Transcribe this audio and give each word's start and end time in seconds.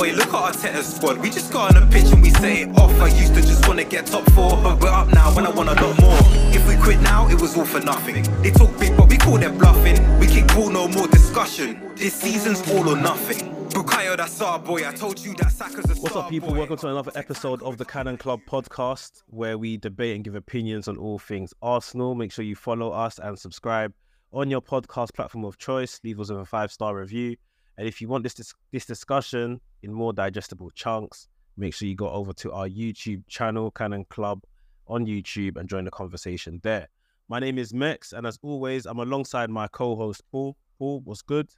Boy, 0.00 0.12
look 0.12 0.28
at 0.28 0.34
our 0.34 0.50
Arteta's 0.50 0.96
squad. 0.96 1.18
We 1.18 1.28
just 1.28 1.52
got 1.52 1.76
on 1.76 1.86
the 1.86 1.94
pitch 1.94 2.10
and 2.10 2.22
we 2.22 2.30
say 2.30 2.62
it 2.62 2.70
off. 2.78 2.90
I 3.02 3.08
used 3.08 3.34
to 3.34 3.42
just 3.42 3.68
wanna 3.68 3.84
get 3.84 4.06
top 4.06 4.24
four, 4.30 4.56
but 4.62 4.80
we're 4.80 4.88
up 4.88 5.08
now 5.08 5.36
and 5.36 5.46
I 5.46 5.50
want 5.50 5.68
a 5.68 5.74
lot 5.74 6.00
more. 6.00 6.18
If 6.56 6.66
we 6.66 6.76
quit 6.76 7.02
now, 7.02 7.28
it 7.28 7.38
was 7.38 7.54
all 7.54 7.66
for 7.66 7.80
nothing. 7.80 8.22
They 8.40 8.50
talk 8.50 8.70
big, 8.78 8.96
but 8.96 9.10
we 9.10 9.18
call 9.18 9.36
them 9.36 9.58
bluffing. 9.58 10.18
We 10.18 10.26
kick 10.26 10.46
ball, 10.54 10.70
no 10.70 10.88
more 10.88 11.06
discussion. 11.06 11.92
This 11.96 12.14
season's 12.14 12.66
all 12.70 12.88
or 12.88 12.96
nothing. 12.96 13.54
Bukayo, 13.74 14.16
that's 14.16 14.40
our 14.40 14.58
boy. 14.58 14.88
I 14.88 14.94
told 14.94 15.20
you 15.20 15.34
that 15.34 15.52
Saka's 15.52 15.90
a 15.90 16.00
What's 16.00 16.16
up, 16.16 16.30
people? 16.30 16.48
boy. 16.48 16.60
Welcome 16.60 16.78
to 16.78 16.88
another 16.88 17.12
episode 17.14 17.62
of 17.62 17.76
the 17.76 17.84
Cannon 17.84 18.16
Club 18.16 18.40
podcast, 18.48 19.22
where 19.26 19.58
we 19.58 19.76
debate 19.76 20.14
and 20.14 20.24
give 20.24 20.34
opinions 20.34 20.88
on 20.88 20.96
all 20.96 21.18
things 21.18 21.52
Arsenal. 21.60 22.14
Make 22.14 22.32
sure 22.32 22.42
you 22.42 22.56
follow 22.56 22.90
us 22.90 23.18
and 23.18 23.38
subscribe 23.38 23.92
on 24.32 24.48
your 24.48 24.62
podcast 24.62 25.12
platform 25.12 25.44
of 25.44 25.58
choice. 25.58 26.00
Leave 26.02 26.20
us 26.20 26.30
with 26.30 26.40
a 26.40 26.46
five 26.46 26.72
star 26.72 26.96
review. 26.96 27.36
And 27.80 27.88
if 27.88 28.02
you 28.02 28.08
want 28.08 28.24
this 28.24 28.34
dis- 28.34 28.52
this 28.72 28.84
discussion 28.84 29.58
in 29.82 29.90
more 29.90 30.12
digestible 30.12 30.68
chunks, 30.72 31.28
make 31.56 31.72
sure 31.72 31.88
you 31.88 31.94
go 31.94 32.10
over 32.10 32.34
to 32.34 32.52
our 32.52 32.68
YouTube 32.68 33.26
channel, 33.26 33.70
Cannon 33.70 34.04
Club, 34.10 34.42
on 34.86 35.06
YouTube, 35.06 35.56
and 35.56 35.66
join 35.66 35.86
the 35.86 35.90
conversation 35.90 36.60
there. 36.62 36.88
My 37.28 37.40
name 37.40 37.56
is 37.56 37.72
Mekz, 37.72 38.12
and 38.12 38.26
as 38.26 38.38
always, 38.42 38.84
I'm 38.84 38.98
alongside 38.98 39.48
my 39.48 39.66
co-host 39.66 40.22
Paul. 40.30 40.58
Paul, 40.78 41.00
what's 41.06 41.22
good? 41.22 41.48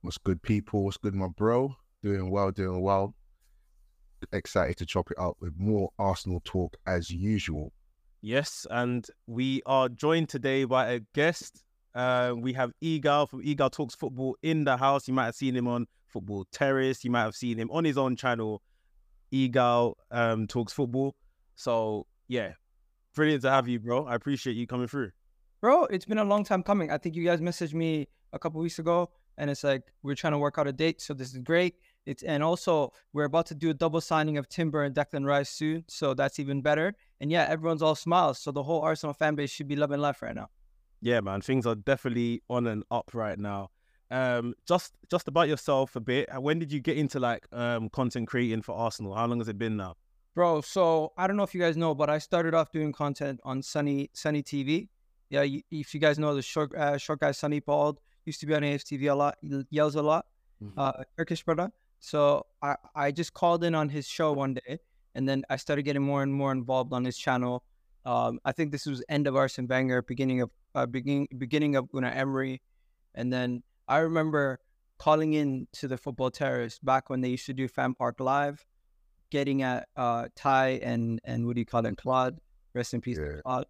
What's 0.00 0.18
good, 0.18 0.42
people? 0.42 0.82
What's 0.82 0.96
good, 0.96 1.14
my 1.14 1.28
bro? 1.28 1.76
Doing 2.02 2.28
well, 2.28 2.50
doing 2.50 2.80
well. 2.80 3.14
Excited 4.32 4.78
to 4.78 4.84
chop 4.84 5.12
it 5.12 5.18
up 5.20 5.36
with 5.38 5.52
more 5.56 5.92
Arsenal 5.96 6.42
talk 6.44 6.76
as 6.88 7.08
usual. 7.08 7.72
Yes, 8.20 8.66
and 8.68 9.06
we 9.28 9.62
are 9.66 9.88
joined 9.88 10.28
today 10.28 10.64
by 10.64 10.90
a 10.90 11.00
guest. 11.14 11.62
Uh, 11.94 12.34
we 12.36 12.52
have 12.54 12.72
Egal 12.80 13.26
from 13.26 13.42
Egal 13.42 13.70
Talks 13.70 13.94
Football 13.94 14.36
in 14.42 14.64
the 14.64 14.76
house. 14.76 15.06
You 15.06 15.14
might 15.14 15.26
have 15.26 15.34
seen 15.34 15.54
him 15.54 15.68
on 15.68 15.86
Football 16.08 16.46
Terrace. 16.52 17.04
You 17.04 17.10
might 17.10 17.22
have 17.22 17.36
seen 17.36 17.58
him 17.58 17.70
on 17.70 17.84
his 17.84 17.98
own 17.98 18.16
channel, 18.16 18.62
Egal 19.30 19.98
um, 20.10 20.46
Talks 20.46 20.72
Football. 20.72 21.14
So 21.56 22.06
yeah, 22.28 22.52
brilliant 23.14 23.42
to 23.42 23.50
have 23.50 23.68
you, 23.68 23.78
bro. 23.78 24.06
I 24.06 24.14
appreciate 24.14 24.56
you 24.56 24.66
coming 24.66 24.88
through. 24.88 25.10
Bro, 25.60 25.86
it's 25.86 26.04
been 26.04 26.18
a 26.18 26.24
long 26.24 26.44
time 26.44 26.62
coming. 26.62 26.90
I 26.90 26.98
think 26.98 27.14
you 27.14 27.24
guys 27.24 27.40
messaged 27.40 27.74
me 27.74 28.08
a 28.32 28.38
couple 28.38 28.60
weeks 28.60 28.78
ago, 28.78 29.10
and 29.38 29.50
it's 29.50 29.62
like 29.62 29.82
we're 30.02 30.14
trying 30.14 30.32
to 30.32 30.38
work 30.38 30.58
out 30.58 30.66
a 30.66 30.72
date. 30.72 31.00
So 31.00 31.14
this 31.14 31.32
is 31.32 31.38
great. 31.38 31.76
It's 32.04 32.22
and 32.22 32.42
also 32.42 32.92
we're 33.12 33.24
about 33.24 33.46
to 33.46 33.54
do 33.54 33.70
a 33.70 33.74
double 33.74 34.00
signing 34.00 34.38
of 34.38 34.48
Timber 34.48 34.82
and 34.82 34.94
Declan 34.94 35.24
Rice 35.24 35.50
soon, 35.50 35.84
so 35.88 36.14
that's 36.14 36.40
even 36.40 36.62
better. 36.62 36.94
And 37.20 37.30
yeah, 37.30 37.46
everyone's 37.48 37.82
all 37.82 37.94
smiles, 37.94 38.38
so 38.38 38.50
the 38.50 38.62
whole 38.62 38.80
Arsenal 38.80 39.14
fan 39.14 39.34
base 39.34 39.50
should 39.50 39.68
be 39.68 39.76
loving 39.76 40.00
life 40.00 40.22
right 40.22 40.34
now. 40.34 40.48
Yeah, 41.02 41.20
man, 41.20 41.40
things 41.40 41.66
are 41.66 41.74
definitely 41.74 42.42
on 42.48 42.66
and 42.68 42.84
up 42.90 43.10
right 43.12 43.38
now. 43.38 43.70
Um, 44.10 44.54
just 44.68 44.92
just 45.10 45.26
about 45.26 45.48
yourself 45.48 45.96
a 45.96 46.00
bit. 46.00 46.28
uh, 46.34 46.40
When 46.40 46.58
did 46.58 46.70
you 46.72 46.80
get 46.80 46.96
into 46.96 47.18
like 47.18 47.46
um 47.52 47.88
content 47.88 48.28
creating 48.28 48.62
for 48.62 48.74
Arsenal? 48.76 49.14
How 49.14 49.26
long 49.26 49.38
has 49.38 49.48
it 49.48 49.58
been 49.58 49.76
now? 49.76 49.96
Bro, 50.34 50.62
so 50.62 51.12
I 51.18 51.26
don't 51.26 51.36
know 51.36 51.42
if 51.42 51.54
you 51.54 51.60
guys 51.60 51.76
know, 51.76 51.94
but 51.94 52.08
I 52.08 52.18
started 52.18 52.54
off 52.54 52.70
doing 52.72 52.92
content 52.92 53.40
on 53.44 53.62
Sunny 53.62 54.10
Sunny 54.14 54.42
TV. 54.42 54.88
Yeah, 55.28 55.44
if 55.70 55.92
you 55.94 56.00
guys 56.00 56.18
know 56.18 56.34
the 56.34 56.42
short 56.42 56.74
uh, 56.74 56.96
short 56.98 57.20
guy 57.20 57.32
Sunny 57.32 57.60
Bald 57.60 58.00
used 58.24 58.38
to 58.40 58.46
be 58.46 58.54
on 58.54 58.62
AFTV 58.62 59.10
a 59.10 59.14
lot, 59.14 59.36
he 59.40 59.64
yells 59.70 59.96
a 59.96 60.02
lot, 60.02 60.26
Mhm. 60.62 60.72
uh, 60.76 60.92
Turkish 61.16 61.42
brother. 61.42 61.72
So 61.98 62.46
I 62.62 62.76
I 62.94 63.10
just 63.10 63.32
called 63.34 63.64
in 63.64 63.74
on 63.74 63.88
his 63.88 64.06
show 64.06 64.32
one 64.32 64.54
day, 64.54 64.78
and 65.14 65.26
then 65.28 65.42
I 65.50 65.56
started 65.56 65.82
getting 65.82 66.02
more 66.02 66.22
and 66.22 66.32
more 66.32 66.52
involved 66.52 66.92
on 66.92 67.04
his 67.04 67.16
channel. 67.16 67.64
Um, 68.04 68.40
I 68.44 68.52
think 68.52 68.72
this 68.72 68.86
was 68.86 69.02
end 69.08 69.26
of 69.26 69.36
Arsene 69.36 69.66
Wenger, 69.66 70.02
beginning 70.02 70.40
of 70.40 70.50
uh, 70.74 70.86
beginning 70.86 71.28
beginning 71.38 71.76
of 71.76 71.90
Unai 71.92 72.14
Emery, 72.16 72.62
and 73.14 73.32
then 73.32 73.62
I 73.86 73.98
remember 73.98 74.58
calling 74.98 75.34
in 75.34 75.66
to 75.72 75.88
the 75.88 75.96
football 75.96 76.30
terrace 76.30 76.78
back 76.78 77.10
when 77.10 77.20
they 77.20 77.28
used 77.28 77.46
to 77.46 77.52
do 77.52 77.68
Fan 77.68 77.94
Park 77.94 78.20
Live, 78.20 78.64
getting 79.30 79.62
at 79.62 79.88
uh, 79.96 80.28
Ty 80.34 80.80
and 80.82 81.20
and 81.24 81.46
what 81.46 81.54
do 81.54 81.60
you 81.60 81.66
call 81.66 81.84
it, 81.86 81.96
Claude, 81.96 82.38
rest 82.74 82.94
in 82.94 83.00
peace, 83.00 83.18
Yeah. 83.18 83.40
Claude. 83.44 83.66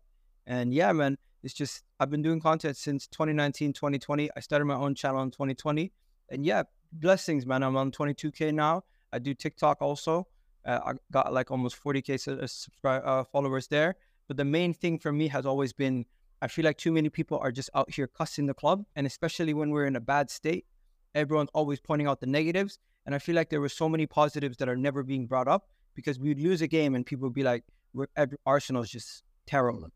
And 0.46 0.72
yeah, 0.72 0.92
man, 0.92 1.18
it's 1.42 1.54
just 1.54 1.84
I've 2.00 2.10
been 2.10 2.22
doing 2.22 2.40
content 2.40 2.76
since 2.76 3.06
2019, 3.08 3.72
2020. 3.74 4.30
I 4.34 4.40
started 4.40 4.64
my 4.64 4.74
own 4.74 4.94
channel 4.94 5.22
in 5.22 5.30
2020, 5.30 5.92
and 6.30 6.44
yeah, 6.46 6.62
blessings, 6.92 7.44
man. 7.46 7.62
I'm 7.62 7.76
on 7.76 7.90
22k 7.92 8.52
now. 8.54 8.84
I 9.12 9.18
do 9.18 9.34
TikTok 9.34 9.82
also. 9.82 10.26
Uh, 10.64 10.78
I 10.86 10.92
got 11.10 11.32
like 11.32 11.50
almost 11.50 11.82
40k 11.82 12.18
subscribe 12.48 13.02
uh, 13.04 13.24
followers 13.24 13.66
there. 13.66 13.96
But 14.28 14.36
the 14.36 14.44
main 14.44 14.72
thing 14.74 14.98
for 14.98 15.12
me 15.12 15.28
has 15.28 15.46
always 15.46 15.72
been 15.72 16.06
I 16.42 16.48
feel 16.48 16.64
like 16.64 16.76
too 16.76 16.90
many 16.90 17.08
people 17.08 17.38
are 17.38 17.52
just 17.52 17.70
out 17.72 17.88
here 17.88 18.08
cussing 18.08 18.46
the 18.46 18.54
club, 18.54 18.84
and 18.96 19.06
especially 19.06 19.54
when 19.54 19.70
we're 19.70 19.86
in 19.86 19.94
a 19.94 20.00
bad 20.00 20.28
state, 20.28 20.66
everyone's 21.14 21.50
always 21.54 21.78
pointing 21.78 22.08
out 22.08 22.20
the 22.20 22.26
negatives. 22.26 22.80
And 23.06 23.14
I 23.14 23.20
feel 23.20 23.36
like 23.36 23.48
there 23.48 23.60
were 23.60 23.68
so 23.68 23.88
many 23.88 24.06
positives 24.06 24.56
that 24.56 24.68
are 24.68 24.76
never 24.76 25.04
being 25.04 25.28
brought 25.28 25.46
up 25.46 25.68
because 25.94 26.18
we'd 26.18 26.40
lose 26.40 26.60
a 26.60 26.66
game 26.66 26.96
and 26.96 27.06
people 27.06 27.28
would 27.28 27.34
be 27.34 27.44
like, 27.44 27.64
"We're 27.94 28.08
Arsenal's 28.44 28.90
just 28.90 29.22
terrible." 29.46 29.82
Mm-hmm. 29.82 29.90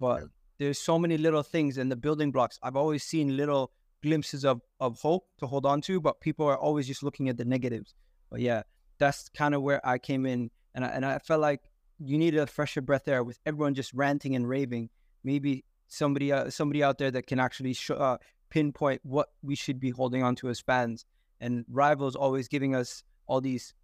But 0.00 0.22
there's 0.58 0.78
so 0.78 0.98
many 0.98 1.18
little 1.18 1.44
things 1.44 1.78
in 1.78 1.88
the 1.88 1.96
building 1.96 2.32
blocks. 2.32 2.58
I've 2.64 2.76
always 2.76 3.04
seen 3.04 3.36
little 3.36 3.70
glimpses 4.02 4.44
of 4.44 4.60
of 4.80 5.00
hope 5.00 5.26
to 5.38 5.46
hold 5.46 5.66
on 5.66 5.80
to, 5.82 6.00
but 6.00 6.20
people 6.20 6.46
are 6.46 6.58
always 6.58 6.88
just 6.88 7.04
looking 7.04 7.28
at 7.28 7.36
the 7.36 7.44
negatives. 7.44 7.94
But 8.28 8.40
yeah, 8.40 8.62
that's 8.98 9.28
kind 9.28 9.54
of 9.54 9.62
where 9.62 9.84
I 9.86 9.98
came 9.98 10.26
in, 10.26 10.50
and 10.74 10.84
I, 10.84 10.88
and 10.88 11.06
I 11.06 11.18
felt 11.18 11.40
like 11.40 11.60
you 12.04 12.18
needed 12.18 12.40
a 12.40 12.46
fresher 12.46 12.80
breath 12.80 13.08
air 13.08 13.22
with 13.22 13.38
everyone 13.46 13.74
just 13.74 13.92
ranting 13.94 14.34
and 14.34 14.48
raving. 14.48 14.90
Maybe 15.24 15.64
somebody 15.88 16.32
uh, 16.32 16.50
somebody 16.50 16.82
out 16.82 16.98
there 16.98 17.10
that 17.10 17.26
can 17.26 17.38
actually 17.38 17.74
sh- 17.74 17.90
uh, 17.90 18.18
pinpoint 18.50 19.00
what 19.04 19.28
we 19.42 19.54
should 19.54 19.78
be 19.78 19.90
holding 19.90 20.22
on 20.22 20.34
to 20.36 20.48
as 20.48 20.60
fans. 20.60 21.04
And 21.40 21.64
rivals 21.70 22.16
always 22.16 22.48
giving 22.48 22.74
us 22.74 23.02
all 23.26 23.40
these 23.40 23.74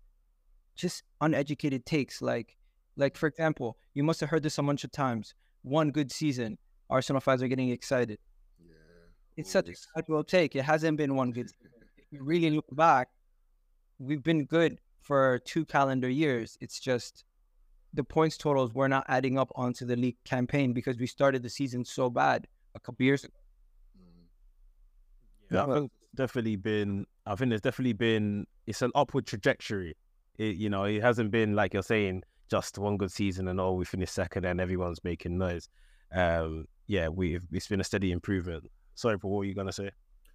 just 0.76 1.02
uneducated 1.20 1.86
takes. 1.86 2.20
Like 2.20 2.56
like 2.96 3.16
for 3.16 3.26
example, 3.26 3.76
you 3.94 4.02
must 4.02 4.20
have 4.20 4.30
heard 4.30 4.42
this 4.42 4.58
a 4.58 4.62
bunch 4.62 4.84
of 4.84 4.92
times. 4.92 5.34
One 5.62 5.90
good 5.90 6.10
season, 6.10 6.58
Arsenal 6.90 7.20
fans 7.20 7.42
are 7.42 7.48
getting 7.48 7.70
excited. 7.70 8.18
It's 9.36 9.52
such 9.52 9.68
a 9.68 9.74
casual 9.94 10.24
take. 10.24 10.56
It 10.56 10.62
hasn't 10.62 10.96
been 10.96 11.14
one 11.14 11.30
good. 11.30 11.48
season. 11.48 11.70
If 12.10 12.12
you 12.12 12.24
really 12.24 12.48
look 12.50 12.64
back, 12.74 13.08
we've 13.98 14.22
been 14.22 14.46
good 14.46 14.78
for 15.02 15.40
two 15.44 15.66
calendar 15.66 16.08
years. 16.08 16.56
It's 16.58 16.80
just 16.80 17.24
the 17.94 18.04
points 18.04 18.36
totals 18.36 18.74
were 18.74 18.88
not 18.88 19.04
adding 19.08 19.38
up 19.38 19.50
onto 19.54 19.84
the 19.84 19.96
league 19.96 20.16
campaign 20.24 20.72
because 20.72 20.98
we 20.98 21.06
started 21.06 21.42
the 21.42 21.48
season 21.48 21.84
so 21.84 22.10
bad 22.10 22.46
a 22.74 22.80
couple 22.80 23.04
years 23.04 23.24
ago. 23.24 23.34
Yeah, 25.50 25.64
I 25.64 25.74
think 25.74 25.92
definitely 26.14 26.56
been. 26.56 27.06
I 27.26 27.34
think 27.34 27.50
there's 27.50 27.62
definitely 27.62 27.94
been. 27.94 28.46
It's 28.66 28.82
an 28.82 28.92
upward 28.94 29.26
trajectory. 29.26 29.96
It, 30.36 30.56
you 30.56 30.68
know, 30.68 30.84
it 30.84 31.02
hasn't 31.02 31.30
been 31.30 31.54
like 31.54 31.72
you're 31.72 31.82
saying 31.82 32.22
just 32.50 32.78
one 32.78 32.96
good 32.96 33.10
season 33.10 33.48
and 33.48 33.60
oh, 33.60 33.72
we 33.72 33.84
finished 33.84 34.14
second 34.14 34.44
and 34.44 34.60
everyone's 34.60 35.02
making 35.04 35.38
noise. 35.38 35.68
Um, 36.12 36.66
yeah, 36.86 37.08
we've 37.08 37.46
it's 37.52 37.68
been 37.68 37.80
a 37.80 37.84
steady 37.84 38.12
improvement. 38.12 38.70
Sorry, 38.94 39.18
for 39.18 39.30
what 39.30 39.38
were 39.38 39.44
you 39.44 39.54
gonna 39.54 39.72
say? 39.72 39.90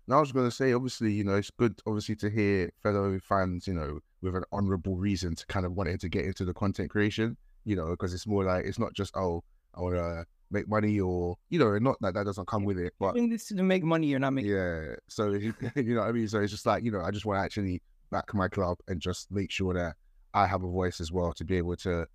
Now 0.08 0.18
I 0.18 0.20
was 0.20 0.31
going 0.31 0.47
to 0.47 0.56
say, 0.56 0.74
obviously, 0.74 1.14
you 1.14 1.24
know, 1.24 1.35
it's 1.35 1.52
good, 1.52 1.80
obviously, 1.85 2.16
to 2.18 2.30
hear 2.30 2.72
fellow 2.81 3.18
fans, 3.20 3.68
you 3.68 3.74
know, 3.74 4.00
with 4.23 4.35
an 4.35 4.44
honourable 4.51 4.95
reason 4.95 5.35
to 5.35 5.45
kind 5.47 5.66
of 5.66 5.73
wanting 5.73 5.97
to 6.00 6.09
get 6.09 6.25
into 6.25 6.45
the 6.45 6.53
content 6.53 6.89
creation, 6.89 7.38
you 7.66 7.75
know, 7.75 7.89
because 7.89 8.13
it's 8.13 8.25
more 8.25 8.44
like 8.44 8.66
it's 8.66 8.79
not 8.79 8.94
just 8.94 9.16
oh, 9.16 9.44
I 9.75 9.81
want 9.81 9.95
to 9.95 10.25
make 10.50 10.67
money 10.67 11.00
or 11.00 11.35
you 11.50 11.59
know, 11.59 11.78
not 11.78 11.97
that 12.01 12.13
that 12.16 12.25
doesn't 12.25 12.47
come 12.47 12.63
with 12.63 12.79
it, 12.79 12.94
but 13.00 13.13
Doing 13.13 13.29
this 13.29 13.47
to 13.50 13.61
make 13.61 13.84
money, 13.84 14.07
you're 14.07 14.19
not 14.19 14.34
making. 14.34 14.51
yeah. 14.51 14.95
So 15.09 15.29
you 15.34 15.53
know 15.94 16.01
what 16.01 16.09
I 16.09 16.11
mean. 16.13 16.28
So 16.28 16.39
it's 16.39 16.51
just 16.51 16.66
like 16.66 16.84
you 16.84 16.91
know, 16.91 17.01
I 17.01 17.11
just 17.11 17.25
want 17.25 17.39
to 17.39 17.44
actually 17.44 17.81
back 18.11 18.34
my 18.34 18.47
club 18.47 18.78
and 18.88 19.00
just 19.01 19.31
make 19.31 19.51
sure 19.51 19.73
that 19.73 19.95
I 20.34 20.47
have 20.47 20.63
a 20.63 20.67
voice 20.69 21.01
as 21.01 21.11
well 21.11 21.34
to 21.34 21.44
be 21.44 21.57
able 21.57 21.75
to, 21.78 22.07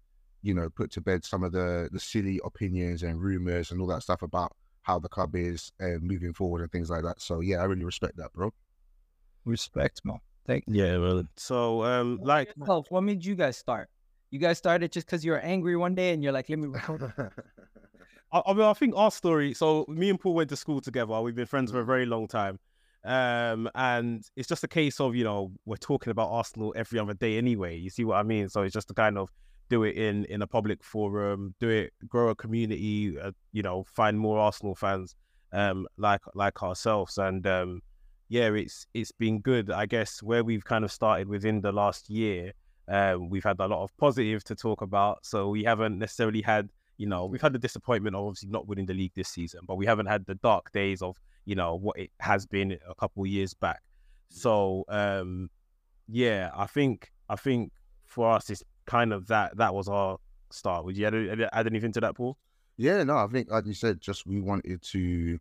you 0.42 0.54
know, 0.54 0.68
put 0.70 0.90
to 0.92 1.00
bed 1.00 1.24
some 1.24 1.44
of 1.44 1.52
the 1.52 1.88
the 1.92 2.00
silly 2.00 2.40
opinions 2.44 3.02
and 3.02 3.20
rumors 3.20 3.70
and 3.70 3.80
all 3.80 3.86
that 3.88 4.02
stuff 4.02 4.22
about 4.22 4.52
how 4.82 4.98
the 4.98 5.08
club 5.08 5.36
is 5.36 5.70
and 5.78 6.02
moving 6.02 6.32
forward 6.32 6.62
and 6.62 6.72
things 6.72 6.88
like 6.88 7.02
that. 7.02 7.20
So 7.20 7.40
yeah, 7.40 7.58
I 7.58 7.64
really 7.64 7.84
respect 7.84 8.16
that, 8.16 8.32
bro. 8.32 8.52
Respect, 9.44 10.00
man. 10.04 10.18
Yeah, 10.66 10.96
well, 10.98 11.24
so 11.36 11.84
um, 11.84 12.18
like 12.22 12.54
yourself. 12.56 12.86
What 12.90 13.02
made 13.02 13.24
you 13.24 13.34
guys 13.34 13.56
start? 13.56 13.88
You 14.30 14.38
guys 14.38 14.58
started 14.58 14.92
just 14.92 15.06
because 15.06 15.24
you 15.24 15.32
were 15.32 15.40
angry 15.40 15.76
one 15.76 15.94
day 15.94 16.12
and 16.12 16.22
you're 16.22 16.32
like, 16.32 16.48
let 16.48 16.58
me. 16.58 16.68
I, 18.32 18.42
I 18.46 18.52
mean, 18.52 18.62
I 18.62 18.72
think 18.74 18.94
our 18.96 19.10
story. 19.10 19.54
So 19.54 19.84
me 19.88 20.10
and 20.10 20.20
Paul 20.20 20.34
went 20.34 20.50
to 20.50 20.56
school 20.56 20.80
together. 20.80 21.20
We've 21.20 21.34
been 21.34 21.46
friends 21.46 21.70
for 21.70 21.80
a 21.80 21.84
very 21.84 22.06
long 22.06 22.28
time, 22.28 22.58
um, 23.04 23.70
and 23.74 24.24
it's 24.36 24.48
just 24.48 24.64
a 24.64 24.68
case 24.68 25.00
of 25.00 25.14
you 25.14 25.24
know 25.24 25.52
we're 25.64 25.76
talking 25.76 26.10
about 26.10 26.30
Arsenal 26.30 26.74
every 26.76 26.98
other 26.98 27.14
day 27.14 27.38
anyway. 27.38 27.76
You 27.76 27.90
see 27.90 28.04
what 28.04 28.16
I 28.16 28.22
mean? 28.22 28.48
So 28.48 28.62
it's 28.62 28.74
just 28.74 28.88
to 28.88 28.94
kind 28.94 29.18
of 29.18 29.30
do 29.70 29.82
it 29.84 29.96
in 29.96 30.24
in 30.26 30.42
a 30.42 30.46
public 30.46 30.82
forum, 30.82 31.54
do 31.60 31.68
it, 31.68 31.92
grow 32.06 32.28
a 32.28 32.34
community, 32.34 33.18
uh, 33.18 33.32
you 33.52 33.62
know, 33.62 33.84
find 33.94 34.18
more 34.18 34.38
Arsenal 34.38 34.74
fans 34.74 35.14
um, 35.52 35.86
like 35.96 36.20
like 36.34 36.62
ourselves, 36.62 37.18
and 37.18 37.46
um, 37.46 37.80
yeah, 38.28 38.52
it's 38.52 38.86
it's 38.94 39.12
been 39.12 39.40
good. 39.40 39.70
I 39.70 39.86
guess 39.86 40.22
where 40.22 40.44
we've 40.44 40.64
kind 40.64 40.84
of 40.84 40.92
started 40.92 41.28
within 41.28 41.60
the 41.60 41.72
last 41.72 42.10
year, 42.10 42.52
um, 42.88 43.30
we've 43.30 43.44
had 43.44 43.58
a 43.60 43.66
lot 43.66 43.82
of 43.82 43.96
positive 43.96 44.44
to 44.44 44.54
talk 44.54 44.82
about. 44.82 45.24
So 45.24 45.48
we 45.48 45.64
haven't 45.64 45.98
necessarily 45.98 46.42
had 46.42 46.68
you 46.98 47.06
know, 47.06 47.24
we've 47.26 47.40
had 47.40 47.52
the 47.52 47.58
disappointment 47.58 48.16
of 48.16 48.26
obviously 48.26 48.50
not 48.50 48.66
winning 48.66 48.84
the 48.84 48.92
league 48.92 49.12
this 49.14 49.28
season, 49.28 49.60
but 49.66 49.76
we 49.76 49.86
haven't 49.86 50.06
had 50.06 50.26
the 50.26 50.34
dark 50.36 50.70
days 50.72 51.00
of, 51.00 51.16
you 51.44 51.54
know, 51.54 51.76
what 51.76 51.96
it 51.96 52.10
has 52.18 52.44
been 52.44 52.76
a 52.86 52.94
couple 52.96 53.22
of 53.22 53.28
years 53.28 53.54
back. 53.54 53.80
So, 54.28 54.84
um, 54.88 55.48
yeah, 56.08 56.50
I 56.54 56.66
think 56.66 57.12
I 57.28 57.36
think 57.36 57.72
for 58.04 58.30
us, 58.30 58.50
it's 58.50 58.64
kind 58.86 59.12
of 59.12 59.28
that 59.28 59.56
that 59.56 59.72
was 59.72 59.88
our 59.88 60.18
start. 60.50 60.84
Would 60.84 60.96
you 60.96 61.06
add, 61.06 61.48
add 61.52 61.66
anything 61.66 61.92
to 61.92 62.00
that, 62.00 62.16
Paul? 62.16 62.36
Yeah, 62.76 63.02
no, 63.04 63.16
I 63.16 63.26
think 63.28 63.50
like 63.50 63.66
you 63.66 63.74
said, 63.74 64.00
just 64.00 64.26
we 64.26 64.40
wanted 64.40 64.82
to 64.82 65.38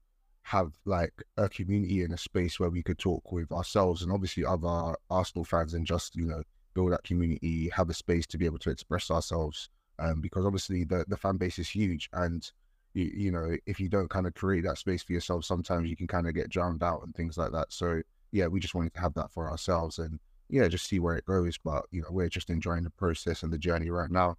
have 0.47 0.71
like 0.85 1.11
a 1.35 1.49
community 1.49 2.03
and 2.03 2.13
a 2.13 2.17
space 2.17 2.57
where 2.57 2.69
we 2.69 2.81
could 2.81 2.97
talk 2.97 3.33
with 3.33 3.51
ourselves 3.51 4.01
and 4.01 4.13
obviously 4.13 4.45
other 4.45 4.95
Arsenal 5.09 5.43
fans 5.43 5.73
and 5.73 5.85
just 5.85 6.15
you 6.15 6.25
know 6.25 6.41
build 6.73 6.93
that 6.93 7.03
community, 7.03 7.69
have 7.75 7.89
a 7.89 7.93
space 7.93 8.25
to 8.27 8.37
be 8.37 8.45
able 8.45 8.59
to 8.59 8.69
express 8.69 9.11
ourselves. 9.11 9.69
Um, 9.99 10.21
because 10.21 10.45
obviously 10.45 10.85
the 10.85 11.03
the 11.09 11.17
fan 11.17 11.35
base 11.35 11.59
is 11.59 11.69
huge, 11.69 12.09
and 12.13 12.49
you, 12.93 13.11
you 13.13 13.31
know 13.31 13.57
if 13.65 13.77
you 13.77 13.89
don't 13.89 14.09
kind 14.09 14.25
of 14.25 14.35
create 14.35 14.63
that 14.63 14.77
space 14.77 15.03
for 15.03 15.11
yourself, 15.11 15.43
sometimes 15.43 15.89
you 15.89 15.97
can 15.97 16.07
kind 16.07 16.27
of 16.27 16.33
get 16.33 16.49
drowned 16.49 16.81
out 16.81 17.03
and 17.03 17.13
things 17.13 17.37
like 17.37 17.51
that. 17.51 17.73
So 17.73 18.01
yeah, 18.31 18.47
we 18.47 18.61
just 18.61 18.75
wanted 18.75 18.93
to 18.93 19.01
have 19.01 19.15
that 19.15 19.31
for 19.31 19.49
ourselves 19.49 19.99
and 19.99 20.17
yeah, 20.49 20.69
just 20.69 20.87
see 20.87 20.99
where 20.99 21.17
it 21.17 21.25
goes. 21.25 21.57
But 21.57 21.85
you 21.91 22.03
know, 22.03 22.09
we're 22.11 22.29
just 22.29 22.49
enjoying 22.49 22.83
the 22.83 22.89
process 22.91 23.43
and 23.43 23.51
the 23.51 23.57
journey 23.57 23.89
right 23.89 24.11
now. 24.11 24.37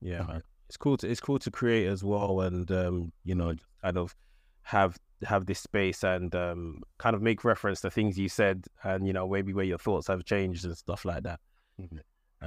Yeah, 0.00 0.22
man. 0.24 0.42
It's 0.68 0.76
cool 0.76 0.96
to 0.98 1.08
it's 1.08 1.20
cool 1.20 1.38
to 1.38 1.50
create 1.50 1.86
as 1.86 2.02
well, 2.02 2.40
and 2.40 2.70
um, 2.70 3.12
you 3.24 3.34
know, 3.34 3.54
kind 3.82 3.96
of 3.96 4.14
have 4.62 4.98
have 5.24 5.46
this 5.46 5.60
space 5.60 6.02
and 6.02 6.34
um, 6.34 6.82
kind 6.98 7.14
of 7.14 7.22
make 7.22 7.44
reference 7.44 7.80
to 7.82 7.90
things 7.90 8.18
you 8.18 8.28
said, 8.28 8.66
and 8.82 9.06
you 9.06 9.12
know, 9.12 9.28
maybe 9.28 9.52
where 9.52 9.64
your 9.64 9.78
thoughts 9.78 10.08
have 10.08 10.24
changed 10.24 10.64
and 10.64 10.76
stuff 10.76 11.04
like 11.04 11.22
that. 11.22 11.40
Mm-hmm. 11.80 11.98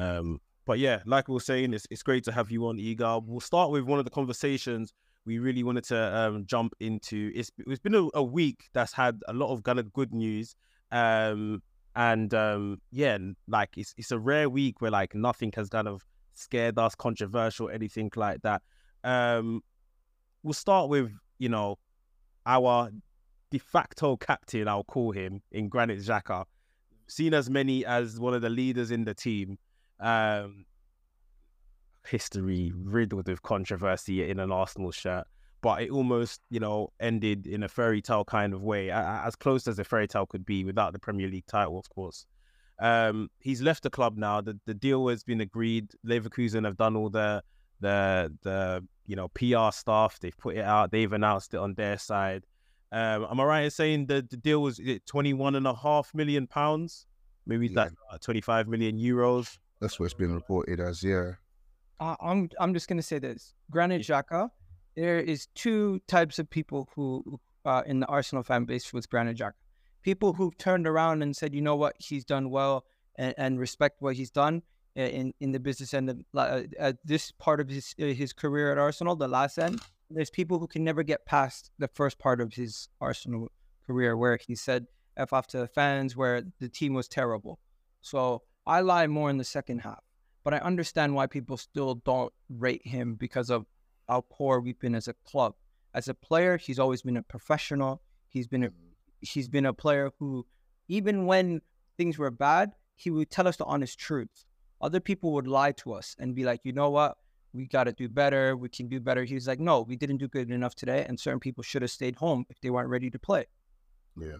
Um, 0.01 0.41
but 0.65 0.79
yeah, 0.79 0.99
like 1.05 1.27
we 1.27 1.33
were 1.33 1.39
saying, 1.39 1.73
it's 1.73 1.87
it's 1.89 2.03
great 2.03 2.23
to 2.25 2.31
have 2.31 2.51
you 2.51 2.67
on, 2.67 2.77
Egal. 2.77 3.23
We'll 3.25 3.39
start 3.39 3.71
with 3.71 3.83
one 3.85 3.99
of 3.99 4.05
the 4.05 4.11
conversations 4.11 4.93
we 5.25 5.39
really 5.39 5.63
wanted 5.63 5.83
to 5.85 6.17
um, 6.17 6.45
jump 6.45 6.73
into. 6.79 7.31
It's 7.33 7.51
it's 7.65 7.79
been 7.79 7.95
a, 7.95 8.07
a, 8.13 8.23
week 8.23 8.69
that's 8.73 8.93
had 8.93 9.21
a 9.27 9.33
lot 9.33 9.51
of 9.51 9.63
kind 9.63 9.79
of 9.79 9.91
good 9.93 10.13
news, 10.13 10.55
um, 10.91 11.61
and 11.95 12.33
um, 12.33 12.81
yeah, 12.91 13.17
like 13.47 13.69
it's 13.77 13.93
it's 13.97 14.11
a 14.11 14.19
rare 14.19 14.49
week 14.49 14.81
where 14.81 14.91
like 14.91 15.15
nothing 15.15 15.51
has 15.55 15.69
kind 15.69 15.87
of 15.87 16.05
scared 16.39 16.77
us, 16.79 16.95
controversial, 16.95 17.69
anything 17.69 18.11
like 18.15 18.41
that. 18.41 18.61
Um, 19.03 19.61
we'll 20.43 20.53
start 20.53 20.89
with 20.89 21.11
you 21.37 21.49
know 21.49 21.77
our 22.45 22.89
de 23.51 23.59
facto 23.59 24.17
captain, 24.17 24.67
I'll 24.67 24.83
call 24.83 25.11
him, 25.11 25.41
in 25.51 25.69
Granit 25.69 25.99
Xhaka, 25.99 26.45
seen 27.07 27.33
as 27.33 27.49
many 27.49 27.85
as 27.85 28.19
one 28.19 28.33
of 28.33 28.41
the 28.41 28.49
leaders 28.49 28.91
in 28.91 29.05
the 29.05 29.13
team. 29.13 29.57
Um, 29.99 30.65
history 32.07 32.71
riddled 32.75 33.27
with 33.27 33.41
controversy 33.41 34.29
in 34.29 34.39
an 34.39 34.51
Arsenal 34.51 34.91
shirt, 34.91 35.27
but 35.61 35.81
it 35.81 35.91
almost, 35.91 36.41
you 36.49 36.59
know, 36.59 36.89
ended 36.99 37.47
in 37.47 37.63
a 37.63 37.67
fairy 37.67 38.01
tale 38.01 38.23
kind 38.23 38.53
of 38.53 38.61
way, 38.61 38.89
as 38.91 39.35
close 39.35 39.67
as 39.67 39.79
a 39.79 39.83
fairy 39.83 40.07
tale 40.07 40.25
could 40.25 40.45
be 40.45 40.63
without 40.63 40.93
the 40.93 40.99
Premier 40.99 41.27
League 41.27 41.45
title, 41.47 41.77
of 41.77 41.89
course. 41.89 42.25
Um, 42.79 43.29
he's 43.39 43.61
left 43.61 43.83
the 43.83 43.89
club 43.89 44.17
now. 44.17 44.41
The 44.41 44.57
the 44.65 44.73
deal 44.73 45.07
has 45.09 45.23
been 45.23 45.41
agreed. 45.41 45.91
Leverkusen 46.05 46.65
have 46.65 46.77
done 46.77 46.95
all 46.95 47.09
the 47.09 47.43
the 47.81 48.33
the 48.41 48.85
you 49.05 49.15
know 49.15 49.27
PR 49.29 49.71
stuff. 49.71 50.19
They've 50.19 50.37
put 50.37 50.55
it 50.55 50.63
out. 50.63 50.91
They've 50.91 51.11
announced 51.11 51.53
it 51.53 51.57
on 51.57 51.73
their 51.73 51.97
side. 51.97 52.45
Um, 52.91 53.27
am 53.29 53.39
I 53.39 53.43
right 53.43 53.61
in 53.65 53.71
saying 53.71 54.07
that 54.07 54.29
the 54.29 54.37
deal 54.37 54.61
was 54.61 54.79
twenty 55.05 55.33
one 55.33 55.55
and 55.55 55.67
a 55.67 55.75
half 55.75 56.13
million 56.13 56.47
pounds? 56.47 57.05
Maybe 57.45 57.67
yeah. 57.67 57.75
that 57.75 57.91
uh, 58.11 58.17
twenty 58.19 58.41
five 58.41 58.67
million 58.67 58.97
euros. 58.97 59.57
That's 59.81 59.99
what 59.99 60.05
it's 60.05 60.13
been 60.13 60.33
reported 60.33 60.79
as. 60.79 61.03
Yeah. 61.03 61.33
Uh, 61.99 62.15
I'm 62.21 62.49
I'm 62.59 62.73
just 62.73 62.87
gonna 62.87 63.01
say 63.01 63.19
this. 63.19 63.53
Granit 63.69 64.01
Xhaka, 64.01 64.49
there 64.95 65.19
is 65.19 65.47
two 65.53 65.99
types 66.07 66.39
of 66.39 66.49
people 66.49 66.87
who 66.95 67.39
uh, 67.65 67.83
in 67.85 67.99
the 67.99 68.07
Arsenal 68.07 68.43
fan 68.43 68.63
base 68.63 68.93
with 68.93 69.09
Granit 69.09 69.37
Xhaka 69.37 69.53
people 70.01 70.33
who've 70.33 70.57
turned 70.57 70.87
around 70.87 71.21
and 71.21 71.35
said, 71.35 71.53
you 71.53 71.61
know 71.61 71.75
what, 71.75 71.95
he's 71.99 72.25
done 72.25 72.49
well 72.49 72.85
and, 73.17 73.33
and 73.37 73.59
respect 73.59 74.01
what 74.01 74.15
he's 74.15 74.31
done 74.31 74.61
in, 74.95 75.33
in 75.39 75.51
the 75.51 75.59
business 75.59 75.93
end 75.93 76.09
of 76.09 76.19
uh, 76.35 76.61
at 76.79 76.97
this 77.05 77.31
part 77.31 77.59
of 77.59 77.69
his 77.69 77.95
uh, 78.01 78.05
his 78.05 78.33
career 78.33 78.71
at 78.71 78.77
Arsenal, 78.77 79.15
the 79.15 79.27
last 79.27 79.57
end. 79.57 79.79
There's 80.09 80.29
people 80.29 80.59
who 80.59 80.67
can 80.67 80.83
never 80.83 81.03
get 81.03 81.25
past 81.25 81.71
the 81.77 81.87
first 81.87 82.17
part 82.17 82.41
of 82.41 82.53
his 82.53 82.89
Arsenal 82.99 83.49
career 83.85 84.17
where 84.17 84.39
he 84.45 84.55
said 84.55 84.87
F 85.17 85.33
off 85.33 85.47
to 85.47 85.59
the 85.59 85.67
fans, 85.67 86.15
where 86.15 86.41
the 86.59 86.69
team 86.69 86.93
was 86.93 87.07
terrible. 87.07 87.59
So 88.01 88.41
I 88.65 88.81
lie 88.81 89.07
more 89.07 89.29
in 89.29 89.37
the 89.37 89.43
second 89.43 89.79
half. 89.79 90.03
But 90.43 90.53
I 90.53 90.57
understand 90.59 91.13
why 91.13 91.27
people 91.27 91.57
still 91.57 91.95
don't 91.95 92.33
rate 92.49 92.85
him 92.85 93.15
because 93.15 93.49
of 93.49 93.65
how 94.07 94.25
poor 94.29 94.59
we've 94.59 94.79
been 94.79 94.95
as 94.95 95.07
a 95.07 95.13
club. 95.25 95.53
As 95.93 96.07
a 96.07 96.13
player, 96.13 96.57
he's 96.57 96.79
always 96.79 97.01
been 97.01 97.17
a 97.17 97.23
professional. 97.23 98.01
He's 98.29 98.47
been 98.47 98.63
a 98.63 98.71
he's 99.21 99.47
been 99.47 99.65
a 99.65 99.73
player 99.73 100.11
who, 100.19 100.45
even 100.87 101.25
when 101.25 101.61
things 101.97 102.17
were 102.17 102.31
bad, 102.31 102.71
he 102.95 103.09
would 103.09 103.29
tell 103.29 103.47
us 103.47 103.57
the 103.57 103.65
honest 103.65 103.99
truth. 103.99 104.45
Other 104.81 104.99
people 104.99 105.33
would 105.33 105.47
lie 105.47 105.73
to 105.73 105.93
us 105.93 106.15
and 106.19 106.35
be 106.35 106.43
like, 106.43 106.61
you 106.63 106.71
know 106.71 106.89
what, 106.89 107.17
we 107.53 107.67
got 107.67 107.85
to 107.85 107.93
do 107.93 108.07
better. 108.07 108.55
We 108.55 108.69
can 108.69 108.87
do 108.87 108.99
better. 108.99 109.23
He 109.23 109.33
was 109.33 109.47
like, 109.47 109.59
no, 109.59 109.81
we 109.81 109.95
didn't 109.95 110.17
do 110.17 110.27
good 110.27 110.51
enough 110.51 110.75
today, 110.75 111.05
and 111.07 111.19
certain 111.19 111.39
people 111.39 111.63
should 111.63 111.81
have 111.81 111.91
stayed 111.91 112.15
home 112.15 112.45
if 112.49 112.59
they 112.61 112.69
weren't 112.69 112.89
ready 112.89 113.09
to 113.09 113.19
play. 113.19 113.45
Yeah, 114.17 114.37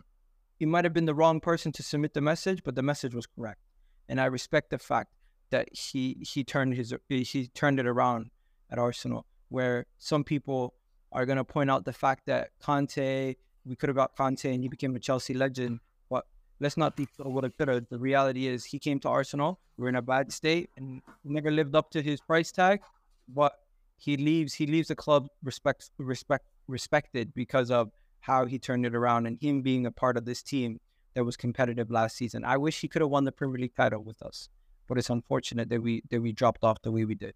he 0.57 0.65
might 0.65 0.85
have 0.85 0.93
been 0.93 1.05
the 1.05 1.15
wrong 1.15 1.39
person 1.39 1.71
to 1.73 1.83
submit 1.83 2.13
the 2.13 2.21
message, 2.21 2.63
but 2.63 2.75
the 2.75 2.83
message 2.83 3.15
was 3.15 3.25
correct, 3.25 3.61
and 4.07 4.19
I 4.19 4.25
respect 4.25 4.69
the 4.69 4.79
fact 4.79 5.13
that 5.51 5.69
he 5.73 6.17
he 6.21 6.43
turned 6.43 6.75
his 6.75 6.93
he 7.07 7.47
turned 7.47 7.79
it 7.79 7.87
around 7.87 8.29
at 8.69 8.77
Arsenal, 8.77 9.25
where 9.49 9.85
some 9.97 10.23
people 10.23 10.75
are 11.11 11.25
going 11.25 11.37
to 11.37 11.43
point 11.43 11.71
out 11.71 11.85
the 11.85 11.93
fact 11.93 12.27
that 12.27 12.51
Kanté 12.61 13.35
we 13.69 13.75
could 13.75 13.87
have 13.87 13.95
got 13.95 14.17
Kanté 14.17 14.53
and 14.53 14.63
he 14.63 14.67
became 14.67 14.95
a 14.95 14.99
Chelsea 14.99 15.35
legend. 15.35 15.79
But 16.09 16.25
let's 16.59 16.75
not 16.75 16.95
be 16.95 17.07
what 17.17 17.45
it 17.45 17.53
could 17.57 17.67
have. 17.67 17.85
The 17.89 17.99
reality 17.99 18.47
is 18.47 18.65
he 18.65 18.79
came 18.79 18.99
to 19.01 19.09
Arsenal. 19.09 19.59
We're 19.77 19.89
in 19.89 19.95
a 19.95 20.01
bad 20.01 20.33
state 20.33 20.71
and 20.75 21.01
never 21.23 21.51
lived 21.51 21.75
up 21.75 21.91
to 21.91 22.01
his 22.01 22.19
price 22.19 22.51
tag. 22.51 22.81
But 23.27 23.53
he 23.97 24.17
leaves 24.17 24.55
he 24.55 24.65
leaves 24.65 24.87
the 24.87 24.95
club 24.95 25.27
respect 25.43 25.91
respect 25.97 26.45
respected 26.67 27.33
because 27.35 27.69
of 27.69 27.91
how 28.21 28.45
he 28.45 28.57
turned 28.57 28.85
it 28.85 28.95
around 28.95 29.27
and 29.27 29.37
him 29.39 29.61
being 29.61 29.85
a 29.85 29.91
part 29.91 30.17
of 30.17 30.25
this 30.25 30.41
team 30.41 30.79
that 31.13 31.23
was 31.23 31.37
competitive 31.37 31.91
last 31.91 32.17
season. 32.17 32.43
I 32.43 32.57
wish 32.57 32.81
he 32.81 32.87
could 32.87 33.01
have 33.01 33.11
won 33.11 33.23
the 33.23 33.31
Premier 33.31 33.59
League 33.59 33.75
title 33.75 34.03
with 34.03 34.21
us, 34.21 34.49
but 34.87 34.97
it's 34.97 35.09
unfortunate 35.09 35.69
that 35.69 35.81
we 35.81 36.01
that 36.09 36.21
we 36.21 36.31
dropped 36.31 36.63
off 36.63 36.81
the 36.81 36.91
way 36.91 37.05
we 37.05 37.15
did. 37.15 37.35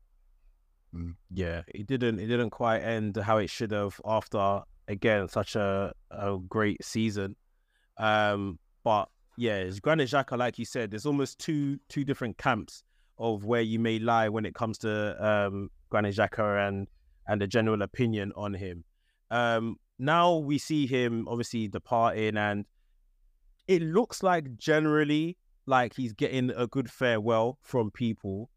Mm, 0.96 1.16
yeah, 1.32 1.62
it 1.68 1.86
didn't 1.86 2.20
it 2.20 2.28
didn't 2.28 2.50
quite 2.50 2.80
end 2.80 3.18
how 3.18 3.38
it 3.38 3.50
should 3.50 3.72
have 3.72 4.02
after 4.04 4.64
again 4.88 5.28
such 5.28 5.56
a, 5.56 5.94
a 6.12 6.38
great 6.48 6.84
season. 6.84 7.36
Um, 7.98 8.60
but 8.84 9.10
yeah, 9.38 9.58
it's 9.58 9.80
Granit 9.80 10.10
Xhaka, 10.10 10.38
like 10.38 10.60
you 10.60 10.66
said, 10.66 10.92
there's 10.92 11.06
almost 11.06 11.40
two 11.40 11.80
two 11.90 12.04
different 12.04 12.38
camps 12.38 12.84
of 13.18 13.46
where 13.46 13.62
you 13.62 13.80
may 13.80 14.00
lie 14.00 14.30
when 14.30 14.46
it 14.46 14.56
comes 14.56 14.78
to 14.80 15.26
um, 15.26 15.70
Granit 15.90 16.16
Xhaka 16.16 16.68
and 16.68 16.88
and 17.28 17.42
the 17.42 17.48
general 17.48 17.82
opinion 17.82 18.32
on 18.36 18.54
him. 18.54 18.84
Um, 19.32 19.78
now 19.98 20.36
we 20.38 20.58
see 20.58 20.86
him 20.86 21.28
obviously 21.28 21.68
departing, 21.68 22.38
and 22.38 22.66
it 23.68 23.82
looks 23.82 24.22
like 24.24 24.58
generally 24.58 25.38
like 25.66 25.96
he's 25.96 26.14
getting 26.14 26.52
a 26.52 26.68
good 26.68 26.92
farewell 26.92 27.58
from 27.62 27.92
people. 27.92 28.50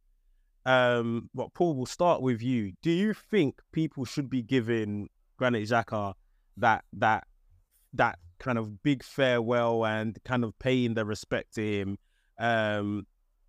Um, 0.65 1.31
but 1.33 1.55
Paul, 1.55 1.77
we'll 1.77 1.87
start 1.87 2.21
with 2.21 2.43
you. 2.43 2.73
Do 2.83 2.91
you 2.91 3.15
think 3.15 3.61
people 3.73 4.05
should 4.05 4.29
be 4.29 4.43
giving 4.43 5.09
Granit 5.37 5.69
Xhaka 5.69 6.15
that 6.57 6.85
that 6.95 7.27
that 7.93 8.19
kind 8.39 8.59
of 8.59 8.83
big 8.83 9.03
farewell 9.03 9.85
and 9.87 10.19
kind 10.25 10.45
of 10.45 10.59
paying 10.59 10.95
the 10.95 11.05
respect 11.05 11.55
to 11.55 11.63
him 11.63 11.99
um 12.39 13.07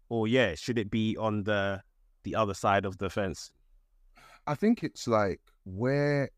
or 0.10 0.27
yeah 0.27 0.56
should 0.56 0.77
it 0.77 0.89
be 0.89 1.17
on 1.17 1.44
the 1.44 1.82
the 2.24 2.36
other 2.36 2.53
side 2.53 2.86
of 2.86 2.98
the 2.98 3.10
fence? 3.10 3.51
I 4.46 4.56
think 4.56 4.84
it's 4.84 5.08
like 5.08 5.39
where 5.63 6.29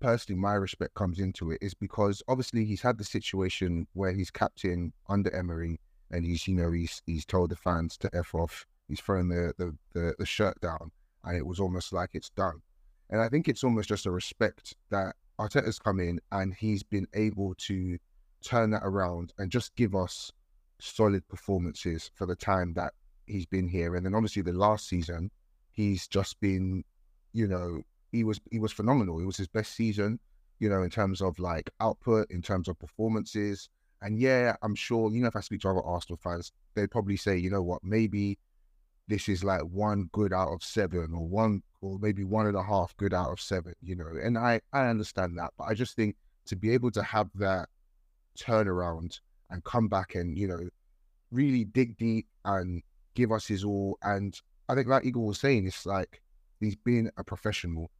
personally 0.00 0.40
my 0.40 0.54
respect 0.54 0.94
comes 0.94 1.18
into 1.18 1.50
it 1.50 1.58
is 1.60 1.74
because 1.74 2.22
obviously 2.28 2.64
he's 2.64 2.82
had 2.82 2.98
the 2.98 3.04
situation 3.04 3.86
where 3.94 4.12
he's 4.12 4.30
captain 4.30 4.92
under 5.08 5.34
emery 5.34 5.80
and 6.10 6.24
he's 6.24 6.46
you 6.46 6.54
know 6.54 6.70
he's 6.70 7.02
he's 7.06 7.24
told 7.24 7.50
the 7.50 7.56
fans 7.56 7.96
to 7.98 8.10
f 8.14 8.34
off 8.34 8.66
he's 8.88 9.00
thrown 9.00 9.28
the 9.28 9.52
the, 9.58 9.76
the, 9.92 10.14
the 10.18 10.26
shirt 10.26 10.60
down 10.60 10.90
and 11.24 11.36
it 11.36 11.44
was 11.44 11.58
almost 11.58 11.92
like 11.92 12.10
it's 12.14 12.30
done 12.30 12.60
and 13.10 13.20
I 13.20 13.28
think 13.28 13.48
it's 13.48 13.64
almost 13.64 13.88
just 13.88 14.06
a 14.06 14.10
respect 14.10 14.74
that 14.90 15.14
Arteta's 15.38 15.78
come 15.78 16.00
in 16.00 16.20
and 16.32 16.54
he's 16.54 16.82
been 16.82 17.06
able 17.14 17.54
to 17.58 17.98
turn 18.42 18.70
that 18.70 18.82
around 18.84 19.32
and 19.38 19.50
just 19.50 19.74
give 19.76 19.94
us 19.94 20.32
solid 20.78 21.26
performances 21.28 22.10
for 22.14 22.26
the 22.26 22.36
time 22.36 22.74
that 22.74 22.92
he's 23.26 23.46
been 23.46 23.68
here. 23.68 23.96
And 23.96 24.04
then 24.04 24.14
obviously 24.14 24.42
the 24.42 24.52
last 24.52 24.88
season, 24.88 25.30
he's 25.72 26.06
just 26.06 26.40
been, 26.40 26.84
you 27.32 27.46
know, 27.46 27.82
he 28.12 28.24
was 28.24 28.40
he 28.50 28.58
was 28.58 28.72
phenomenal. 28.72 29.20
It 29.20 29.26
was 29.26 29.36
his 29.36 29.48
best 29.48 29.74
season, 29.74 30.18
you 30.58 30.68
know, 30.68 30.82
in 30.82 30.90
terms 30.90 31.20
of 31.20 31.38
like 31.38 31.70
output, 31.80 32.30
in 32.30 32.42
terms 32.42 32.68
of 32.68 32.78
performances. 32.78 33.68
And 34.02 34.18
yeah, 34.18 34.56
I'm 34.62 34.74
sure, 34.74 35.10
you 35.10 35.20
know, 35.20 35.28
if 35.28 35.36
I 35.36 35.40
speak 35.40 35.60
to 35.62 35.70
other 35.70 35.82
Arsenal 35.82 36.18
fans, 36.22 36.52
they'd 36.74 36.90
probably 36.90 37.16
say, 37.16 37.36
you 37.36 37.50
know 37.50 37.62
what, 37.62 37.82
maybe 37.82 38.38
this 39.08 39.28
is 39.28 39.44
like 39.44 39.62
one 39.62 40.08
good 40.12 40.32
out 40.32 40.48
of 40.52 40.62
seven 40.62 41.12
or 41.14 41.26
one 41.26 41.62
or 41.80 41.98
maybe 42.00 42.24
one 42.24 42.46
and 42.46 42.56
a 42.56 42.62
half 42.62 42.96
good 42.96 43.14
out 43.14 43.30
of 43.30 43.40
seven, 43.40 43.74
you 43.80 43.94
know. 43.94 44.10
And 44.22 44.36
I, 44.36 44.60
I 44.72 44.88
understand 44.88 45.38
that, 45.38 45.52
but 45.56 45.64
I 45.64 45.74
just 45.74 45.94
think 45.94 46.16
to 46.46 46.56
be 46.56 46.70
able 46.70 46.90
to 46.92 47.02
have 47.02 47.28
that 47.36 47.68
turnaround 48.38 49.20
and 49.50 49.62
come 49.64 49.88
back 49.88 50.14
and, 50.14 50.36
you 50.36 50.48
know, 50.48 50.68
really 51.30 51.64
dig 51.64 51.96
deep 51.96 52.26
and 52.44 52.82
give 53.14 53.32
us 53.32 53.46
his 53.46 53.64
all. 53.64 53.98
And 54.02 54.38
I 54.68 54.74
think, 54.74 54.88
like 54.88 55.04
Egal 55.04 55.26
was 55.26 55.40
saying, 55.40 55.66
it's 55.66 55.86
like 55.86 56.20
he's 56.60 56.76
been 56.76 57.10
a 57.16 57.24
professional. 57.24 57.90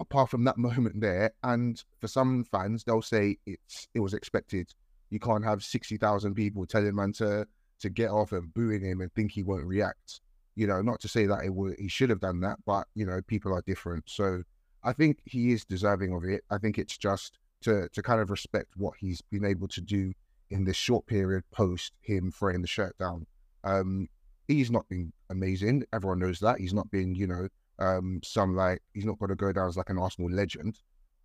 Apart 0.00 0.30
from 0.30 0.44
that 0.44 0.58
moment 0.58 1.00
there, 1.00 1.32
and 1.42 1.82
for 2.00 2.08
some 2.08 2.44
fans, 2.44 2.84
they'll 2.84 3.02
say 3.02 3.36
it's 3.46 3.88
it 3.94 4.00
was 4.00 4.14
expected. 4.14 4.70
You 5.10 5.18
can't 5.18 5.44
have 5.44 5.64
sixty 5.64 5.96
thousand 5.96 6.34
people 6.34 6.66
telling 6.66 6.94
man 6.94 7.12
to 7.14 7.46
to 7.80 7.88
get 7.88 8.10
off 8.10 8.32
and 8.32 8.52
booing 8.54 8.82
him 8.82 9.00
and 9.00 9.12
think 9.12 9.32
he 9.32 9.42
won't 9.42 9.64
react. 9.64 10.20
You 10.58 10.66
know, 10.66 10.82
not 10.82 10.98
to 11.00 11.08
say 11.08 11.26
that 11.26 11.44
it 11.44 11.54
would 11.54 11.76
he 11.78 11.88
should 11.88 12.10
have 12.10 12.20
done 12.20 12.40
that, 12.40 12.58
but 12.66 12.88
you 12.94 13.06
know, 13.06 13.20
people 13.26 13.54
are 13.54 13.62
different. 13.64 14.04
So 14.08 14.42
I 14.82 14.92
think 14.92 15.18
he 15.24 15.52
is 15.52 15.64
deserving 15.64 16.12
of 16.12 16.24
it. 16.24 16.42
I 16.50 16.58
think 16.58 16.78
it's 16.78 16.98
just 16.98 17.38
to 17.62 17.88
to 17.90 18.02
kind 18.02 18.20
of 18.20 18.30
respect 18.30 18.72
what 18.76 18.94
he's 18.98 19.20
been 19.20 19.44
able 19.44 19.68
to 19.68 19.80
do 19.80 20.12
in 20.50 20.64
this 20.64 20.76
short 20.76 21.06
period 21.06 21.44
post 21.52 21.92
him 22.00 22.32
throwing 22.32 22.62
the 22.62 22.66
shirt 22.66 22.96
down. 22.98 23.26
Um, 23.62 24.08
he's 24.48 24.70
not 24.70 24.88
been 24.88 25.12
amazing. 25.30 25.84
Everyone 25.92 26.18
knows 26.18 26.40
that. 26.40 26.58
He's 26.58 26.74
not 26.74 26.90
been, 26.90 27.14
you 27.14 27.26
know, 27.26 27.48
um, 27.78 28.20
some 28.24 28.56
like 28.56 28.82
he's 28.94 29.04
not 29.04 29.18
going 29.18 29.28
to 29.28 29.36
go 29.36 29.52
down 29.52 29.68
as 29.68 29.76
like 29.76 29.90
an 29.90 29.98
Arsenal 29.98 30.30
legend, 30.30 30.80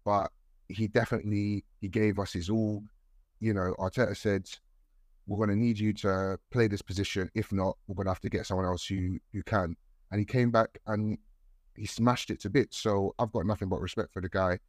but 0.05 0.29
he 0.67 0.87
definitely 0.87 1.65
he 1.81 1.87
gave 1.87 2.19
us 2.19 2.33
his 2.33 2.49
all. 2.49 2.83
You 3.39 3.53
know, 3.53 3.73
Arteta 3.79 4.15
said 4.15 4.47
we're 5.27 5.37
going 5.37 5.49
to 5.49 5.55
need 5.55 5.79
you 5.79 5.93
to 5.93 6.37
play 6.51 6.67
this 6.67 6.81
position. 6.81 7.29
If 7.33 7.51
not, 7.51 7.77
we're 7.87 7.95
going 7.95 8.05
to 8.05 8.11
have 8.11 8.19
to 8.21 8.29
get 8.29 8.45
someone 8.45 8.65
else 8.65 8.85
who 8.85 9.19
who 9.31 9.43
can. 9.43 9.75
And 10.11 10.19
he 10.19 10.25
came 10.25 10.51
back 10.51 10.77
and 10.87 11.17
he 11.75 11.85
smashed 11.85 12.29
it 12.29 12.39
to 12.41 12.49
bits. 12.49 12.77
So 12.77 13.15
I've 13.19 13.31
got 13.31 13.45
nothing 13.45 13.69
but 13.69 13.81
respect 13.81 14.13
for 14.13 14.21
the 14.21 14.29
guy. 14.29 14.59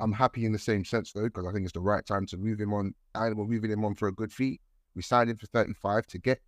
I'm 0.00 0.12
happy 0.12 0.44
in 0.44 0.52
the 0.52 0.58
same 0.58 0.84
sense 0.84 1.12
though, 1.12 1.24
because 1.24 1.46
I 1.46 1.52
think 1.52 1.64
it's 1.64 1.72
the 1.72 1.80
right 1.80 2.04
time 2.04 2.26
to 2.26 2.36
move 2.36 2.60
him 2.60 2.72
on. 2.72 2.94
And 3.14 3.36
we're 3.36 3.46
moving 3.46 3.70
him 3.70 3.84
on 3.84 3.94
for 3.94 4.08
a 4.08 4.12
good 4.12 4.32
fee. 4.32 4.60
We 4.94 5.02
signed 5.02 5.30
him 5.30 5.36
for 5.36 5.46
35 5.46 6.06
to 6.08 6.18
get 6.18 6.40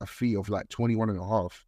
a 0.00 0.06
fee 0.06 0.36
of 0.36 0.48
like 0.48 0.68
21 0.68 1.10
and 1.10 1.18
a 1.18 1.26
half, 1.26 1.66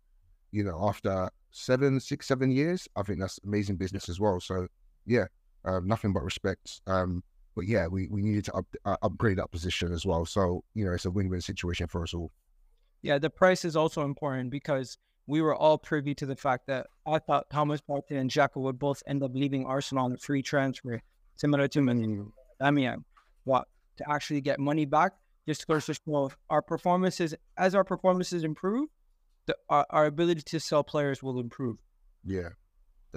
you 0.52 0.64
know, 0.64 0.78
after 0.82 1.28
seven, 1.50 2.00
six, 2.00 2.26
seven 2.26 2.50
years. 2.50 2.88
I 2.96 3.02
think 3.02 3.20
that's 3.20 3.38
amazing 3.44 3.76
business 3.76 4.08
as 4.08 4.20
well. 4.20 4.40
So 4.40 4.66
yeah, 5.06 5.26
um, 5.64 5.86
nothing 5.86 6.12
but 6.12 6.22
respect. 6.22 6.80
Um, 6.86 7.22
but 7.54 7.66
yeah, 7.66 7.86
we, 7.86 8.08
we 8.08 8.22
needed 8.22 8.44
to 8.46 8.54
up, 8.54 8.66
uh, 8.84 8.96
upgrade 9.02 9.38
that 9.38 9.50
position 9.50 9.92
as 9.92 10.04
well. 10.04 10.26
So, 10.26 10.64
you 10.74 10.84
know, 10.84 10.92
it's 10.92 11.04
a 11.04 11.10
win-win 11.10 11.40
situation 11.40 11.86
for 11.86 12.02
us 12.02 12.14
all. 12.14 12.32
Yeah, 13.02 13.18
the 13.18 13.30
price 13.30 13.64
is 13.64 13.76
also 13.76 14.02
important 14.02 14.50
because 14.50 14.98
we 15.26 15.40
were 15.40 15.54
all 15.54 15.78
privy 15.78 16.14
to 16.16 16.26
the 16.26 16.36
fact 16.36 16.66
that 16.66 16.86
I 17.06 17.18
thought 17.18 17.50
Thomas 17.50 17.80
Partey 17.80 18.18
and 18.18 18.30
Xhaka 18.30 18.56
would 18.56 18.78
both 18.78 19.02
end 19.06 19.22
up 19.22 19.32
leaving 19.34 19.66
Arsenal 19.66 20.04
on 20.04 20.12
a 20.12 20.16
free 20.16 20.42
transfer, 20.42 21.00
similar 21.36 21.68
to 21.68 22.32
Damian. 22.60 23.04
What 23.44 23.68
to 23.96 24.10
actually 24.10 24.40
get 24.40 24.58
money 24.58 24.84
back? 24.84 25.12
Just 25.46 25.66
goes 25.66 25.86
to 25.86 25.94
show 25.94 26.32
our 26.48 26.62
performances 26.62 27.34
as 27.58 27.74
our 27.74 27.84
performances 27.84 28.44
improve, 28.44 28.88
the, 29.46 29.54
our, 29.68 29.86
our 29.90 30.06
ability 30.06 30.42
to 30.42 30.58
sell 30.58 30.82
players 30.82 31.22
will 31.22 31.38
improve. 31.38 31.76
Yeah, 32.24 32.50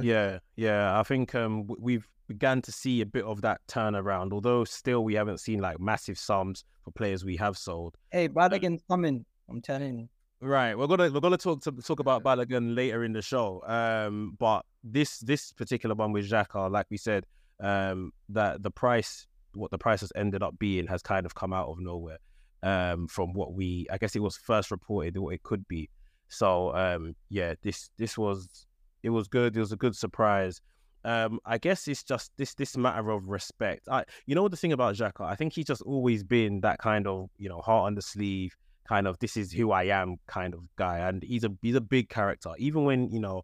yeah, 0.02 0.40
yeah. 0.56 1.00
I 1.00 1.04
think 1.04 1.36
um, 1.36 1.68
we've 1.80 2.08
began 2.28 2.62
to 2.62 2.72
see 2.72 3.02
a 3.02 3.06
bit 3.06 3.24
of 3.24 3.42
that 3.42 3.62
turnaround, 3.68 4.34
although 4.34 4.64
still 4.64 5.04
we 5.04 5.14
haven't 5.14 5.40
seen 5.40 5.60
like 5.60 5.80
massive 5.80 6.18
sums 6.18 6.66
for 6.84 6.92
players 6.92 7.24
we 7.24 7.38
have 7.38 7.58
sold. 7.58 7.96
Hey, 8.12 8.28
Balogun's 8.28 8.84
coming. 8.90 9.26
I'm 9.50 9.62
telling 9.62 10.00
you. 10.00 10.10
Right, 10.40 10.78
we're 10.78 10.88
gonna 10.88 11.10
we're 11.10 11.20
gonna 11.20 11.38
talk 11.38 11.62
to 11.64 11.72
talk 11.72 12.00
about 12.00 12.24
Balogun 12.24 12.76
later 12.76 13.04
in 13.04 13.12
the 13.12 13.24
show. 13.24 13.64
Um, 13.66 14.36
but 14.38 14.64
this 14.84 15.20
this 15.20 15.52
particular 15.52 15.96
one 15.96 16.12
with 16.12 16.30
Xhaka, 16.30 16.70
like 16.70 16.86
we 16.92 16.98
said, 16.98 17.26
um, 17.60 18.12
that 18.30 18.62
the 18.62 18.70
price, 18.70 19.26
what 19.54 19.72
the 19.72 19.80
price 19.80 20.02
has 20.02 20.12
ended 20.16 20.44
up 20.44 20.60
being, 20.60 20.86
has 20.88 21.02
kind 21.02 21.26
of 21.26 21.34
come 21.34 21.54
out 21.54 21.70
of 21.70 21.80
nowhere. 21.80 22.20
Um, 22.64 23.08
from 23.08 23.34
what 23.34 23.54
we, 23.54 23.86
I 23.92 23.98
guess 23.98 24.16
it 24.16 24.20
was 24.20 24.36
first 24.36 24.72
reported 24.72 25.18
what 25.18 25.34
it 25.34 25.44
could 25.44 25.68
be. 25.68 25.90
So, 26.28 26.76
um, 26.76 27.16
yeah, 27.30 27.54
this 27.64 27.90
this 27.98 28.18
was 28.18 28.67
it 29.04 29.10
was 29.10 29.28
good. 29.28 29.56
It 29.56 29.60
was 29.60 29.72
a 29.72 29.78
good 29.78 29.96
surprise. 29.96 30.62
Um, 31.06 31.40
I 31.46 31.58
guess 31.58 31.88
it's 31.88 32.04
just 32.04 32.32
this 32.38 32.54
this 32.56 32.76
matter 32.76 33.10
of 33.12 33.28
respect. 33.28 33.88
I, 33.90 34.04
you 34.26 34.36
know, 34.36 34.48
the 34.48 34.58
thing 34.58 34.74
about 34.74 34.96
Xhaka, 34.96 35.22
I 35.22 35.36
think 35.36 35.54
he's 35.54 35.66
just 35.66 35.82
always 35.84 36.24
been 36.24 36.62
that 36.62 36.80
kind 36.80 37.08
of 37.08 37.30
you 37.38 37.50
know 37.50 37.62
heart 37.62 37.88
on 37.88 37.96
the 37.96 38.02
sleeve 38.02 38.56
kind 38.88 39.06
of 39.06 39.20
this 39.20 39.36
is 39.38 39.52
who 39.52 39.72
I 39.72 39.84
am 39.84 40.18
kind 40.28 40.54
of 40.54 40.62
guy, 40.78 41.00
and 41.00 41.22
he's 41.24 41.44
a 41.44 41.52
he's 41.62 41.76
a 41.76 41.82
big 41.82 42.10
character. 42.10 42.52
Even 42.58 42.86
when 42.86 43.10
you 43.10 43.20
know 43.20 43.44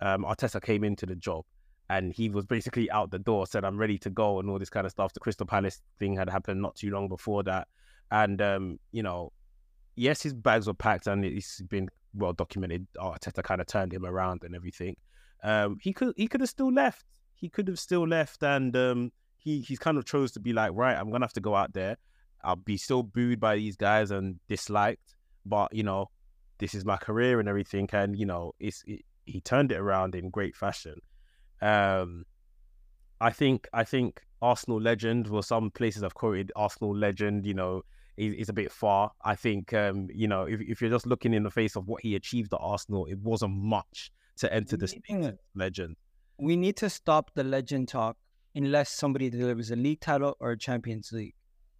um, 0.00 0.24
Arteta 0.24 0.62
came 0.62 0.84
into 0.84 1.06
the 1.06 1.16
job 1.16 1.44
and 1.88 2.12
he 2.12 2.28
was 2.28 2.44
basically 2.46 2.90
out 2.90 3.10
the 3.10 3.18
door, 3.18 3.46
said 3.46 3.64
I'm 3.64 3.78
ready 3.78 3.98
to 3.98 4.10
go 4.10 4.38
and 4.38 4.50
all 4.50 4.58
this 4.58 4.70
kind 4.70 4.86
of 4.86 4.92
stuff. 4.92 5.12
The 5.12 5.20
Crystal 5.20 5.46
Palace 5.46 5.80
thing 5.98 6.16
had 6.16 6.28
happened 6.28 6.60
not 6.60 6.76
too 6.76 6.90
long 6.90 7.08
before 7.08 7.42
that, 7.44 7.68
and 8.10 8.40
um, 8.42 8.78
you 8.92 9.02
know, 9.02 9.32
yes, 9.96 10.22
his 10.22 10.34
bags 10.34 10.66
were 10.66 10.74
packed 10.74 11.06
and 11.06 11.24
it's 11.24 11.60
been 11.62 11.88
well 12.16 12.32
documented. 12.32 12.86
Arteta 12.96 13.42
kind 13.42 13.60
of 13.60 13.66
turned 13.66 13.92
him 13.92 14.04
around 14.04 14.42
and 14.44 14.54
everything. 14.54 14.96
Um, 15.42 15.78
he 15.80 15.92
could 15.92 16.14
he 16.16 16.26
could 16.28 16.40
have 16.40 16.50
still 16.50 16.72
left. 16.72 17.04
He 17.34 17.48
could 17.48 17.68
have 17.68 17.78
still 17.78 18.06
left, 18.06 18.42
and 18.42 18.74
um, 18.76 19.12
he 19.36 19.60
he's 19.60 19.78
kind 19.78 19.98
of 19.98 20.04
chose 20.04 20.32
to 20.32 20.40
be 20.40 20.52
like, 20.52 20.72
right, 20.74 20.96
I'm 20.96 21.10
gonna 21.10 21.24
have 21.24 21.32
to 21.34 21.40
go 21.40 21.54
out 21.54 21.72
there 21.72 21.96
I'll 22.46 22.56
be 22.56 22.76
still 22.76 23.02
booed 23.02 23.40
by 23.40 23.56
these 23.56 23.76
guys 23.76 24.12
and 24.12 24.38
disliked, 24.48 25.16
but 25.44 25.74
you 25.74 25.82
know, 25.82 26.10
this 26.58 26.74
is 26.74 26.84
my 26.84 26.96
career 26.96 27.40
and 27.40 27.48
everything. 27.48 27.88
And 27.92 28.16
you 28.16 28.24
know, 28.24 28.54
it's 28.60 28.84
it, 28.86 29.04
he 29.24 29.40
turned 29.40 29.72
it 29.72 29.78
around 29.78 30.14
in 30.14 30.30
great 30.30 30.54
fashion. 30.54 31.00
Um, 31.60 32.24
I 33.20 33.30
think 33.30 33.68
I 33.72 33.82
think 33.82 34.22
Arsenal 34.40 34.80
legend. 34.80 35.26
Well, 35.26 35.42
some 35.42 35.70
places 35.72 36.04
I've 36.04 36.14
quoted 36.14 36.52
Arsenal 36.54 36.96
legend. 36.96 37.44
You 37.44 37.54
know, 37.54 37.82
is, 38.16 38.34
is 38.34 38.48
a 38.48 38.52
bit 38.52 38.72
far. 38.72 39.12
I 39.24 39.34
think 39.34 39.72
um, 39.72 40.08
you 40.12 40.28
know 40.28 40.44
if 40.44 40.60
if 40.60 40.80
you're 40.80 40.90
just 40.90 41.06
looking 41.06 41.34
in 41.34 41.42
the 41.42 41.50
face 41.50 41.76
of 41.76 41.86
what 41.88 42.02
he 42.02 42.14
achieved 42.14 42.52
at 42.52 42.60
Arsenal, 42.60 43.06
it 43.06 43.18
wasn't 43.18 43.56
much 43.56 44.10
to 44.38 44.52
enter 44.52 44.76
the 44.76 45.38
legend. 45.54 45.96
We 46.38 46.56
need 46.56 46.76
to 46.78 46.90
stop 46.90 47.30
the 47.34 47.44
legend 47.44 47.88
talk 47.88 48.16
unless 48.54 48.90
somebody 48.90 49.30
delivers 49.30 49.70
a 49.70 49.76
league 49.76 50.00
title 50.00 50.36
or 50.40 50.52
a 50.52 50.58
Champions 50.58 51.12
League. 51.12 51.34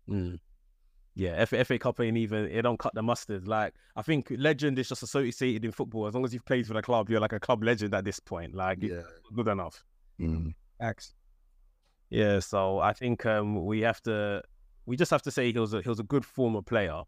Mm. 0.09 0.39
Yeah, 1.15 1.43
FA, 1.47 1.65
FA 1.65 1.79
Cup 1.79 1.99
ain't 2.01 2.19
even 2.19 2.45
it 2.45 2.63
don't 2.63 2.79
cut 2.79 2.95
the 2.95 3.03
mustard. 3.03 3.49
Like 3.49 3.75
I 3.97 4.03
think 4.03 4.31
legend 4.37 4.79
is 4.79 4.89
just 4.89 5.03
associated 5.03 5.65
in 5.65 5.73
football. 5.73 6.07
As 6.07 6.15
long 6.15 6.25
as 6.25 6.35
you've 6.35 6.45
played 6.45 6.67
for 6.67 6.75
the 6.75 6.83
club, 6.83 7.09
you're 7.09 7.21
like 7.21 7.33
a 7.33 7.41
club 7.41 7.65
legend 7.65 7.95
at 7.95 8.05
this 8.05 8.21
point. 8.21 8.55
Like 8.55 8.83
yeah, 8.83 9.03
good 9.35 9.49
enough. 9.49 9.83
Mm. 10.21 10.55
X. 10.81 11.15
Yeah, 12.11 12.39
so 12.39 12.79
I 12.79 12.93
think 12.93 13.27
um, 13.27 13.65
we 13.65 13.81
have 13.81 14.01
to 14.03 14.43
we 14.87 14.97
just 14.97 15.11
have 15.11 15.23
to 15.23 15.31
say 15.31 15.53
he 15.53 15.59
was 15.59 15.75
a, 15.75 15.83
he 15.83 15.89
was 15.89 16.01
a 16.01 16.05
good 16.05 16.25
former 16.25 16.63
player, 16.63 17.03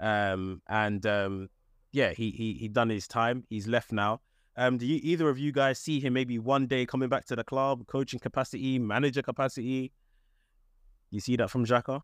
um, 0.00 0.62
and 0.68 1.04
um, 1.06 1.48
yeah, 1.92 2.12
he 2.12 2.30
he 2.30 2.54
he 2.54 2.68
done 2.68 2.88
his 2.88 3.06
time. 3.06 3.44
He's 3.50 3.66
left 3.66 3.92
now. 3.92 4.20
Um, 4.56 4.78
do 4.78 4.86
you 4.86 5.00
either 5.02 5.28
of 5.28 5.38
you 5.38 5.52
guys 5.52 5.78
see 5.78 6.00
him 6.00 6.12
maybe 6.12 6.38
one 6.38 6.66
day 6.66 6.84
coming 6.86 7.08
back 7.08 7.24
to 7.26 7.36
the 7.36 7.44
club, 7.44 7.86
coaching 7.86 8.20
capacity, 8.20 8.78
manager 8.78 9.22
capacity? 9.22 9.92
You 11.10 11.20
see 11.20 11.36
that 11.36 11.50
from 11.50 11.64
Xhaka? 11.64 12.02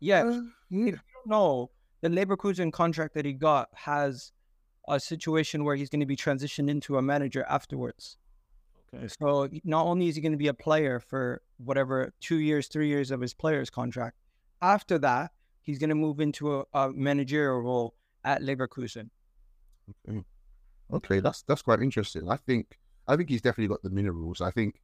Yeah. 0.00 0.24
Uh, 0.24 0.40
yeah. 0.70 0.86
If 0.86 0.94
you 0.94 1.00
don't 1.14 1.26
know, 1.26 1.70
the 2.00 2.08
Leverkusen 2.08 2.72
contract 2.72 3.14
that 3.14 3.24
he 3.24 3.32
got 3.32 3.68
has 3.74 4.32
a 4.88 4.98
situation 4.98 5.64
where 5.64 5.76
he's 5.76 5.88
going 5.88 6.00
to 6.00 6.06
be 6.06 6.16
transitioned 6.16 6.68
into 6.70 6.96
a 6.96 7.02
manager 7.02 7.44
afterwards. 7.48 8.16
Okay. 8.94 9.08
So 9.20 9.48
not 9.64 9.86
only 9.86 10.08
is 10.08 10.16
he 10.16 10.22
going 10.22 10.32
to 10.32 10.38
be 10.38 10.48
a 10.48 10.54
player 10.54 10.98
for 10.98 11.42
whatever 11.58 12.12
two 12.20 12.38
years, 12.38 12.68
three 12.68 12.88
years 12.88 13.10
of 13.10 13.20
his 13.20 13.34
player's 13.34 13.70
contract, 13.70 14.16
after 14.62 14.98
that 14.98 15.32
he's 15.62 15.78
going 15.78 15.90
to 15.90 15.94
move 15.94 16.20
into 16.20 16.60
a, 16.60 16.64
a 16.72 16.92
managerial 16.92 17.60
role 17.60 17.94
at 18.24 18.40
Leverkusen. 18.40 19.10
Okay. 20.08 20.24
okay, 20.92 21.20
that's 21.20 21.42
that's 21.42 21.62
quite 21.62 21.80
interesting. 21.80 22.30
I 22.30 22.36
think 22.36 22.78
I 23.06 23.16
think 23.16 23.28
he's 23.28 23.42
definitely 23.42 23.68
got 23.68 23.82
the 23.82 23.90
minerals. 23.90 24.40
I 24.40 24.50
think 24.50 24.80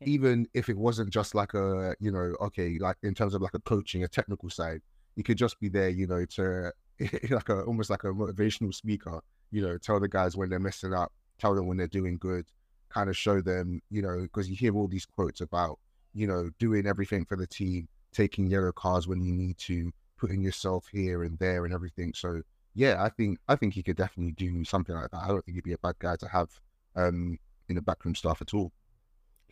even 0.00 0.46
if 0.54 0.68
it 0.68 0.76
wasn't 0.76 1.10
just 1.10 1.34
like 1.34 1.54
a, 1.54 1.94
you 2.00 2.10
know, 2.10 2.34
okay, 2.40 2.78
like 2.80 2.96
in 3.02 3.14
terms 3.14 3.34
of 3.34 3.42
like 3.42 3.54
a 3.54 3.60
coaching, 3.60 4.04
a 4.04 4.08
technical 4.08 4.50
side, 4.50 4.80
he 5.16 5.22
could 5.22 5.38
just 5.38 5.58
be 5.60 5.68
there, 5.68 5.88
you 5.88 6.06
know, 6.06 6.24
to 6.24 6.72
like 7.30 7.48
a 7.48 7.62
almost 7.62 7.90
like 7.90 8.04
a 8.04 8.08
motivational 8.08 8.74
speaker, 8.74 9.20
you 9.50 9.62
know, 9.62 9.78
tell 9.78 10.00
the 10.00 10.08
guys 10.08 10.36
when 10.36 10.48
they're 10.48 10.58
messing 10.58 10.94
up, 10.94 11.12
tell 11.38 11.54
them 11.54 11.66
when 11.66 11.76
they're 11.76 11.86
doing 11.86 12.18
good, 12.18 12.46
kind 12.94 13.10
of 13.10 13.16
show 13.16 13.40
them, 13.40 13.80
you 13.90 14.02
know, 14.02 14.20
because 14.22 14.48
you 14.48 14.56
hear 14.56 14.74
all 14.76 14.88
these 14.88 15.06
quotes 15.06 15.40
about, 15.40 15.78
you 16.14 16.26
know, 16.26 16.50
doing 16.58 16.86
everything 16.86 17.24
for 17.24 17.36
the 17.36 17.46
team, 17.46 17.88
taking 18.12 18.46
yellow 18.46 18.72
cards 18.72 19.08
when 19.08 19.22
you 19.22 19.32
need 19.32 19.58
to, 19.58 19.92
putting 20.16 20.42
yourself 20.42 20.86
here 20.92 21.24
and 21.24 21.38
there 21.38 21.64
and 21.64 21.74
everything. 21.74 22.12
So 22.14 22.42
yeah, 22.74 23.02
I 23.02 23.08
think 23.08 23.38
I 23.48 23.56
think 23.56 23.74
he 23.74 23.82
could 23.82 23.96
definitely 23.96 24.32
do 24.32 24.64
something 24.64 24.94
like 24.94 25.10
that. 25.10 25.22
I 25.24 25.28
don't 25.28 25.44
think 25.44 25.56
he'd 25.56 25.64
be 25.64 25.72
a 25.72 25.78
bad 25.78 25.96
guy 25.98 26.16
to 26.16 26.28
have 26.28 26.48
um 26.96 27.38
in 27.68 27.74
the 27.74 27.82
backroom 27.82 28.14
staff 28.14 28.40
at 28.40 28.54
all 28.54 28.72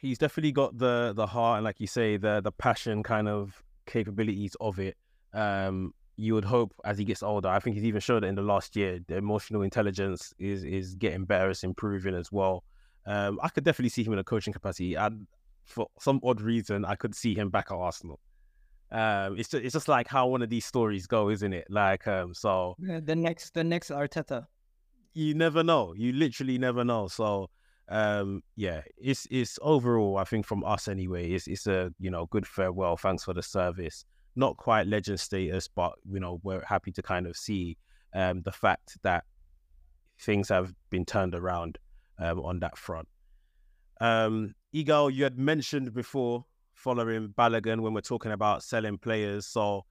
he's 0.02 0.18
definitely 0.18 0.52
got 0.52 0.76
the 0.76 1.12
the 1.14 1.26
heart 1.26 1.58
and 1.58 1.64
like 1.64 1.80
you 1.80 1.87
say 1.87 2.16
the 2.16 2.40
the 2.40 2.50
passion 2.50 3.02
kind 3.02 3.28
of 3.28 3.62
capabilities 3.87 4.56
of 4.61 4.78
it 4.80 4.96
um 5.32 5.94
you 6.16 6.34
would 6.34 6.44
hope 6.44 6.75
as 6.84 6.99
he 6.99 7.04
gets 7.04 7.22
older 7.22 7.49
i 7.49 7.58
think 7.61 7.75
he's 7.75 7.84
even 7.84 8.00
showed 8.00 8.25
it 8.25 8.26
in 8.26 8.34
the 8.34 8.42
last 8.42 8.75
year 8.75 8.99
the 9.06 9.16
emotional 9.16 9.62
intelligence 9.62 10.34
is 10.38 10.64
is 10.64 10.96
getting 10.96 11.25
better 11.25 11.50
it's 11.50 11.62
improving 11.62 12.14
as 12.14 12.30
well 12.32 12.64
um 13.06 13.38
i 13.42 13.49
could 13.49 13.64
definitely 13.64 13.88
see 13.90 14.02
him 14.04 14.12
in 14.12 14.18
a 14.18 14.25
coaching 14.25 14.52
capacity 14.52 14.94
and 14.94 15.26
for 15.64 15.87
some 16.00 16.21
odd 16.23 16.40
reason 16.40 16.85
i 16.85 16.94
could 16.94 17.14
see 17.14 17.35
him 17.35 17.50
back 17.50 17.71
at 17.71 17.76
arsenal 17.76 18.21
Um, 18.92 19.38
it's 19.38 19.49
just, 19.49 19.64
it's 19.64 19.73
just 19.73 19.88
like 19.88 20.06
how 20.06 20.26
one 20.28 20.42
of 20.42 20.50
these 20.50 20.66
stories 20.66 21.06
go, 21.06 21.30
isn't 21.30 21.54
it? 21.54 21.66
Like, 21.71 22.06
um, 22.06 22.35
so 22.35 22.76
the 22.78 23.16
next 23.16 23.54
the 23.54 23.64
next 23.64 23.90
Arteta. 23.90 24.44
you 25.14 25.35
never 25.35 25.62
know. 25.64 25.94
You 25.97 26.12
literally 26.12 26.59
never 26.59 26.85
know. 26.85 27.09
So, 27.09 27.49
um, 27.88 28.42
yeah, 28.54 28.82
it's 28.99 29.26
it's 29.30 29.59
overall, 29.62 30.18
I 30.18 30.25
think 30.25 30.44
from 30.44 30.62
us 30.64 30.88
anyway, 30.88 31.30
it's 31.30 31.47
it's 31.47 31.66
a 31.66 31.90
you 31.99 32.11
know 32.11 32.26
good 32.26 32.47
farewell. 32.47 32.99
Thanks 32.99 33.25
for 33.25 33.32
the 33.35 33.42
service. 33.42 34.04
Not 34.37 34.59
quite 34.59 34.87
legend 34.87 35.21
status, 35.21 35.68
but 35.68 35.92
you 36.04 36.21
know 36.21 36.38
we're 36.42 36.64
happy 36.66 36.92
to 36.92 37.02
kind 37.02 37.26
of 37.26 37.35
see 37.35 37.78
um 38.14 38.42
the 38.42 38.52
fact 38.52 38.99
that 39.02 39.25
things 40.21 40.50
have 40.50 40.75
been 40.90 41.06
turned 41.06 41.35
around 41.35 41.78
um 42.23 42.41
on 42.41 42.61
that 42.61 42.76
front. 42.76 43.09
Um, 44.00 44.55
you 44.73 44.85
had 45.23 45.38
mentioned 45.38 45.93
before 45.95 46.45
following 46.75 47.29
Balogun 47.38 47.81
when 47.81 47.95
we're 47.95 48.00
talking 48.00 48.33
about 48.33 48.62
selling 48.62 48.99
players. 48.99 49.47
So 49.47 49.85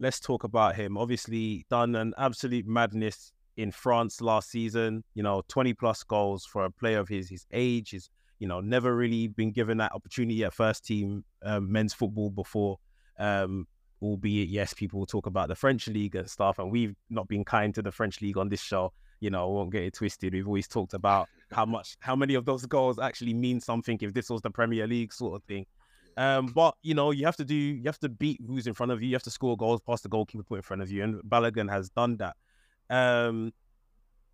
let's 0.00 0.20
talk 0.20 0.44
about 0.44 0.76
him. 0.76 0.96
Obviously, 0.96 1.66
done 1.68 1.94
an 1.94 2.14
absolute 2.16 2.66
madness 2.66 3.32
in 3.56 3.70
France 3.70 4.20
last 4.20 4.50
season. 4.50 5.04
You 5.14 5.22
know, 5.22 5.42
20 5.48 5.74
plus 5.74 6.02
goals 6.02 6.46
for 6.46 6.64
a 6.64 6.70
player 6.70 7.00
of 7.00 7.08
his 7.08 7.28
his 7.28 7.46
age. 7.52 7.92
Is 7.92 8.08
you 8.38 8.48
know 8.48 8.60
never 8.60 8.94
really 8.94 9.28
been 9.28 9.52
given 9.52 9.78
that 9.78 9.92
opportunity 9.92 10.44
at 10.44 10.54
first 10.54 10.84
team 10.84 11.24
um, 11.42 11.70
men's 11.70 11.92
football 11.92 12.30
before. 12.30 12.78
Um, 13.18 13.66
albeit, 14.00 14.48
yes, 14.48 14.72
people 14.72 15.04
talk 15.04 15.26
about 15.26 15.48
the 15.48 15.56
French 15.56 15.88
league 15.88 16.14
and 16.14 16.30
stuff, 16.30 16.58
and 16.58 16.70
we've 16.70 16.94
not 17.10 17.26
been 17.28 17.44
kind 17.44 17.74
to 17.74 17.82
the 17.82 17.90
French 17.90 18.20
league 18.20 18.38
on 18.38 18.48
this 18.48 18.60
show. 18.62 18.92
You 19.20 19.30
know, 19.30 19.42
I 19.42 19.52
won't 19.52 19.72
get 19.72 19.82
it 19.82 19.94
twisted. 19.94 20.32
We've 20.32 20.46
always 20.46 20.68
talked 20.68 20.94
about 20.94 21.28
how 21.52 21.64
much, 21.64 21.96
how 22.00 22.16
many 22.16 22.34
of 22.34 22.44
those 22.44 22.66
goals 22.66 22.98
actually 22.98 23.34
mean 23.34 23.60
something 23.60 23.98
if 24.00 24.12
this 24.12 24.30
was 24.30 24.42
the 24.42 24.50
Premier 24.50 24.86
League 24.86 25.12
sort 25.12 25.36
of 25.36 25.44
thing. 25.44 25.66
Um, 26.16 26.46
but 26.46 26.74
you 26.82 26.94
know, 26.94 27.12
you 27.12 27.24
have 27.26 27.36
to 27.36 27.44
do, 27.44 27.54
you 27.54 27.84
have 27.86 28.00
to 28.00 28.08
beat 28.08 28.40
who's 28.46 28.66
in 28.66 28.74
front 28.74 28.90
of 28.90 29.00
you. 29.00 29.08
You 29.08 29.14
have 29.14 29.22
to 29.22 29.30
score 29.30 29.56
goals 29.56 29.80
past 29.80 30.02
the 30.02 30.08
goalkeeper 30.08 30.42
put 30.42 30.56
in 30.56 30.62
front 30.62 30.82
of 30.82 30.90
you, 30.90 31.04
and 31.04 31.22
Balogun 31.22 31.70
has 31.70 31.90
done 31.90 32.16
that. 32.16 32.36
Um, 32.90 33.52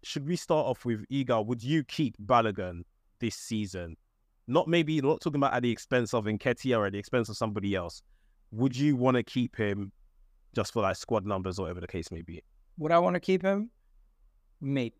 should 0.02 0.26
we 0.26 0.36
start 0.36 0.66
off 0.66 0.84
with 0.84 1.04
Egal? 1.10 1.44
Would 1.44 1.62
you 1.62 1.84
keep 1.84 2.16
Balogun 2.24 2.84
this 3.20 3.36
season? 3.36 3.96
Not 4.46 4.68
maybe 4.68 5.00
not 5.00 5.20
talking 5.20 5.36
about 5.36 5.54
at 5.54 5.62
the 5.62 5.70
expense 5.70 6.14
of 6.14 6.24
Nketiah 6.24 6.78
or 6.78 6.86
at 6.86 6.92
the 6.92 6.98
expense 6.98 7.28
of 7.28 7.36
somebody 7.36 7.74
else. 7.74 8.02
Would 8.50 8.76
you 8.76 8.96
want 8.96 9.16
to 9.16 9.22
keep 9.22 9.56
him 9.56 9.92
just 10.54 10.72
for 10.72 10.82
like 10.82 10.96
squad 10.96 11.26
numbers 11.26 11.58
or 11.58 11.62
whatever 11.62 11.80
the 11.80 11.86
case 11.86 12.10
may 12.10 12.22
be? 12.22 12.42
Would 12.78 12.92
I 12.92 12.98
want 12.98 13.14
to 13.14 13.20
keep 13.20 13.42
him? 13.42 13.70
Maybe. 14.60 14.94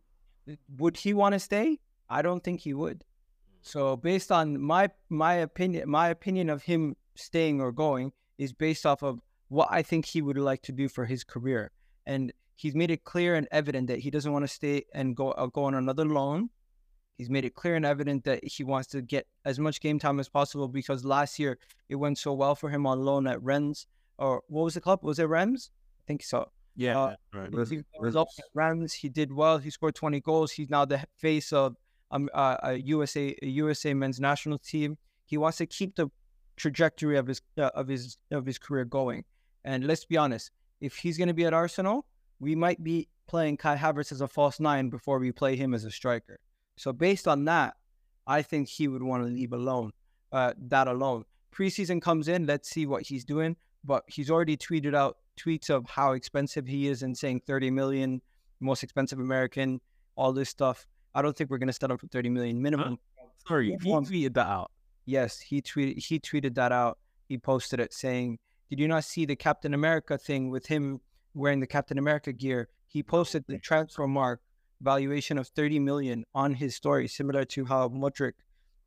Would 0.76 0.96
he 0.96 1.14
want 1.14 1.32
to 1.32 1.38
stay? 1.38 1.78
I 2.08 2.22
don't 2.22 2.42
think 2.42 2.60
he 2.60 2.74
would. 2.74 3.04
So 3.62 3.96
based 3.96 4.30
on 4.30 4.60
my 4.60 4.90
my 5.08 5.34
opinion, 5.34 5.88
my 5.88 6.08
opinion 6.08 6.50
of 6.50 6.62
him 6.62 6.96
staying 7.14 7.60
or 7.60 7.72
going 7.72 8.12
is 8.38 8.52
based 8.52 8.84
off 8.84 9.02
of 9.02 9.20
what 9.48 9.68
I 9.70 9.82
think 9.82 10.04
he 10.06 10.20
would 10.22 10.36
like 10.38 10.62
to 10.62 10.72
do 10.72 10.88
for 10.88 11.04
his 11.06 11.24
career, 11.24 11.70
and 12.06 12.32
he's 12.56 12.74
made 12.74 12.90
it 12.90 13.04
clear 13.04 13.34
and 13.36 13.48
evident 13.50 13.86
that 13.88 14.00
he 14.00 14.10
doesn't 14.10 14.32
want 14.32 14.44
to 14.44 14.48
stay 14.48 14.84
and 14.94 15.16
go 15.16 15.30
uh, 15.32 15.46
go 15.46 15.64
on 15.64 15.74
another 15.74 16.04
loan. 16.04 16.50
He's 17.16 17.30
made 17.30 17.44
it 17.44 17.54
clear 17.54 17.76
and 17.76 17.86
evident 17.86 18.24
that 18.24 18.44
he 18.44 18.64
wants 18.64 18.88
to 18.88 19.00
get 19.00 19.26
as 19.44 19.58
much 19.60 19.80
game 19.80 19.98
time 20.00 20.18
as 20.18 20.28
possible 20.28 20.66
because 20.66 21.04
last 21.04 21.38
year 21.38 21.58
it 21.88 21.94
went 21.94 22.18
so 22.18 22.32
well 22.32 22.56
for 22.56 22.68
him 22.70 22.86
on 22.86 23.04
loan 23.04 23.28
at 23.28 23.40
Rennes 23.40 23.86
or 24.18 24.42
what 24.48 24.64
was 24.64 24.74
the 24.74 24.80
club? 24.80 25.04
Was 25.04 25.20
it 25.20 25.28
Reims? 25.28 25.70
I 25.72 26.04
think 26.08 26.22
so. 26.24 26.50
Yeah, 26.76 26.98
Uh, 26.98 27.14
right. 27.32 27.50
He 27.50 27.56
was 27.56 27.70
Res- 28.00 28.16
up 28.16 28.26
at 28.36 28.44
Rams. 28.52 28.92
He 28.92 29.08
did 29.08 29.32
well. 29.32 29.58
He 29.58 29.70
scored 29.70 29.94
20 29.94 30.20
goals. 30.22 30.50
He's 30.50 30.68
now 30.70 30.84
the 30.84 31.04
face 31.18 31.52
of 31.52 31.76
um, 32.14 32.30
uh, 32.32 32.56
a 32.62 32.74
USA 32.74 33.36
a 33.42 33.46
USA 33.46 33.92
men's 33.92 34.20
national 34.20 34.58
team. 34.58 34.96
He 35.26 35.36
wants 35.36 35.58
to 35.58 35.66
keep 35.66 35.96
the 35.96 36.08
trajectory 36.56 37.18
of 37.18 37.26
his 37.26 37.42
uh, 37.58 37.70
of 37.74 37.88
his 37.88 38.16
of 38.30 38.46
his 38.46 38.58
career 38.58 38.84
going. 38.84 39.24
And 39.64 39.86
let's 39.86 40.04
be 40.04 40.16
honest, 40.16 40.50
if 40.80 40.96
he's 40.96 41.18
going 41.18 41.28
to 41.28 41.34
be 41.34 41.44
at 41.44 41.52
Arsenal, 41.52 42.06
we 42.38 42.54
might 42.54 42.82
be 42.82 43.08
playing 43.26 43.56
Kai 43.56 43.76
Havertz 43.76 44.12
as 44.12 44.20
a 44.20 44.28
false 44.28 44.60
nine 44.60 44.90
before 44.90 45.18
we 45.18 45.32
play 45.32 45.56
him 45.56 45.74
as 45.74 45.84
a 45.84 45.90
striker. 45.90 46.38
So 46.76 46.92
based 46.92 47.26
on 47.26 47.44
that, 47.46 47.74
I 48.26 48.42
think 48.42 48.68
he 48.68 48.88
would 48.88 49.02
want 49.02 49.24
to 49.24 49.28
leave 49.28 49.52
alone. 49.52 49.92
Uh, 50.32 50.52
that 50.58 50.88
alone. 50.88 51.24
Preseason 51.54 52.02
comes 52.02 52.26
in. 52.28 52.46
Let's 52.46 52.68
see 52.68 52.86
what 52.86 53.02
he's 53.02 53.24
doing. 53.24 53.56
But 53.84 54.02
he's 54.08 54.30
already 54.30 54.56
tweeted 54.56 54.94
out 54.94 55.18
tweets 55.38 55.70
of 55.70 55.88
how 55.88 56.12
expensive 56.12 56.66
he 56.66 56.88
is 56.88 57.02
and 57.02 57.16
saying 57.16 57.42
30 57.46 57.70
million, 57.70 58.20
most 58.60 58.82
expensive 58.82 59.20
American, 59.20 59.80
all 60.16 60.32
this 60.32 60.48
stuff. 60.48 60.86
I 61.14 61.22
don't 61.22 61.36
think 61.36 61.50
we're 61.50 61.58
going 61.58 61.68
to 61.68 61.72
settle 61.72 61.96
for 61.96 62.06
30 62.08 62.28
million 62.30 62.58
uh, 62.58 62.60
minimum. 62.60 62.98
Sorry, 63.46 63.70
Move 63.70 63.82
he 63.82 63.92
on. 63.92 64.04
tweeted 64.06 64.34
that 64.34 64.46
out. 64.46 64.70
Yes, 65.06 65.38
he 65.40 65.60
tweeted 65.60 65.98
he 65.98 66.18
tweeted 66.18 66.54
that 66.54 66.72
out. 66.72 66.98
He 67.28 67.36
posted 67.38 67.78
it 67.80 67.92
saying, 67.92 68.38
"Did 68.70 68.80
you 68.80 68.88
not 68.88 69.04
see 69.04 69.26
the 69.26 69.36
Captain 69.36 69.74
America 69.74 70.16
thing 70.16 70.50
with 70.50 70.66
him 70.66 71.00
wearing 71.34 71.60
the 71.60 71.66
Captain 71.66 71.98
America 71.98 72.32
gear?" 72.32 72.68
He 72.86 73.02
posted 73.02 73.44
the 73.46 73.58
Transfermarkt 73.58 74.38
valuation 74.80 75.36
of 75.38 75.48
30 75.48 75.78
million 75.80 76.24
on 76.34 76.54
his 76.54 76.74
story, 76.74 77.06
similar 77.08 77.44
to 77.46 77.64
how 77.64 77.88
Mudryk 77.88 78.32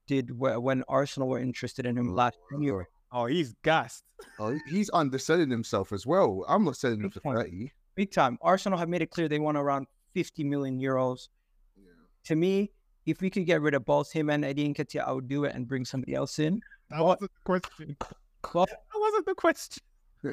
did 0.08 0.30
wh- 0.30 0.62
when 0.62 0.84
Arsenal 0.88 1.28
were 1.30 1.40
interested 1.40 1.86
in 1.86 1.98
him 1.98 2.16
last 2.16 2.38
year. 2.60 2.88
Oh, 3.12 3.26
he's 3.26 3.54
gassed. 3.64 4.04
Oh, 4.40 4.58
he's 4.70 4.90
underselling 4.94 5.50
himself 5.50 5.92
as 5.92 6.06
well. 6.06 6.46
I'm 6.48 6.64
not 6.66 6.78
selling 6.78 7.02
him 7.02 7.10
for 7.12 7.20
30. 7.20 7.72
Big 7.96 8.12
time. 8.12 8.38
Arsenal 8.42 8.78
have 8.80 8.90
made 8.90 9.02
it 9.02 9.12
clear 9.12 9.28
they 9.28 9.40
want 9.40 9.58
around 9.58 9.88
50 10.14 10.44
million 10.44 10.80
euros. 10.80 11.28
To 12.28 12.36
me, 12.36 12.72
if 13.06 13.22
we 13.22 13.30
could 13.30 13.46
get 13.46 13.62
rid 13.62 13.74
of 13.74 13.86
both 13.86 14.12
him 14.12 14.30
and 14.30 14.44
Eddie 14.44 14.74
Nketiah, 14.74 15.08
I 15.08 15.12
would 15.14 15.30
do 15.30 15.46
it 15.46 15.56
and 15.56 15.66
bring 15.68 15.86
somebody 15.86 16.14
else 16.14 16.40
in. 16.40 16.60
That 16.90 17.02
wasn't 17.04 17.32
the 17.32 17.42
question. 17.46 17.98
But 18.54 18.70
That 18.94 19.00
wasn't 19.00 19.26
the 19.26 19.36
question. 19.36 19.84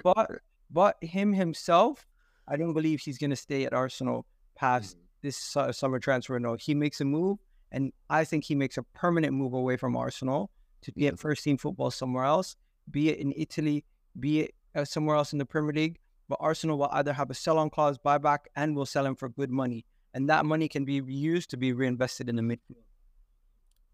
but 0.02 0.30
but 0.70 0.96
him 1.02 1.32
himself, 1.32 2.06
I 2.48 2.56
don't 2.56 2.72
believe 2.72 3.00
he's 3.00 3.18
going 3.18 3.30
to 3.30 3.36
stay 3.36 3.64
at 3.64 3.72
Arsenal 3.72 4.26
past 4.56 4.96
this 5.22 5.36
su- 5.36 5.72
summer 5.72 5.98
transfer. 5.98 6.38
No, 6.38 6.54
he 6.54 6.74
makes 6.74 7.00
a 7.00 7.04
move, 7.04 7.38
and 7.72 7.92
I 8.10 8.24
think 8.24 8.44
he 8.44 8.54
makes 8.54 8.76
a 8.76 8.82
permanent 8.82 9.32
move 9.34 9.52
away 9.52 9.76
from 9.76 9.96
Arsenal 9.96 10.50
to 10.82 10.92
get 10.92 11.18
first 11.18 11.44
team 11.44 11.58
football 11.58 11.90
somewhere 11.90 12.24
else, 12.24 12.56
be 12.90 13.08
it 13.08 13.18
in 13.18 13.32
Italy, 13.36 13.84
be 14.20 14.40
it 14.40 14.54
uh, 14.74 14.84
somewhere 14.84 15.16
else 15.16 15.32
in 15.32 15.38
the 15.38 15.46
Premier 15.46 15.72
League. 15.72 15.98
But 16.28 16.38
Arsenal 16.40 16.78
will 16.78 16.90
either 16.92 17.12
have 17.12 17.30
a 17.30 17.34
sell 17.34 17.58
on 17.58 17.70
clause, 17.70 17.98
buyback, 17.98 18.40
and 18.56 18.76
will 18.76 18.86
sell 18.86 19.06
him 19.06 19.16
for 19.16 19.28
good 19.28 19.50
money, 19.50 19.84
and 20.14 20.30
that 20.30 20.46
money 20.46 20.68
can 20.68 20.84
be 20.84 21.02
used 21.06 21.50
to 21.50 21.56
be 21.56 21.72
reinvested 21.72 22.28
in 22.28 22.36
the 22.36 22.42
midfield. 22.42 22.84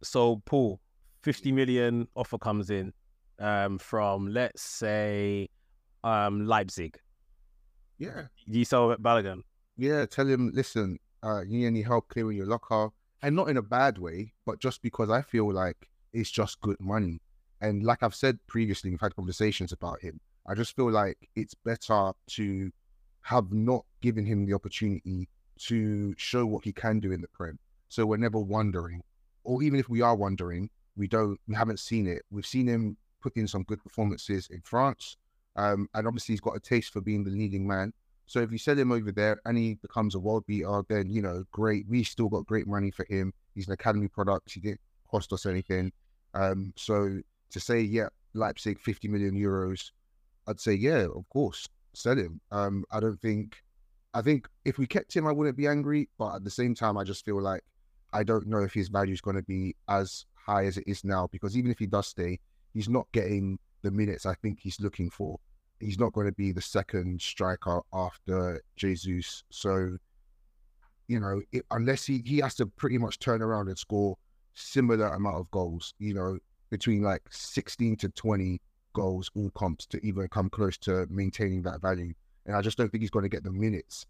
So, 0.02 0.42
Paul, 0.44 0.80
50 1.22 1.52
million 1.52 2.08
offer 2.14 2.38
comes 2.38 2.70
in 2.70 2.92
um, 3.38 3.78
from, 3.78 4.28
let's 4.28 4.62
say, 4.62 5.48
um, 6.04 6.46
Leipzig. 6.46 6.98
Yeah. 7.98 8.24
You 8.46 8.64
sell 8.64 8.94
Balogun? 8.96 9.42
Yeah. 9.76 10.06
Tell 10.06 10.26
him, 10.26 10.52
listen, 10.54 10.98
uh, 11.22 11.40
you 11.42 11.58
need 11.58 11.66
any 11.66 11.82
help 11.82 12.08
clearing 12.08 12.36
your 12.36 12.46
locker? 12.46 12.90
And 13.22 13.36
not 13.36 13.48
in 13.48 13.58
a 13.58 13.62
bad 13.62 13.98
way, 13.98 14.32
but 14.46 14.58
just 14.60 14.80
because 14.80 15.10
I 15.10 15.20
feel 15.22 15.52
like 15.52 15.76
it's 16.12 16.30
just 16.30 16.60
good 16.60 16.80
money. 16.80 17.20
And 17.60 17.82
like 17.82 18.02
I've 18.02 18.14
said 18.14 18.38
previously, 18.46 18.90
we've 18.90 19.00
had 19.00 19.14
conversations 19.14 19.72
about 19.72 20.00
him. 20.00 20.18
I 20.46 20.54
just 20.54 20.74
feel 20.74 20.90
like 20.90 21.18
it's 21.36 21.54
better 21.54 22.12
to 22.30 22.70
have 23.22 23.52
not 23.52 23.84
given 24.00 24.24
him 24.24 24.46
the 24.46 24.54
opportunity 24.54 25.28
to 25.66 26.14
show 26.16 26.46
what 26.46 26.64
he 26.64 26.72
can 26.72 27.00
do 27.00 27.12
in 27.12 27.20
the 27.20 27.28
Prem. 27.28 27.58
So 27.88 28.06
we're 28.06 28.16
never 28.16 28.38
wondering, 28.38 29.02
or 29.44 29.62
even 29.62 29.78
if 29.78 29.88
we 29.88 30.00
are 30.00 30.16
wondering, 30.16 30.70
we 30.96 31.08
don't, 31.08 31.38
we 31.48 31.54
haven't 31.54 31.80
seen 31.80 32.06
it. 32.06 32.22
We've 32.30 32.46
seen 32.46 32.66
him 32.66 32.96
put 33.22 33.36
in 33.36 33.46
some 33.46 33.64
good 33.64 33.82
performances 33.82 34.48
in 34.50 34.60
France, 34.62 35.16
um, 35.56 35.88
and 35.94 36.06
obviously 36.06 36.34
he's 36.34 36.40
got 36.40 36.56
a 36.56 36.60
taste 36.60 36.92
for 36.92 37.00
being 37.00 37.24
the 37.24 37.30
leading 37.30 37.66
man. 37.66 37.92
So 38.26 38.40
if 38.40 38.52
you 38.52 38.58
sell 38.58 38.78
him 38.78 38.92
over 38.92 39.10
there 39.10 39.40
and 39.44 39.58
he 39.58 39.74
becomes 39.74 40.14
a 40.14 40.20
world 40.20 40.44
beater, 40.46 40.82
then 40.88 41.10
you 41.10 41.20
know, 41.20 41.44
great. 41.50 41.84
We 41.88 42.04
still 42.04 42.28
got 42.28 42.46
great 42.46 42.66
money 42.66 42.92
for 42.92 43.04
him. 43.08 43.32
He's 43.54 43.66
an 43.66 43.72
academy 43.72 44.06
product. 44.06 44.52
He 44.52 44.60
didn't 44.60 44.80
cost 45.10 45.32
us 45.32 45.46
anything. 45.46 45.92
Um, 46.34 46.72
so 46.76 47.20
to 47.50 47.60
say, 47.60 47.80
yeah, 47.80 48.08
Leipzig, 48.34 48.78
50 48.78 49.08
million 49.08 49.34
euros, 49.34 49.90
I'd 50.46 50.60
say, 50.60 50.74
yeah, 50.74 51.06
of 51.14 51.28
course, 51.28 51.68
sell 51.92 52.16
him. 52.16 52.40
Um, 52.52 52.84
I 52.92 53.00
don't 53.00 53.20
think, 53.20 53.62
I 54.12 54.22
think 54.22 54.48
if 54.64 54.78
we 54.78 54.86
kept 54.86 55.14
him, 55.14 55.26
I 55.26 55.32
wouldn't 55.32 55.56
be 55.56 55.66
angry. 55.66 56.08
But 56.18 56.36
at 56.36 56.44
the 56.44 56.50
same 56.50 56.74
time, 56.74 56.96
I 56.96 57.04
just 57.04 57.24
feel 57.24 57.40
like 57.40 57.62
I 58.12 58.24
don't 58.24 58.46
know 58.46 58.62
if 58.62 58.74
his 58.74 58.88
value 58.88 59.14
is 59.14 59.20
going 59.20 59.36
to 59.36 59.42
be 59.42 59.76
as 59.88 60.26
high 60.34 60.66
as 60.66 60.78
it 60.78 60.84
is 60.86 61.04
now 61.04 61.28
because 61.30 61.56
even 61.56 61.70
if 61.70 61.78
he 61.78 61.86
does 61.86 62.08
stay, 62.08 62.40
he's 62.72 62.88
not 62.88 63.06
getting 63.12 63.58
the 63.82 63.90
minutes 63.90 64.26
I 64.26 64.34
think 64.34 64.58
he's 64.60 64.80
looking 64.80 65.10
for. 65.10 65.38
He's 65.78 65.98
not 65.98 66.12
going 66.12 66.26
to 66.26 66.32
be 66.32 66.52
the 66.52 66.60
second 66.60 67.20
striker 67.22 67.80
after 67.92 68.60
Jesus. 68.76 69.44
So, 69.50 69.96
you 71.08 71.20
know, 71.20 71.40
it, 71.52 71.64
unless 71.70 72.04
he, 72.04 72.22
he 72.26 72.38
has 72.38 72.54
to 72.56 72.66
pretty 72.66 72.98
much 72.98 73.18
turn 73.18 73.40
around 73.40 73.68
and 73.68 73.78
score 73.78 74.16
similar 74.54 75.08
amount 75.08 75.36
of 75.36 75.50
goals, 75.50 75.94
you 75.98 76.12
know, 76.12 76.38
between 76.70 77.02
like 77.02 77.22
16 77.30 77.96
to 77.96 78.08
20 78.10 78.60
goals, 78.92 79.30
all 79.34 79.50
comps 79.50 79.86
to 79.86 80.04
even 80.04 80.28
come 80.28 80.50
close 80.50 80.76
to 80.78 81.06
maintaining 81.08 81.62
that 81.62 81.80
value. 81.80 82.12
And 82.46 82.56
I 82.56 82.62
just 82.62 82.78
don't 82.78 82.90
think 82.90 83.02
he's 83.02 83.10
going 83.10 83.24
to 83.24 83.28
get 83.28 83.44
the 83.44 83.50
minutes, 83.50 84.06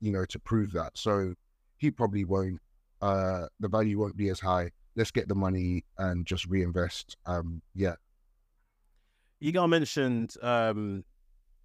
you 0.00 0.12
know, 0.12 0.24
to 0.26 0.38
prove 0.38 0.72
that. 0.72 0.92
So 0.94 1.34
he 1.76 1.90
probably 1.90 2.24
won't. 2.24 2.60
Uh, 3.02 3.46
the 3.60 3.68
value 3.68 3.98
won't 3.98 4.16
be 4.16 4.28
as 4.28 4.40
high. 4.40 4.70
Let's 4.96 5.10
get 5.10 5.28
the 5.28 5.34
money 5.34 5.84
and 5.98 6.24
just 6.24 6.46
reinvest. 6.46 7.16
Um, 7.26 7.60
yeah, 7.74 7.94
Egal 9.44 9.68
mentioned 9.68 10.34
um, 10.42 11.04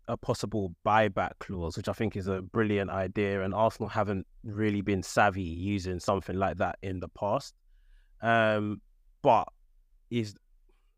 a 0.10 0.18
possible 0.18 0.76
buyback 0.86 1.32
clause, 1.40 1.78
which 1.78 1.88
I 1.88 1.94
think 1.94 2.18
is 2.18 2.28
a 2.28 2.42
brilliant 2.42 2.90
idea, 2.90 3.42
and 3.42 3.54
Arsenal 3.54 3.88
haven't 3.88 4.28
really 4.44 4.82
been 4.82 5.02
savvy 5.02 5.44
using 5.44 6.00
something 6.02 6.36
like 6.36 6.58
that 6.58 6.78
in 6.82 7.00
the 7.00 7.08
past. 7.08 7.54
Um, 8.22 8.82
but 9.22 9.48
is 10.10 10.36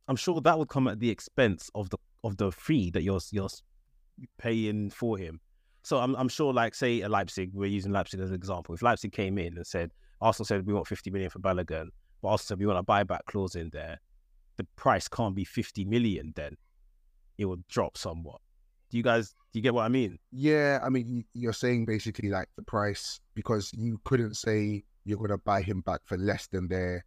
I'm 0.08 0.16
sure 0.16 0.42
that 0.42 0.58
would 0.58 0.70
come 0.70 0.88
at 0.88 1.00
the 1.00 1.12
expense 1.12 1.70
of 1.76 1.92
the 1.92 2.00
of 2.24 2.38
the 2.38 2.52
fee 2.52 2.90
that 2.92 3.04
you're 3.04 3.20
you're 3.32 3.50
paying 4.38 4.90
for 4.90 5.18
him. 5.18 5.40
So 5.84 5.98
I'm 5.98 6.16
I'm 6.16 6.30
sure, 6.30 6.54
like 6.54 6.76
say 6.76 7.02
at 7.02 7.12
Leipzig, 7.12 7.52
we're 7.54 7.66
using 7.66 7.92
Leipzig 7.92 8.20
as 8.20 8.30
an 8.30 8.36
example. 8.36 8.76
If 8.76 8.82
Leipzig 8.82 9.12
came 9.12 9.38
in 9.38 9.56
and 9.58 9.66
said 9.66 9.92
Arsenal 10.22 10.46
said 10.46 10.66
we 10.66 10.74
want 10.74 10.88
50 10.88 11.10
million 11.10 11.30
for 11.30 11.40
Balogun, 11.40 11.88
but 12.22 12.30
Arsenal 12.30 12.48
said 12.48 12.60
we 12.60 12.66
want 12.68 12.80
a 12.80 12.84
buyback 12.84 13.26
clause 13.26 13.56
in 13.56 13.70
there, 13.74 14.00
the 14.58 14.64
price 14.76 15.08
can't 15.08 15.34
be 15.36 15.44
50 15.44 15.86
million. 15.86 16.34
Then 16.36 16.56
it 17.38 17.46
will 17.46 17.58
drop 17.70 17.98
somewhat. 17.98 18.40
Do 18.92 18.98
you 18.98 19.04
guys 19.04 19.30
do 19.52 19.60
you 19.60 19.64
get 19.64 19.74
what 19.74 19.86
I 19.86 19.90
mean? 19.90 20.20
Yeah, 20.32 20.80
I 20.84 20.90
mean 20.90 21.10
you- 21.10 21.24
you're 21.34 21.54
saying 21.54 21.86
basically 21.86 22.30
like 22.30 22.50
the 22.58 22.64
price 22.64 23.20
because 23.34 23.72
you 23.74 24.00
couldn't 24.04 24.36
say 24.36 24.84
you're 25.04 25.18
gonna 25.18 25.38
buy 25.40 25.62
him 25.64 25.82
back 25.82 26.02
for 26.06 26.18
less 26.18 26.48
than 26.48 26.68
they're 26.68 27.04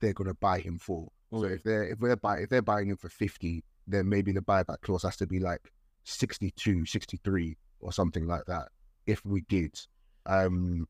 they're 0.00 0.12
gonna 0.12 0.34
buy 0.34 0.58
him 0.60 0.78
for. 0.78 1.10
So 1.30 1.38
Mm. 1.42 1.50
if 1.52 1.62
they're 1.62 1.84
if 1.84 1.98
they're 2.00 2.16
buy 2.16 2.40
if 2.40 2.48
they're 2.50 2.60
buying 2.62 2.88
him 2.90 2.96
for 2.98 3.08
50, 3.08 3.64
then 3.86 4.08
maybe 4.08 4.32
the 4.32 4.42
buyback 4.42 4.80
clause 4.82 5.04
has 5.04 5.16
to 5.18 5.26
be 5.26 5.38
like 5.38 5.72
62, 6.04 6.86
63 6.86 7.56
or 7.80 7.92
something 7.92 8.26
like 8.26 8.44
that. 8.46 8.68
If 9.06 9.24
we 9.24 9.42
did. 9.42 9.78
Um 10.26 10.86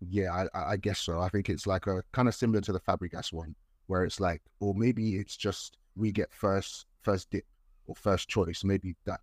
yeah, 0.00 0.46
I, 0.54 0.72
I 0.72 0.76
guess 0.76 1.00
so. 1.00 1.20
I 1.20 1.28
think 1.28 1.48
it's 1.48 1.66
like 1.66 1.86
a 1.86 2.02
kind 2.12 2.28
of 2.28 2.34
similar 2.34 2.60
to 2.62 2.72
the 2.72 2.80
Fabregas 2.80 3.32
one, 3.32 3.54
where 3.86 4.04
it's 4.04 4.20
like, 4.20 4.42
or 4.60 4.74
maybe 4.74 5.16
it's 5.16 5.36
just 5.36 5.76
we 5.96 6.12
get 6.12 6.32
first 6.32 6.86
first 7.02 7.30
dip 7.30 7.44
or 7.86 7.94
first 7.96 8.28
choice. 8.28 8.62
Maybe 8.64 8.94
that 9.06 9.20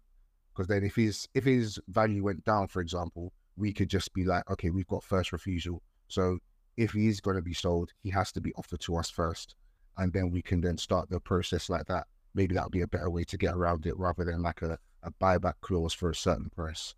because 0.53 0.67
then 0.67 0.83
if 0.83 0.95
his 0.95 1.27
if 1.33 1.45
his 1.45 1.79
value 1.87 2.23
went 2.23 2.43
down, 2.45 2.67
for 2.67 2.81
example, 2.81 3.31
we 3.57 3.73
could 3.73 3.89
just 3.89 4.13
be 4.13 4.23
like, 4.23 4.49
okay, 4.51 4.69
we've 4.69 4.87
got 4.87 5.03
first 5.03 5.31
refusal. 5.31 5.81
So 6.07 6.39
if 6.77 6.91
he 6.91 7.07
is 7.07 7.21
going 7.21 7.37
to 7.37 7.41
be 7.41 7.53
sold, 7.53 7.91
he 8.03 8.09
has 8.11 8.31
to 8.33 8.41
be 8.41 8.53
offered 8.55 8.81
to 8.81 8.97
us 8.97 9.09
first, 9.09 9.55
and 9.97 10.11
then 10.11 10.29
we 10.31 10.41
can 10.41 10.61
then 10.61 10.77
start 10.77 11.09
the 11.09 11.19
process 11.19 11.69
like 11.69 11.85
that. 11.87 12.07
Maybe 12.33 12.55
that 12.55 12.65
would 12.65 12.71
be 12.71 12.81
a 12.81 12.87
better 12.87 13.09
way 13.09 13.23
to 13.25 13.37
get 13.37 13.53
around 13.53 13.85
it 13.85 13.97
rather 13.97 14.25
than 14.25 14.41
like 14.41 14.61
a, 14.61 14.77
a 15.05 15.11
buyback 15.11 15.55
clause 15.61 15.93
for 15.93 16.09
a 16.09 16.15
certain 16.15 16.49
price. 16.49 16.95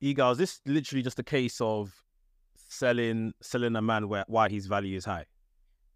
Egal, 0.00 0.32
is 0.32 0.38
this 0.38 0.60
literally 0.66 1.02
just 1.02 1.18
a 1.18 1.24
case 1.24 1.60
of 1.60 1.92
selling 2.56 3.32
selling 3.40 3.76
a 3.76 3.82
man 3.82 4.08
where 4.08 4.24
why 4.28 4.48
his 4.48 4.66
value 4.66 4.96
is 4.96 5.04
high? 5.04 5.26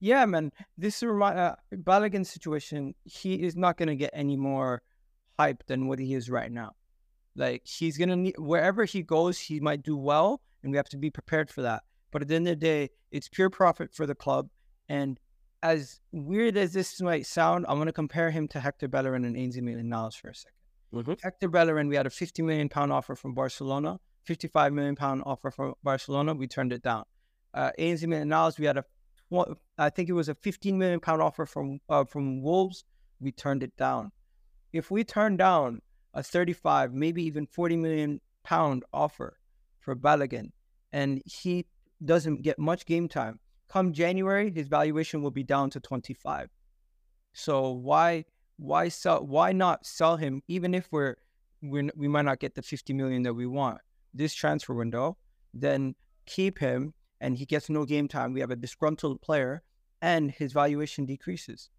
Yeah, 0.01 0.25
man. 0.27 0.51
This 0.77 1.03
remi- 1.03 1.39
uh, 1.39 1.55
Balogun 1.73 2.27
situation, 2.27 2.95
he 3.05 3.35
is 3.35 3.55
not 3.57 3.77
going 3.77 3.89
to 3.89 3.95
get 3.95 4.11
any 4.13 4.37
more 4.37 4.83
hype 5.39 5.65
than 5.67 5.87
what 5.87 5.99
he 5.99 6.15
is 6.15 6.29
right 6.29 6.51
now. 6.51 6.73
Like 7.35 7.63
he's 7.67 7.97
gonna 7.97 8.17
need 8.17 8.35
wherever 8.39 8.85
he 8.85 9.03
goes, 9.03 9.39
he 9.39 9.61
might 9.61 9.83
do 9.83 9.97
well, 9.97 10.43
and 10.63 10.71
we 10.71 10.77
have 10.77 10.89
to 10.91 10.99
be 10.99 11.11
prepared 11.11 11.51
for 11.51 11.63
that. 11.63 11.83
But 12.11 12.23
at 12.23 12.29
the 12.29 12.35
end 12.35 12.47
of 12.47 12.53
the 12.53 12.57
day, 12.57 12.91
it's 13.11 13.29
pure 13.29 13.49
profit 13.49 13.95
for 13.95 14.07
the 14.07 14.15
club. 14.15 14.49
And 14.89 15.19
as 15.63 16.01
weird 16.13 16.57
as 16.57 16.75
this 16.75 17.01
might 17.01 17.27
sound, 17.27 17.65
I'm 17.69 17.79
gonna 17.79 17.93
compare 17.93 18.31
him 18.31 18.49
to 18.49 18.61
Hector 18.61 18.89
Bellerin 18.89 19.25
and 19.25 19.37
Ainsley 19.37 19.63
Maitland-Niles 19.63 20.17
for 20.17 20.29
a 20.29 20.35
2nd 20.93 21.21
Hector 21.23 21.49
Bellerin, 21.49 21.89
we 21.89 21.97
had 21.97 22.07
a 22.07 22.11
50 22.11 22.43
million 22.43 22.69
pound 22.69 22.93
offer 22.93 23.15
from 23.15 23.35
Barcelona, 23.35 23.99
55 24.25 24.73
million 24.73 24.95
pound 24.95 25.23
offer 25.25 25.51
from 25.51 25.75
Barcelona. 25.83 26.35
We 26.35 26.47
turned 26.47 26.73
it 26.73 26.83
down. 26.83 27.05
Uh, 27.55 27.71
Ainsley 27.79 28.09
Maitland-Niles, 28.09 28.59
we 28.59 28.67
had 28.67 28.79
a 28.79 28.85
I 29.79 29.89
think 29.89 30.11
it 30.11 30.13
was 30.13 30.29
a 30.29 30.35
15 30.35 30.79
million 30.79 31.01
pound 31.01 31.23
offer 31.23 31.47
from 31.47 31.81
uh, 31.89 32.05
from 32.05 32.43
Wolves. 32.43 32.85
We 33.21 33.33
turned 33.33 33.63
it 33.63 33.75
down. 33.77 34.13
If 34.73 34.91
we 34.91 35.05
turn 35.05 35.37
down 35.37 35.81
a 36.13 36.23
35, 36.23 36.93
maybe 36.93 37.23
even 37.23 37.47
40 37.47 37.77
million 37.77 38.21
pound 38.45 38.85
offer 38.93 39.39
for 39.81 39.97
Balogun, 39.97 40.51
and 40.93 41.23
he 41.25 41.67
doesn't 42.05 42.43
get 42.43 42.59
much 42.59 42.85
game 42.85 43.09
time, 43.09 43.41
come 43.69 43.93
January, 43.93 44.53
his 44.55 44.69
valuation 44.69 45.23
will 45.23 45.31
be 45.31 45.45
down 45.45 45.71
to 45.71 45.81
25. 45.81 46.51
So 47.33 47.71
why 47.71 48.25
why 48.63 48.89
sell 48.89 49.25
why 49.27 49.53
not 49.53 49.85
sell 49.85 50.17
him 50.17 50.43
even 50.49 50.75
if 50.75 50.89
we're 50.91 51.17
we 51.63 51.89
we 51.97 52.09
might 52.09 52.25
not 52.25 52.39
get 52.39 52.55
the 52.55 52.63
50 52.63 52.93
million 52.93 53.23
that 53.23 53.35
we 53.35 53.47
want 53.47 53.79
this 54.15 54.35
transfer 54.35 54.75
window 54.75 55.17
then 55.55 55.95
keep 56.27 56.59
him 56.59 56.95
and 57.21 57.37
he 57.37 57.47
gets 57.47 57.71
no 57.71 57.85
game 57.85 58.09
time. 58.09 58.33
We 58.33 58.41
have 58.41 58.51
a 58.51 58.57
disgruntled 58.57 59.23
player 59.23 59.63
and 60.03 60.31
his 60.31 60.53
valuation 60.53 61.07
decreases. 61.07 61.71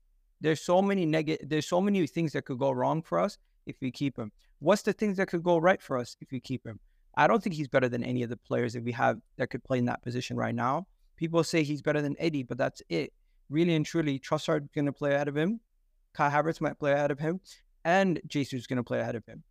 There's 0.42 0.62
so 0.62 0.82
many 0.82 1.06
negative 1.06 1.48
there's 1.50 1.68
so 1.68 1.82
many 1.82 2.06
things 2.08 2.34
that 2.34 2.46
could 2.46 2.60
go 2.60 2.72
wrong 2.72 3.02
for 3.02 3.20
us 3.20 3.38
if 3.66 3.76
we 3.82 3.92
keep 3.92 4.18
him. 4.18 4.32
What's 4.60 4.82
the 4.82 4.94
things 4.94 5.18
that 5.18 5.28
could 5.28 5.44
go 5.44 5.58
right 5.58 5.82
for 5.82 5.98
us 5.98 6.16
if 6.22 6.32
we 6.32 6.40
keep 6.40 6.66
him? 6.66 6.80
I 7.16 7.28
don't 7.28 7.44
think 7.44 7.56
he's 7.56 7.68
better 7.68 7.90
than 7.90 8.04
any 8.04 8.24
of 8.24 8.30
the 8.30 8.38
players 8.38 8.74
that 8.74 8.84
we 8.84 8.92
have 8.94 9.20
that 9.38 9.50
could 9.50 9.64
play 9.64 9.78
in 9.78 9.86
that 9.86 10.02
position 10.02 10.36
right 10.36 10.56
now. 10.56 10.88
People 11.16 11.44
say 11.44 11.64
he's 11.64 11.82
better 11.82 12.02
than 12.02 12.16
eddie 12.20 12.44
but 12.44 12.58
that's 12.58 12.82
it. 12.90 13.14
Really 13.50 13.76
and 13.76 13.86
truly 13.86 14.20
Trossard's 14.20 14.70
going 14.74 14.86
to 14.86 14.94
play 14.94 15.14
ahead 15.14 15.28
of 15.28 15.38
him 15.38 15.60
Kai 16.14 16.30
Havertz 16.30 16.62
might 16.62 16.80
play 16.80 16.94
ahead 16.94 17.12
of 17.12 17.20
him, 17.20 17.40
and 17.86 18.22
Jesus 18.28 18.62
is 18.62 18.68
going 18.68 18.78
to 18.78 18.84
play 18.84 19.00
ahead 19.00 19.16
of 19.16 19.26
him. 19.26 19.44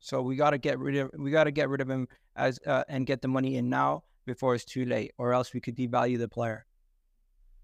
So 0.00 0.22
we 0.22 0.36
got 0.36 0.50
to 0.50 0.58
get 0.58 0.78
rid 0.78 0.96
of 0.96 1.10
we 1.18 1.30
got 1.30 1.44
to 1.44 1.50
get 1.50 1.68
rid 1.68 1.80
of 1.80 1.88
him 1.88 2.08
as 2.36 2.58
uh, 2.66 2.84
and 2.88 3.06
get 3.06 3.22
the 3.22 3.28
money 3.28 3.56
in 3.56 3.70
now 3.70 4.04
before 4.26 4.54
it's 4.54 4.64
too 4.64 4.84
late, 4.84 5.12
or 5.18 5.32
else 5.32 5.54
we 5.54 5.60
could 5.60 5.76
devalue 5.76 6.18
the 6.18 6.28
player. 6.28 6.66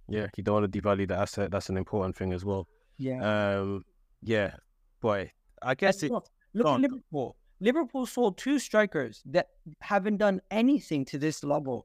Yeah, 0.08 0.26
you 0.36 0.42
don't 0.42 0.62
want 0.62 0.72
to 0.72 0.80
devalue 0.80 1.06
the 1.06 1.16
asset. 1.16 1.50
That's 1.50 1.68
an 1.68 1.76
important 1.76 2.16
thing 2.16 2.32
as 2.32 2.44
well. 2.44 2.66
Yeah. 2.98 3.58
Um, 3.58 3.84
yeah, 4.22 4.54
boy, 5.00 5.32
I 5.62 5.74
guess 5.74 6.02
it. 6.02 6.10
look, 6.10 6.28
look 6.54 6.66
at. 6.66 6.80
Liverpool. 6.80 7.36
Liverpool 7.60 8.06
sold 8.06 8.38
two 8.38 8.58
strikers 8.58 9.22
that 9.26 9.48
haven't 9.80 10.16
done 10.16 10.40
anything 10.50 11.04
to 11.06 11.18
this 11.18 11.44
level 11.44 11.84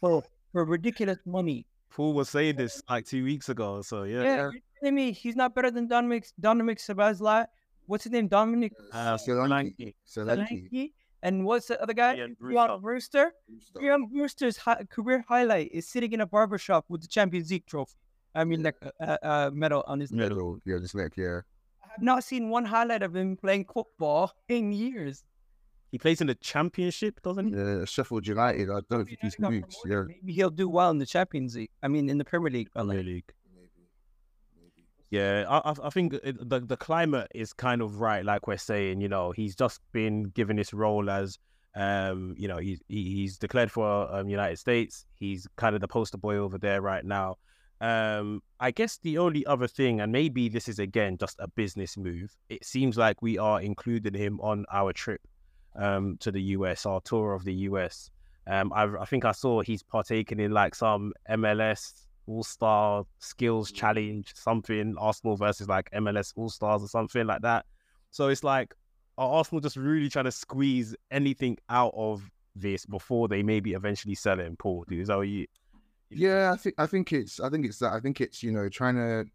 for 0.00 0.24
for 0.52 0.64
ridiculous 0.64 1.18
money. 1.26 1.66
Paul 1.90 2.14
was 2.14 2.28
saying 2.28 2.56
this 2.56 2.82
like 2.88 3.04
two 3.06 3.24
weeks 3.24 3.48
ago. 3.48 3.82
So 3.82 4.04
yeah, 4.04 4.22
Yeah, 4.22 4.36
you're 4.52 4.52
telling 4.80 4.94
me 4.94 5.12
he's 5.12 5.36
not 5.36 5.54
better 5.54 5.70
than 5.70 5.88
Dominic 5.88 6.26
Dominic 6.38 6.78
Sabazla? 6.78 7.46
What's 7.86 8.04
his 8.04 8.12
name? 8.12 8.28
Dominic 8.28 8.72
Uh, 8.92 9.16
Solanke. 9.16 9.94
Solanke. 10.06 10.70
Solanke? 10.70 10.92
And 11.22 11.44
what's 11.44 11.66
the 11.66 11.80
other 11.82 11.92
guy? 11.92 12.14
Ian 12.16 12.36
Breon 12.40 12.80
Brewster. 12.80 13.32
Breon 13.76 14.08
Brewster's 14.10 14.56
hi- 14.56 14.84
career 14.88 15.24
highlight 15.28 15.70
is 15.72 15.86
sitting 15.88 16.12
in 16.12 16.20
a 16.22 16.26
barbershop 16.26 16.84
with 16.88 17.02
the 17.02 17.08
Champions 17.08 17.50
League 17.50 17.66
trophy. 17.66 17.94
I 18.34 18.44
mean, 18.44 18.62
like 18.62 18.76
uh, 19.00 19.16
uh, 19.22 19.50
medal 19.52 19.82
on 19.86 20.00
his. 20.00 20.12
neck. 20.12 20.28
Middle, 20.28 20.58
yeah, 20.64 20.78
this 20.80 20.94
neck, 20.94 21.12
yeah. 21.16 21.40
I 21.84 21.88
have 21.92 22.02
not 22.02 22.22
seen 22.24 22.48
one 22.48 22.64
highlight 22.64 23.02
of 23.02 23.14
him 23.16 23.36
playing 23.36 23.66
football 23.74 24.32
in 24.48 24.72
years. 24.72 25.24
He 25.90 25.98
plays 25.98 26.20
in 26.20 26.26
the 26.28 26.34
championship, 26.36 27.20
doesn't 27.22 27.48
he? 27.48 27.54
Yeah, 27.58 27.84
Sheffield 27.84 28.26
United, 28.26 28.70
I 28.70 28.80
don't 28.88 29.04
think 29.06 29.18
he's 29.20 29.34
Got 29.36 29.52
moved. 29.52 29.74
Yeah. 29.86 30.02
Maybe 30.06 30.32
he'll 30.32 30.50
do 30.50 30.68
well 30.68 30.90
in 30.90 30.98
the 30.98 31.06
Champions 31.06 31.56
League. 31.56 31.70
I 31.82 31.88
mean, 31.88 32.08
in 32.08 32.18
the 32.18 32.24
Premier 32.24 32.50
League. 32.50 32.68
but, 32.74 32.86
like, 32.86 32.96
Premier 32.98 33.14
League. 33.14 33.32
Yeah, 35.10 35.44
I, 35.48 35.70
I- 35.70 35.86
I 35.86 35.90
think 35.90 36.12
the 36.22 36.60
the 36.64 36.76
climate 36.76 37.28
is 37.34 37.52
kind 37.52 37.82
of 37.82 38.00
right, 38.00 38.24
like 38.24 38.46
we're 38.46 38.56
saying. 38.56 39.00
You 39.00 39.08
know, 39.08 39.32
he's 39.32 39.56
just 39.56 39.80
been 39.92 40.24
given 40.24 40.56
this 40.56 40.72
role 40.72 41.10
as, 41.10 41.36
um, 41.74 42.34
you 42.38 42.46
know, 42.46 42.58
he's 42.58 42.80
he, 42.88 43.02
he's 43.16 43.36
declared 43.36 43.72
for 43.72 44.14
um, 44.14 44.28
United 44.28 44.58
States. 44.58 45.04
He's 45.14 45.48
kind 45.56 45.74
of 45.74 45.80
the 45.80 45.88
poster 45.88 46.16
boy 46.18 46.36
over 46.36 46.58
there 46.58 46.80
right 46.80 47.04
now. 47.04 47.36
Um, 47.80 48.42
I 48.60 48.70
guess 48.70 48.98
the 49.02 49.18
only 49.18 49.44
other 49.46 49.66
thing, 49.66 50.00
and 50.00 50.12
maybe 50.12 50.48
this 50.48 50.68
is 50.68 50.78
again 50.78 51.16
just 51.18 51.34
a 51.40 51.48
business 51.48 51.96
move. 51.96 52.30
It 52.48 52.64
seems 52.64 52.96
like 52.96 53.20
we 53.20 53.36
are 53.36 53.60
including 53.60 54.14
him 54.14 54.38
on 54.42 54.64
our 54.70 54.92
trip 54.92 55.22
um, 55.76 56.16
to 56.20 56.30
the 56.30 56.42
US, 56.42 56.86
our 56.86 57.00
tour 57.00 57.34
of 57.34 57.44
the 57.44 57.54
US. 57.54 58.10
Um, 58.46 58.72
I, 58.74 58.84
I 58.84 59.04
think 59.04 59.24
I 59.24 59.32
saw 59.32 59.60
he's 59.60 59.82
partaking 59.82 60.40
in 60.40 60.52
like 60.52 60.74
some 60.74 61.12
MLS 61.30 62.06
All 62.26 62.42
Star 62.42 63.04
Skills 63.18 63.70
Challenge, 63.70 64.30
something 64.34 64.94
Arsenal 64.98 65.36
versus 65.36 65.68
like 65.68 65.90
MLS 65.92 66.32
All 66.36 66.48
Stars 66.48 66.82
or 66.82 66.88
something 66.88 67.26
like 67.26 67.42
that. 67.42 67.66
So 68.10 68.28
it's 68.28 68.42
like, 68.42 68.74
are 69.18 69.28
Arsenal 69.28 69.60
just 69.60 69.76
really 69.76 70.08
trying 70.08 70.24
to 70.24 70.32
squeeze 70.32 70.96
anything 71.10 71.58
out 71.68 71.92
of 71.94 72.28
this 72.56 72.86
before 72.86 73.28
they 73.28 73.42
maybe 73.42 73.72
eventually 73.74 74.14
sell 74.14 74.40
it? 74.40 74.58
Paul, 74.58 74.84
is 74.90 75.08
that 75.08 75.16
what 75.16 75.28
you? 75.28 75.46
Yeah, 76.10 76.52
I 76.52 76.56
think 76.56 76.74
I 76.78 76.86
think 76.86 77.12
it's 77.12 77.38
I 77.38 77.48
think 77.50 77.64
it's 77.66 77.78
that 77.78 77.92
I 77.92 78.00
think 78.00 78.20
it's 78.20 78.42
you 78.42 78.50
know 78.50 78.68
trying 78.68 78.96
to 78.96 79.26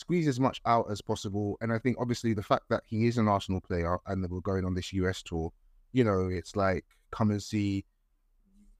squeeze 0.00 0.26
as 0.26 0.40
much 0.40 0.60
out 0.64 0.86
as 0.90 1.00
possible, 1.00 1.56
and 1.60 1.72
I 1.72 1.78
think 1.78 1.96
obviously 2.00 2.32
the 2.32 2.42
fact 2.42 2.64
that 2.70 2.82
he 2.86 3.06
is 3.06 3.18
an 3.18 3.28
Arsenal 3.28 3.60
player 3.60 3.98
and 4.06 4.24
that 4.24 4.30
we're 4.30 4.40
going 4.40 4.64
on 4.64 4.74
this 4.74 4.92
US 4.94 5.22
tour, 5.22 5.52
you 5.92 6.04
know, 6.04 6.28
it's 6.28 6.56
like 6.56 6.84
come 7.10 7.30
and 7.30 7.42
see 7.42 7.84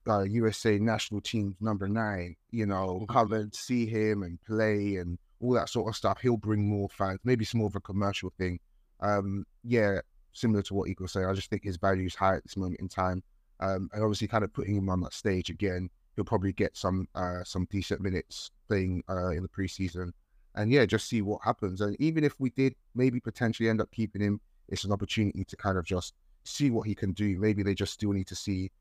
uh, 0.07 0.23
USA 0.23 0.79
national 0.79 1.21
team 1.21 1.55
number 1.61 1.87
nine, 1.87 2.35
you 2.49 2.65
know, 2.65 3.05
come 3.09 3.31
and 3.33 3.53
see 3.53 3.85
him 3.85 4.23
and 4.23 4.41
play 4.41 4.95
and 4.95 5.19
all 5.39 5.53
that 5.53 5.69
sort 5.69 5.89
of 5.89 5.95
stuff. 5.95 6.19
He'll 6.21 6.37
bring 6.37 6.67
more 6.67 6.89
fans. 6.89 7.19
Maybe 7.23 7.43
it's 7.43 7.53
more 7.53 7.67
of 7.67 7.75
a 7.75 7.81
commercial 7.81 8.31
thing. 8.37 8.59
Um, 8.99 9.45
yeah, 9.63 9.99
similar 10.33 10.63
to 10.63 10.73
what 10.73 10.89
Egal 10.89 11.07
said, 11.07 11.25
I 11.25 11.33
just 11.33 11.49
think 11.49 11.63
his 11.63 11.77
value 11.77 12.05
is 12.05 12.15
high 12.15 12.35
at 12.35 12.43
this 12.43 12.57
moment 12.57 12.79
in 12.79 12.87
time. 12.87 13.23
Um, 13.59 13.89
and 13.93 14.03
obviously, 14.03 14.27
kind 14.27 14.43
of 14.43 14.53
putting 14.53 14.75
him 14.75 14.89
on 14.89 15.01
that 15.01 15.13
stage 15.13 15.51
again, 15.51 15.89
he'll 16.15 16.25
probably 16.25 16.51
get 16.51 16.75
some 16.75 17.07
uh, 17.13 17.43
some 17.43 17.67
decent 17.69 18.01
minutes 18.01 18.49
playing 18.67 19.03
uh, 19.07 19.29
in 19.29 19.43
the 19.43 19.49
preseason. 19.49 20.11
And 20.55 20.71
yeah, 20.71 20.85
just 20.85 21.07
see 21.07 21.21
what 21.21 21.41
happens. 21.43 21.81
And 21.81 21.95
even 21.99 22.23
if 22.23 22.39
we 22.39 22.49
did 22.51 22.75
maybe 22.95 23.19
potentially 23.19 23.69
end 23.69 23.81
up 23.81 23.91
keeping 23.91 24.21
him, 24.21 24.41
it's 24.67 24.83
an 24.83 24.91
opportunity 24.91 25.45
to 25.45 25.55
kind 25.55 25.77
of 25.77 25.85
just 25.85 26.13
see 26.43 26.71
what 26.71 26.87
he 26.87 26.95
can 26.95 27.13
do. 27.13 27.37
Maybe 27.39 27.63
they 27.63 27.75
just 27.75 27.93
still 27.93 28.11
need 28.11 28.27
to 28.27 28.35
see 28.35 28.71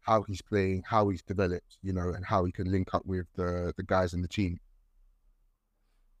how 0.00 0.22
he's 0.22 0.40
playing, 0.40 0.84
how 0.86 1.08
he's 1.08 1.22
developed, 1.22 1.78
you 1.82 1.92
know, 1.92 2.10
and 2.10 2.24
how 2.24 2.44
he 2.44 2.52
can 2.52 2.70
link 2.70 2.94
up 2.94 3.04
with 3.04 3.26
the 3.34 3.74
the 3.76 3.82
guys 3.82 4.14
in 4.14 4.22
the 4.22 4.28
team. 4.28 4.58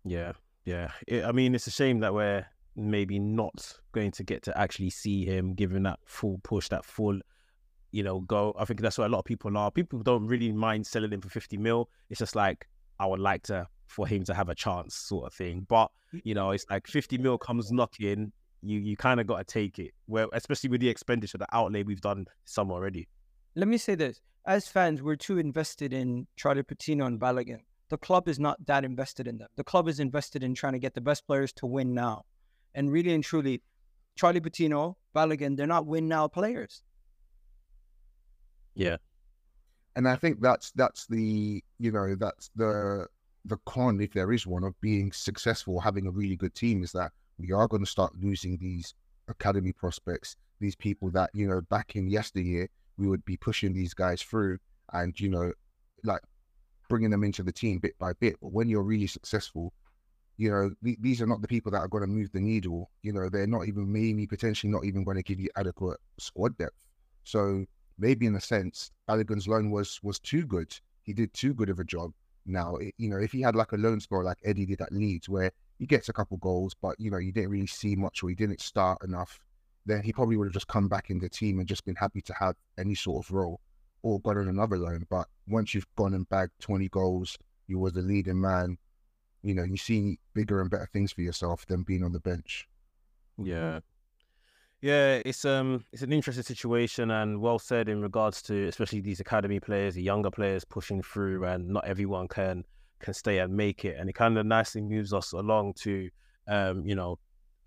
Yeah, 0.04 0.32
yeah. 0.64 0.90
It, 1.06 1.24
I 1.24 1.32
mean, 1.32 1.54
it's 1.54 1.66
a 1.66 1.70
shame 1.70 2.00
that 2.00 2.12
we're 2.12 2.46
maybe 2.76 3.18
not 3.18 3.78
going 3.92 4.10
to 4.12 4.22
get 4.22 4.42
to 4.44 4.58
actually 4.58 4.90
see 4.90 5.24
him 5.24 5.54
giving 5.54 5.82
that 5.82 5.98
full 6.04 6.40
push, 6.44 6.68
that 6.68 6.84
full, 6.84 7.18
you 7.90 8.02
know, 8.02 8.20
go. 8.20 8.54
I 8.58 8.64
think 8.64 8.80
that's 8.80 8.98
what 8.98 9.08
a 9.08 9.12
lot 9.12 9.20
of 9.20 9.24
people 9.24 9.56
are. 9.56 9.70
People 9.70 10.00
don't 10.00 10.26
really 10.26 10.52
mind 10.52 10.86
selling 10.86 11.12
him 11.12 11.20
for 11.20 11.28
50 11.28 11.56
mil. 11.56 11.90
It's 12.08 12.20
just 12.20 12.36
like, 12.36 12.68
I 13.00 13.06
would 13.06 13.20
like 13.20 13.42
to, 13.44 13.66
for 13.88 14.06
him 14.06 14.24
to 14.24 14.34
have 14.34 14.48
a 14.48 14.54
chance 14.54 14.94
sort 14.94 15.26
of 15.26 15.34
thing. 15.34 15.66
But, 15.68 15.90
mm. 16.14 16.20
you 16.24 16.34
know, 16.34 16.50
it's 16.50 16.66
like 16.70 16.86
50 16.86 17.18
mil 17.18 17.38
comes 17.38 17.72
knocking. 17.72 18.32
You, 18.62 18.78
you 18.80 18.96
kind 18.96 19.20
of 19.20 19.26
got 19.26 19.38
to 19.38 19.44
take 19.44 19.78
it, 19.78 19.92
where 20.06 20.26
especially 20.32 20.70
with 20.70 20.80
the 20.80 20.88
expenditure, 20.88 21.38
the 21.38 21.46
outlay 21.52 21.84
we've 21.84 22.00
done 22.00 22.26
some 22.44 22.70
already. 22.70 23.08
Let 23.54 23.68
me 23.68 23.78
say 23.78 23.94
this: 23.94 24.20
as 24.46 24.66
fans, 24.66 25.00
we're 25.00 25.16
too 25.16 25.38
invested 25.38 25.92
in 25.92 26.26
Charlie 26.36 26.64
Patino 26.64 27.06
and 27.06 27.20
Balogun 27.20 27.60
the 27.88 27.98
club 27.98 28.28
is 28.28 28.38
not 28.38 28.64
that 28.66 28.84
invested 28.84 29.26
in 29.26 29.38
them. 29.38 29.48
The 29.56 29.64
club 29.64 29.88
is 29.88 30.00
invested 30.00 30.42
in 30.42 30.54
trying 30.54 30.74
to 30.74 30.78
get 30.78 30.94
the 30.94 31.00
best 31.00 31.26
players 31.26 31.52
to 31.54 31.66
win 31.66 31.94
now. 31.94 32.24
And 32.74 32.92
really 32.92 33.14
and 33.14 33.24
truly, 33.24 33.62
Charlie 34.16 34.40
Patino, 34.40 34.96
Balogun, 35.14 35.56
they're 35.56 35.66
not 35.66 35.86
win 35.86 36.08
now 36.08 36.28
players. 36.28 36.82
Yeah. 38.74 38.96
And 39.96 40.06
I 40.06 40.16
think 40.16 40.40
that's 40.40 40.70
that's 40.72 41.06
the 41.06 41.62
you 41.78 41.90
know, 41.92 42.14
that's 42.14 42.50
the 42.54 43.06
the 43.48 43.58
con, 43.66 44.00
if 44.00 44.12
there 44.12 44.32
is 44.32 44.46
one, 44.46 44.64
of 44.64 44.78
being 44.80 45.12
successful, 45.12 45.80
having 45.80 46.06
a 46.06 46.10
really 46.10 46.36
good 46.36 46.54
team 46.54 46.82
is 46.82 46.92
that 46.92 47.12
we 47.38 47.52
are 47.52 47.68
going 47.68 47.84
to 47.84 47.90
start 47.90 48.12
losing 48.20 48.58
these 48.58 48.94
academy 49.28 49.72
prospects, 49.72 50.36
these 50.60 50.76
people 50.76 51.10
that, 51.10 51.30
you 51.32 51.46
know, 51.46 51.60
back 51.62 51.96
in 51.96 52.08
yesteryear, 52.08 52.68
we 52.96 53.06
would 53.06 53.24
be 53.24 53.36
pushing 53.36 53.72
these 53.72 53.94
guys 53.94 54.22
through 54.22 54.58
and, 54.92 55.18
you 55.18 55.28
know, 55.28 55.52
like 56.04 56.20
bringing 56.88 57.10
them 57.10 57.24
into 57.24 57.42
the 57.42 57.52
team 57.52 57.78
bit 57.78 57.98
by 57.98 58.12
bit. 58.14 58.36
But 58.40 58.52
when 58.52 58.68
you're 58.68 58.82
really 58.82 59.06
successful, 59.06 59.72
you 60.36 60.50
know, 60.50 60.72
th- 60.84 60.98
these 61.00 61.20
are 61.20 61.26
not 61.26 61.42
the 61.42 61.48
people 61.48 61.72
that 61.72 61.78
are 61.80 61.88
going 61.88 62.02
to 62.02 62.08
move 62.08 62.30
the 62.32 62.40
needle. 62.40 62.90
You 63.02 63.12
know, 63.12 63.28
they're 63.28 63.46
not 63.46 63.66
even 63.66 63.92
maybe 63.92 64.26
potentially 64.26 64.72
not 64.72 64.84
even 64.84 65.04
going 65.04 65.16
to 65.16 65.22
give 65.22 65.40
you 65.40 65.48
adequate 65.56 65.98
squad 66.18 66.56
depth. 66.58 66.84
So 67.24 67.64
maybe 67.98 68.26
in 68.26 68.36
a 68.36 68.40
sense, 68.40 68.90
Balogun's 69.06 69.48
loan 69.48 69.70
was 69.70 70.00
was 70.02 70.18
too 70.18 70.46
good. 70.46 70.74
He 71.02 71.12
did 71.12 71.32
too 71.34 71.54
good 71.54 71.70
of 71.70 71.78
a 71.78 71.84
job. 71.84 72.12
Now, 72.48 72.76
it, 72.76 72.94
you 72.98 73.08
know, 73.08 73.18
if 73.18 73.32
he 73.32 73.40
had 73.40 73.54
like 73.54 73.72
a 73.72 73.76
loan 73.76 74.00
score 74.00 74.24
like 74.24 74.38
Eddie 74.44 74.66
did 74.66 74.80
at 74.80 74.92
Leeds, 74.92 75.28
where 75.28 75.52
he 75.78 75.86
gets 75.86 76.08
a 76.08 76.12
couple 76.12 76.36
goals, 76.38 76.74
but 76.74 76.98
you 76.98 77.10
know, 77.10 77.18
you 77.18 77.32
didn't 77.32 77.50
really 77.50 77.66
see 77.66 77.94
much 77.94 78.22
or 78.22 78.28
he 78.28 78.34
didn't 78.34 78.60
start 78.60 79.02
enough, 79.04 79.40
then 79.86 80.02
he 80.02 80.12
probably 80.12 80.36
would 80.36 80.46
have 80.46 80.54
just 80.54 80.68
come 80.68 80.88
back 80.88 81.10
in 81.10 81.18
the 81.18 81.28
team 81.28 81.58
and 81.58 81.68
just 81.68 81.84
been 81.84 81.94
happy 81.94 82.20
to 82.22 82.34
have 82.34 82.56
any 82.78 82.94
sort 82.94 83.24
of 83.24 83.30
role 83.30 83.60
or 84.02 84.20
got 84.20 84.36
another 84.36 84.78
loan. 84.78 85.06
But 85.08 85.28
once 85.46 85.74
you've 85.74 85.86
gone 85.96 86.14
and 86.14 86.28
bagged 86.28 86.52
20 86.60 86.88
goals, 86.88 87.38
you 87.66 87.78
were 87.78 87.90
the 87.90 88.02
leading 88.02 88.40
man, 88.40 88.78
you 89.42 89.54
know, 89.54 89.62
you 89.62 89.76
see 89.76 90.18
bigger 90.34 90.60
and 90.60 90.70
better 90.70 90.88
things 90.92 91.12
for 91.12 91.22
yourself 91.22 91.66
than 91.66 91.82
being 91.82 92.02
on 92.02 92.12
the 92.12 92.20
bench. 92.20 92.68
Yeah. 93.36 93.80
Yeah, 94.80 95.20
it's 95.24 95.44
um 95.44 95.84
it's 95.92 96.02
an 96.02 96.12
interesting 96.12 96.44
situation 96.44 97.10
and 97.10 97.40
well 97.40 97.58
said 97.58 97.88
in 97.88 98.00
regards 98.00 98.40
to 98.42 98.68
especially 98.68 99.00
these 99.00 99.18
academy 99.18 99.58
players, 99.58 99.94
the 99.94 100.02
younger 100.02 100.30
players 100.30 100.64
pushing 100.64 101.02
through 101.02 101.44
and 101.44 101.68
not 101.68 101.84
everyone 101.84 102.28
can 102.28 102.64
can 103.00 103.12
stay 103.12 103.38
and 103.38 103.56
make 103.56 103.84
it. 103.84 103.96
And 103.98 104.08
it 104.08 104.12
kind 104.12 104.38
of 104.38 104.46
nicely 104.46 104.80
moves 104.82 105.12
us 105.12 105.32
along 105.32 105.74
to 105.80 106.08
um, 106.46 106.84
you 106.86 106.94
know, 106.94 107.18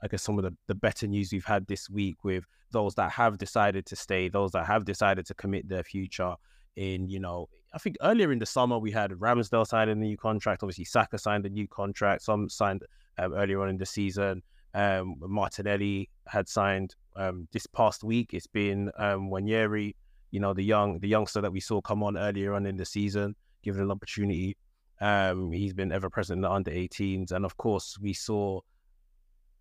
I 0.01 0.07
guess 0.07 0.23
some 0.23 0.37
of 0.39 0.43
the, 0.43 0.55
the 0.67 0.75
better 0.75 1.05
news 1.05 1.31
we've 1.31 1.45
had 1.45 1.67
this 1.67 1.89
week 1.89 2.23
with 2.23 2.45
those 2.71 2.95
that 2.95 3.11
have 3.11 3.37
decided 3.37 3.85
to 3.87 3.95
stay, 3.95 4.29
those 4.29 4.51
that 4.51 4.65
have 4.65 4.85
decided 4.85 5.25
to 5.27 5.33
commit 5.33 5.67
their 5.67 5.83
future 5.83 6.33
in, 6.77 7.09
you 7.09 7.19
know, 7.19 7.47
I 7.73 7.77
think 7.77 7.97
earlier 8.01 8.31
in 8.31 8.39
the 8.39 8.45
summer 8.45 8.79
we 8.79 8.91
had 8.91 9.11
Ramsdale 9.11 9.67
sign 9.67 9.89
a 9.89 9.95
new 9.95 10.17
contract. 10.17 10.63
Obviously, 10.63 10.85
Saka 10.85 11.17
signed 11.17 11.45
a 11.45 11.49
new 11.49 11.67
contract. 11.67 12.23
Some 12.23 12.49
signed 12.49 12.83
um, 13.17 13.33
earlier 13.33 13.61
on 13.61 13.69
in 13.69 13.77
the 13.77 13.85
season. 13.85 14.41
Um, 14.73 15.15
Martinelli 15.19 16.09
had 16.27 16.47
signed 16.47 16.95
um, 17.15 17.47
this 17.51 17.67
past 17.67 18.03
week. 18.03 18.33
It's 18.33 18.47
been 18.47 18.91
um, 18.97 19.29
Nwaneri, 19.29 19.95
you 20.31 20.39
know, 20.39 20.53
the 20.53 20.63
young 20.63 20.99
the 20.99 21.07
youngster 21.07 21.41
that 21.41 21.51
we 21.51 21.59
saw 21.59 21.81
come 21.81 22.03
on 22.03 22.17
earlier 22.17 22.53
on 22.53 22.65
in 22.65 22.77
the 22.77 22.85
season, 22.85 23.35
given 23.63 23.81
an 23.81 23.91
opportunity. 23.91 24.57
Um, 24.99 25.51
he's 25.51 25.73
been 25.73 25.91
ever 25.91 26.09
present 26.09 26.37
in 26.37 26.41
the 26.41 26.51
under 26.51 26.71
18s, 26.71 27.31
and 27.31 27.43
of 27.45 27.57
course, 27.57 27.97
we 27.99 28.13
saw 28.13 28.61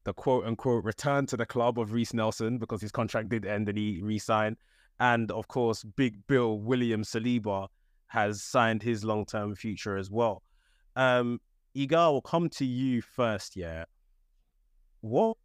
the 0.04 0.12
quote 0.12 0.44
unquote 0.44 0.84
return 0.84 1.26
to 1.26 1.36
the 1.36 1.46
club 1.46 1.78
of 1.78 1.92
Reese 1.92 2.14
Nelson 2.14 2.58
because 2.58 2.80
his 2.80 2.92
contract 2.92 3.28
did 3.28 3.44
end 3.44 3.68
and 3.68 3.78
he 3.78 4.00
re 4.02 4.18
signed. 4.18 4.56
And 4.98 5.30
of 5.30 5.48
course, 5.48 5.82
Big 5.82 6.26
Bill 6.26 6.58
William 6.58 7.02
Saliba 7.02 7.68
has 8.08 8.42
signed 8.42 8.82
his 8.82 9.04
long 9.04 9.24
term 9.24 9.54
future 9.54 9.96
as 9.96 10.10
well. 10.10 10.42
Um, 10.96 11.40
Egal, 11.74 12.14
will 12.14 12.22
come 12.22 12.48
to 12.50 12.64
you 12.64 13.00
first, 13.00 13.56
yeah. 13.56 13.84
What 15.00 15.36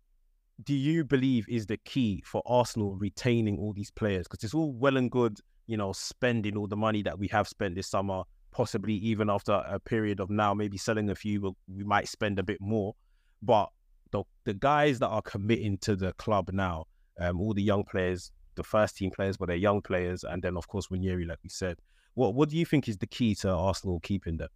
do 0.63 0.73
you 0.73 1.03
believe 1.03 1.45
is 1.49 1.65
the 1.65 1.77
key 1.77 2.23
for 2.25 2.41
Arsenal 2.45 2.95
retaining 2.95 3.57
all 3.59 3.73
these 3.73 3.91
players? 3.91 4.25
Because 4.27 4.43
it's 4.43 4.53
all 4.53 4.71
well 4.73 4.97
and 4.97 5.11
good, 5.11 5.39
you 5.67 5.77
know, 5.77 5.91
spending 5.91 6.55
all 6.55 6.67
the 6.67 6.77
money 6.77 7.01
that 7.03 7.19
we 7.19 7.27
have 7.27 7.47
spent 7.47 7.75
this 7.75 7.87
summer, 7.89 8.23
possibly 8.51 8.93
even 8.93 9.29
after 9.29 9.51
a 9.67 9.79
period 9.79 10.19
of 10.19 10.29
now, 10.29 10.53
maybe 10.53 10.77
selling 10.77 11.09
a 11.09 11.15
few, 11.15 11.55
we 11.67 11.83
might 11.83 12.07
spend 12.07 12.39
a 12.39 12.43
bit 12.43 12.61
more. 12.61 12.95
But 13.41 13.69
the 14.11 14.23
the 14.45 14.53
guys 14.53 14.99
that 14.99 15.09
are 15.09 15.21
committing 15.21 15.77
to 15.79 15.95
the 15.95 16.13
club 16.13 16.49
now, 16.53 16.85
um, 17.19 17.41
all 17.41 17.53
the 17.53 17.63
young 17.63 17.83
players, 17.83 18.31
the 18.55 18.63
first 18.63 18.95
team 18.95 19.11
players, 19.11 19.35
but 19.35 19.47
they're 19.47 19.57
young 19.57 19.81
players, 19.81 20.23
and 20.23 20.41
then 20.41 20.55
of 20.55 20.67
course 20.67 20.87
Nwaneri, 20.87 21.27
like 21.27 21.39
we 21.43 21.49
said. 21.49 21.77
What 22.13 22.33
what 22.33 22.47
do 22.47 22.55
you 22.55 22.65
think 22.65 22.87
is 22.87 22.97
the 22.97 23.07
key 23.07 23.35
to 23.35 23.51
Arsenal 23.51 23.99
keeping 23.99 24.37
them? 24.37 24.47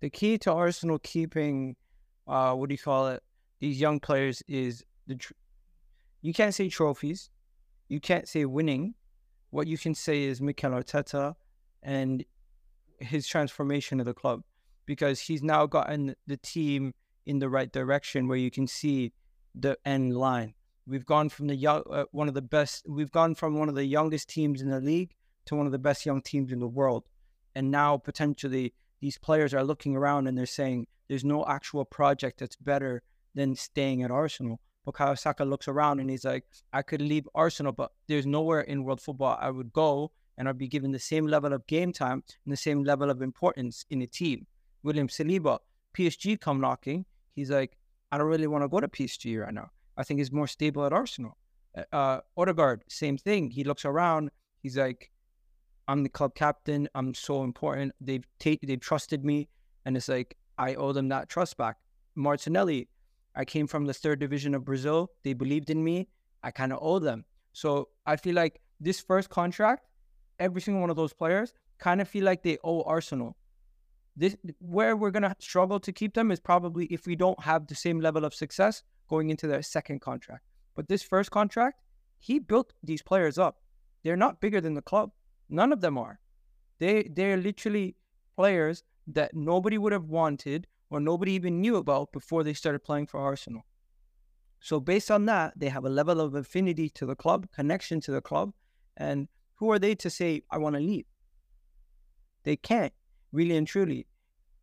The 0.00 0.08
key 0.08 0.38
to 0.38 0.52
Arsenal 0.52 1.00
keeping, 1.00 1.74
uh, 2.28 2.54
what 2.54 2.68
do 2.68 2.74
you 2.74 2.78
call 2.78 3.08
it? 3.08 3.22
These 3.60 3.80
young 3.80 4.00
players 4.00 4.42
is 4.48 4.84
the. 5.06 5.16
Tr- 5.16 5.32
you 6.20 6.32
can't 6.34 6.54
say 6.54 6.68
trophies, 6.68 7.30
you 7.88 8.00
can't 8.00 8.28
say 8.28 8.44
winning. 8.44 8.94
What 9.50 9.66
you 9.66 9.78
can 9.78 9.94
say 9.94 10.24
is 10.24 10.40
Mikel 10.40 10.72
Arteta 10.72 11.34
and 11.82 12.24
his 12.98 13.26
transformation 13.26 14.00
of 14.00 14.06
the 14.06 14.14
club, 14.14 14.42
because 14.84 15.20
he's 15.20 15.42
now 15.42 15.66
gotten 15.66 16.14
the 16.26 16.36
team 16.36 16.92
in 17.24 17.38
the 17.38 17.48
right 17.48 17.72
direction 17.72 18.28
where 18.28 18.38
you 18.38 18.50
can 18.50 18.66
see 18.66 19.12
the 19.54 19.78
end 19.84 20.16
line. 20.16 20.54
We've 20.86 21.06
gone 21.06 21.28
from 21.28 21.46
the 21.46 21.56
young, 21.56 21.82
uh, 21.90 22.04
one 22.12 22.28
of 22.28 22.34
the 22.34 22.42
best. 22.42 22.84
We've 22.88 23.10
gone 23.10 23.34
from 23.34 23.58
one 23.58 23.68
of 23.68 23.74
the 23.74 23.84
youngest 23.84 24.28
teams 24.28 24.60
in 24.60 24.70
the 24.70 24.80
league 24.80 25.14
to 25.46 25.54
one 25.54 25.66
of 25.66 25.72
the 25.72 25.78
best 25.78 26.04
young 26.04 26.22
teams 26.22 26.52
in 26.52 26.60
the 26.60 26.68
world, 26.68 27.08
and 27.54 27.70
now 27.70 27.96
potentially 27.96 28.74
these 29.00 29.18
players 29.18 29.54
are 29.54 29.64
looking 29.64 29.96
around 29.96 30.26
and 30.26 30.36
they're 30.36 30.46
saying 30.46 30.86
there's 31.08 31.24
no 31.24 31.44
actual 31.46 31.84
project 31.84 32.40
that's 32.40 32.56
better 32.56 33.02
than 33.34 33.54
staying 33.54 34.02
at 34.02 34.10
Arsenal. 34.10 34.60
Bukayo 34.86 35.18
Saka 35.18 35.44
looks 35.44 35.68
around 35.68 36.00
and 36.00 36.08
he's 36.08 36.24
like, 36.24 36.44
I 36.72 36.82
could 36.82 37.02
leave 37.02 37.28
Arsenal, 37.34 37.72
but 37.72 37.92
there's 38.06 38.26
nowhere 38.26 38.62
in 38.62 38.84
world 38.84 39.00
football 39.00 39.36
I 39.40 39.50
would 39.50 39.72
go 39.72 40.12
and 40.38 40.48
I'd 40.48 40.56
be 40.56 40.68
given 40.68 40.92
the 40.92 40.98
same 40.98 41.26
level 41.26 41.52
of 41.52 41.66
game 41.66 41.92
time 41.92 42.22
and 42.44 42.52
the 42.52 42.56
same 42.56 42.84
level 42.84 43.10
of 43.10 43.20
importance 43.20 43.84
in 43.90 44.02
a 44.02 44.06
team. 44.06 44.46
William 44.82 45.08
Saliba, 45.08 45.58
PSG 45.94 46.40
come 46.40 46.60
knocking 46.60 47.04
he's 47.38 47.50
like, 47.50 47.78
I 48.10 48.18
don't 48.18 48.26
really 48.26 48.46
want 48.46 48.64
to 48.64 48.68
go 48.68 48.80
to 48.80 48.88
PSG 48.88 49.40
right 49.40 49.54
now. 49.54 49.70
I 49.96 50.02
think 50.02 50.18
he's 50.18 50.32
more 50.32 50.46
stable 50.46 50.84
at 50.84 50.92
Arsenal. 50.92 51.36
Uh, 51.76 51.84
uh, 51.94 52.20
Odegaard, 52.36 52.82
same 52.88 53.16
thing. 53.16 53.50
He 53.50 53.64
looks 53.64 53.84
around. 53.84 54.30
He's 54.62 54.76
like, 54.76 55.10
I'm 55.86 56.02
the 56.02 56.08
club 56.08 56.34
captain. 56.34 56.88
I'm 56.94 57.14
so 57.14 57.44
important. 57.44 57.92
They've 58.00 58.26
ta- 58.38 58.62
they've 58.62 58.80
trusted 58.80 59.24
me, 59.24 59.48
and 59.84 59.96
it's 59.96 60.08
like 60.08 60.36
I 60.58 60.74
owe 60.74 60.92
them 60.92 61.08
that 61.08 61.28
trust 61.28 61.56
back. 61.56 61.76
Martinelli, 62.14 62.88
I 63.38 63.46
came 63.46 63.66
from 63.66 63.86
the 63.86 63.94
third 63.94 64.20
division 64.20 64.54
of 64.54 64.66
Brazil. 64.66 65.10
They 65.24 65.32
believed 65.32 65.70
in 65.70 65.82
me. 65.82 66.08
I 66.42 66.50
kind 66.50 66.72
of 66.72 66.80
owe 66.82 66.98
them. 66.98 67.24
So 67.54 67.88
I 68.04 68.16
feel 68.16 68.34
like 68.34 68.60
this 68.78 69.00
first 69.00 69.30
contract, 69.30 69.86
every 70.38 70.60
single 70.60 70.82
one 70.82 70.90
of 70.90 70.96
those 70.96 71.14
players 71.14 71.54
kind 71.78 72.02
of 72.02 72.08
feel 72.08 72.24
like 72.24 72.42
they 72.42 72.58
owe 72.62 72.82
Arsenal 72.82 73.36
this 74.18 74.36
where 74.58 74.96
we're 74.96 75.12
gonna 75.12 75.34
struggle 75.38 75.78
to 75.78 75.92
keep 75.92 76.12
them 76.12 76.30
is 76.32 76.40
probably 76.40 76.86
if 76.86 77.06
we 77.06 77.14
don't 77.14 77.40
have 77.40 77.66
the 77.66 77.74
same 77.74 78.00
level 78.00 78.24
of 78.24 78.34
success 78.34 78.82
going 79.08 79.30
into 79.30 79.46
their 79.46 79.62
second 79.62 80.00
contract. 80.00 80.44
But 80.74 80.88
this 80.88 81.02
first 81.02 81.30
contract, 81.30 81.80
he 82.18 82.40
built 82.40 82.72
these 82.82 83.00
players 83.00 83.38
up. 83.38 83.62
They're 84.02 84.16
not 84.16 84.40
bigger 84.40 84.60
than 84.60 84.74
the 84.74 84.82
club. 84.82 85.12
None 85.48 85.72
of 85.72 85.80
them 85.80 85.96
are. 85.96 86.18
They 86.80 87.04
they're 87.04 87.36
literally 87.36 87.94
players 88.36 88.82
that 89.06 89.34
nobody 89.34 89.78
would 89.78 89.92
have 89.92 90.04
wanted 90.06 90.66
or 90.90 91.00
nobody 91.00 91.32
even 91.32 91.60
knew 91.60 91.76
about 91.76 92.12
before 92.12 92.42
they 92.42 92.54
started 92.54 92.84
playing 92.84 93.06
for 93.06 93.20
Arsenal. 93.20 93.62
So 94.60 94.80
based 94.80 95.10
on 95.10 95.26
that, 95.26 95.54
they 95.56 95.68
have 95.68 95.84
a 95.84 95.90
level 95.90 96.20
of 96.20 96.34
affinity 96.34 96.88
to 96.90 97.06
the 97.06 97.14
club, 97.14 97.46
connection 97.54 98.00
to 98.02 98.10
the 98.10 98.20
club, 98.20 98.52
and 98.96 99.28
who 99.54 99.70
are 99.70 99.78
they 99.78 99.94
to 99.96 100.10
say 100.10 100.42
I 100.50 100.58
want 100.58 100.76
to 100.76 100.80
leave? 100.80 101.06
They 102.44 102.56
can't 102.56 102.92
really 103.32 103.56
and 103.56 103.66
truly. 103.66 104.06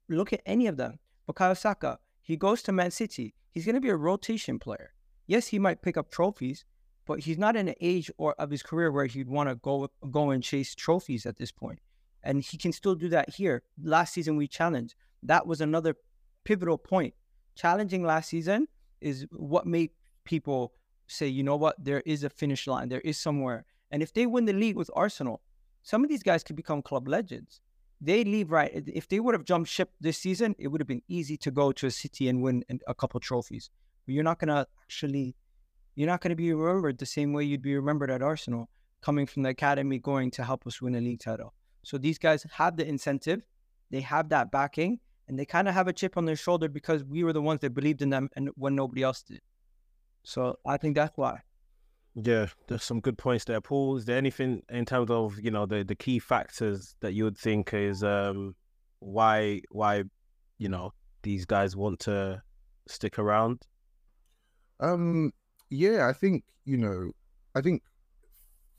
Look 0.09 0.33
at 0.33 0.41
any 0.45 0.67
of 0.67 0.77
them. 0.77 0.99
Bukayo 1.27 1.57
Saka, 1.57 1.99
he 2.21 2.37
goes 2.37 2.61
to 2.63 2.71
Man 2.71 2.91
City. 2.91 3.35
He's 3.51 3.65
going 3.65 3.75
to 3.75 3.81
be 3.81 3.89
a 3.89 3.95
rotation 3.95 4.59
player. 4.59 4.93
yes, 5.27 5.47
he 5.47 5.59
might 5.59 5.81
pick 5.81 5.97
up 5.97 6.11
trophies, 6.11 6.65
but 7.05 7.19
he's 7.19 7.37
not 7.37 7.55
in 7.55 7.67
an 7.67 7.75
age 7.81 8.11
or 8.17 8.35
of 8.37 8.51
his 8.51 8.61
career 8.61 8.91
where 8.91 9.05
he'd 9.05 9.29
want 9.29 9.49
to 9.49 9.55
go 9.55 9.89
go 10.11 10.31
and 10.31 10.43
chase 10.43 10.75
trophies 10.75 11.25
at 11.25 11.37
this 11.37 11.51
point. 11.51 11.79
And 12.23 12.41
he 12.41 12.57
can 12.57 12.71
still 12.71 12.95
do 12.95 13.09
that 13.09 13.29
here. 13.29 13.63
Last 13.81 14.13
season 14.13 14.35
we 14.35 14.47
challenged. 14.47 14.95
That 15.23 15.47
was 15.47 15.61
another 15.61 15.95
pivotal 16.45 16.77
point. 16.77 17.13
Challenging 17.55 18.03
last 18.03 18.29
season 18.29 18.67
is 19.01 19.25
what 19.31 19.67
made 19.67 19.91
people 20.23 20.73
say, 21.07 21.27
you 21.27 21.43
know 21.43 21.55
what, 21.55 21.75
there 21.83 22.01
is 22.05 22.23
a 22.23 22.29
finish 22.29 22.67
line, 22.67 22.89
there 22.89 23.01
is 23.01 23.17
somewhere. 23.17 23.65
And 23.91 24.01
if 24.01 24.13
they 24.13 24.25
win 24.25 24.45
the 24.45 24.53
league 24.53 24.75
with 24.75 24.89
Arsenal, 24.95 25.41
some 25.83 26.03
of 26.03 26.09
these 26.09 26.23
guys 26.23 26.43
could 26.43 26.55
become 26.55 26.81
club 26.81 27.07
legends. 27.07 27.61
They 28.01 28.23
leave 28.23 28.51
right. 28.51 28.71
If 28.73 29.07
they 29.07 29.19
would 29.19 29.35
have 29.35 29.45
jumped 29.45 29.69
ship 29.69 29.91
this 30.01 30.17
season, 30.17 30.55
it 30.57 30.67
would 30.67 30.81
have 30.81 30.87
been 30.87 31.03
easy 31.07 31.37
to 31.37 31.51
go 31.51 31.71
to 31.71 31.87
a 31.87 31.91
city 31.91 32.27
and 32.27 32.41
win 32.41 32.63
a 32.87 32.95
couple 32.95 33.19
trophies. 33.19 33.69
But 34.05 34.15
you're 34.15 34.23
not 34.23 34.39
gonna 34.39 34.67
actually, 34.83 35.35
you're 35.95 36.07
not 36.07 36.21
gonna 36.21 36.35
be 36.35 36.53
remembered 36.53 36.97
the 36.97 37.05
same 37.05 37.31
way 37.33 37.43
you'd 37.43 37.61
be 37.61 37.75
remembered 37.75 38.11
at 38.11 38.21
Arsenal, 38.21 38.69
coming 39.01 39.25
from 39.25 39.43
the 39.43 39.49
academy, 39.49 39.99
going 39.99 40.31
to 40.31 40.43
help 40.43 40.67
us 40.67 40.81
win 40.81 40.95
a 40.95 41.01
league 41.01 41.19
title. 41.19 41.53
So 41.83 41.97
these 41.97 42.17
guys 42.17 42.45
have 42.51 42.75
the 42.75 42.85
incentive, 42.85 43.45
they 43.91 44.01
have 44.01 44.29
that 44.29 44.51
backing, 44.51 44.99
and 45.27 45.39
they 45.39 45.45
kind 45.45 45.67
of 45.67 45.73
have 45.73 45.87
a 45.87 45.93
chip 45.93 46.17
on 46.17 46.25
their 46.25 46.35
shoulder 46.35 46.67
because 46.67 47.03
we 47.03 47.23
were 47.23 47.33
the 47.33 47.41
ones 47.41 47.61
that 47.61 47.73
believed 47.73 48.01
in 48.01 48.09
them 48.09 48.29
and 48.35 48.49
when 48.55 48.75
nobody 48.75 49.03
else 49.03 49.23
did. 49.23 49.41
So 50.23 50.57
I 50.65 50.77
think 50.77 50.95
that's 50.95 51.17
why. 51.17 51.41
Yeah, 52.15 52.47
there's 52.67 52.83
some 52.83 53.01
good 53.01 53.17
points 53.17 53.45
there, 53.45 53.59
Paul. 53.59 53.97
Is 53.97 54.05
there 54.05 54.17
anything 54.17 54.61
in 54.69 54.85
terms 54.85 55.11
of 55.11 55.37
you 55.41 55.51
know 55.51 55.65
the 55.65 55.83
the 55.83 55.95
key 55.95 56.19
factors 56.19 56.95
that 57.01 57.13
you 57.13 57.25
would 57.25 57.37
think 57.37 57.73
is 57.73 58.03
um 58.03 58.55
why 58.99 59.61
why 59.69 60.03
you 60.57 60.69
know 60.69 60.93
these 61.23 61.45
guys 61.45 61.75
want 61.75 61.99
to 62.01 62.41
stick 62.87 63.19
around? 63.19 63.63
Um, 64.79 65.31
yeah, 65.69 66.07
I 66.07 66.13
think 66.13 66.45
you 66.63 66.77
know, 66.77 67.11
I 67.53 67.61
think 67.61 67.83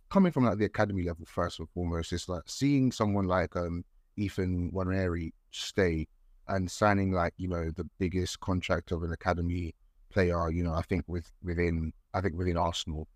coming 0.08 0.32
from 0.32 0.46
like 0.46 0.58
the 0.58 0.64
academy 0.64 1.02
level 1.02 1.26
first 1.26 1.58
and 1.58 1.68
foremost, 1.68 2.12
it's 2.14 2.30
like 2.30 2.44
seeing 2.46 2.90
someone 2.90 3.26
like 3.26 3.54
um 3.54 3.84
Ethan 4.16 4.70
Nwaneri 4.72 5.32
stay 5.50 6.08
and 6.48 6.70
signing 6.70 7.12
like 7.12 7.34
you 7.36 7.48
know 7.48 7.70
the 7.70 7.88
biggest 7.98 8.40
contract 8.40 8.92
of 8.92 9.02
an 9.02 9.12
academy 9.12 9.74
player. 10.10 10.50
You 10.50 10.64
know, 10.64 10.72
I 10.72 10.82
think 10.82 11.04
with 11.06 11.30
within 11.42 11.92
I 12.14 12.20
think 12.20 12.36
within 12.36 12.56
Arsenal, 12.56 13.08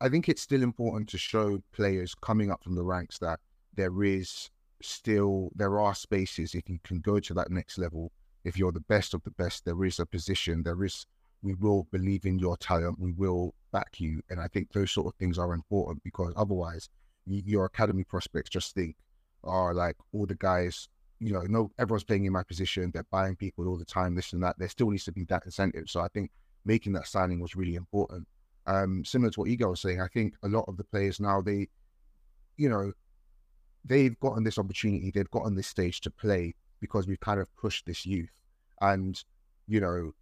I 0.00 0.08
think 0.08 0.28
it's 0.28 0.42
still 0.42 0.62
important 0.62 1.08
to 1.10 1.18
show 1.18 1.62
players 1.72 2.14
coming 2.14 2.50
up 2.50 2.62
from 2.62 2.74
the 2.74 2.84
ranks 2.84 3.18
that 3.18 3.40
there 3.74 4.02
is 4.02 4.50
still 4.82 5.50
there 5.54 5.78
are 5.78 5.94
spaces 5.94 6.54
if 6.54 6.68
you 6.68 6.78
can 6.82 7.00
go 7.00 7.20
to 7.20 7.34
that 7.34 7.50
next 7.50 7.78
level. 7.78 8.12
If 8.44 8.58
you're 8.58 8.72
the 8.72 8.80
best 8.80 9.14
of 9.14 9.22
the 9.22 9.30
best, 9.30 9.64
there 9.64 9.84
is 9.84 10.00
a 10.00 10.06
position. 10.06 10.62
There 10.64 10.84
is 10.84 11.06
we 11.42 11.54
will 11.54 11.86
believe 11.90 12.24
in 12.24 12.38
your 12.38 12.56
talent. 12.56 12.98
We 12.98 13.12
will 13.12 13.54
back 13.72 13.98
you, 13.98 14.22
and 14.30 14.40
I 14.40 14.48
think 14.48 14.72
those 14.72 14.90
sort 14.92 15.06
of 15.06 15.14
things 15.18 15.38
are 15.38 15.54
important 15.54 16.02
because 16.04 16.32
otherwise, 16.36 16.88
your 17.26 17.64
academy 17.64 18.04
prospects 18.04 18.50
just 18.50 18.74
think 18.74 18.96
are 19.44 19.74
like 19.74 19.96
all 20.12 20.26
the 20.26 20.34
guys 20.36 20.88
you 21.22 21.32
know, 21.32 21.42
no, 21.42 21.70
everyone's 21.78 22.02
playing 22.04 22.24
in 22.24 22.32
my 22.32 22.42
position. 22.42 22.90
They're 22.92 23.06
buying 23.10 23.36
people 23.36 23.68
all 23.68 23.76
the 23.76 23.84
time, 23.84 24.14
this 24.14 24.32
and 24.32 24.42
that. 24.42 24.58
There 24.58 24.68
still 24.68 24.90
needs 24.90 25.04
to 25.04 25.12
be 25.12 25.24
that 25.24 25.44
incentive. 25.44 25.88
So 25.88 26.00
I 26.00 26.08
think 26.08 26.32
making 26.64 26.94
that 26.94 27.06
signing 27.06 27.40
was 27.40 27.54
really 27.54 27.76
important. 27.76 28.26
Um, 28.66 29.04
similar 29.04 29.30
to 29.30 29.40
what 29.40 29.48
Egal 29.48 29.70
was 29.70 29.80
saying, 29.80 30.00
I 30.00 30.08
think 30.08 30.34
a 30.42 30.48
lot 30.48 30.64
of 30.66 30.76
the 30.76 30.84
players 30.84 31.20
now 31.20 31.40
they, 31.40 31.68
you 32.56 32.68
know, 32.68 32.92
they've 33.84 34.18
gotten 34.18 34.42
this 34.42 34.58
opportunity, 34.58 35.12
they've 35.12 35.30
gotten 35.30 35.54
this 35.54 35.68
stage 35.68 36.00
to 36.02 36.10
play 36.10 36.54
because 36.80 37.06
we've 37.06 37.20
kind 37.20 37.40
of 37.40 37.54
pushed 37.56 37.86
this 37.86 38.04
youth, 38.04 38.30
and 38.80 39.22
you 39.68 39.80
know, 39.80 40.12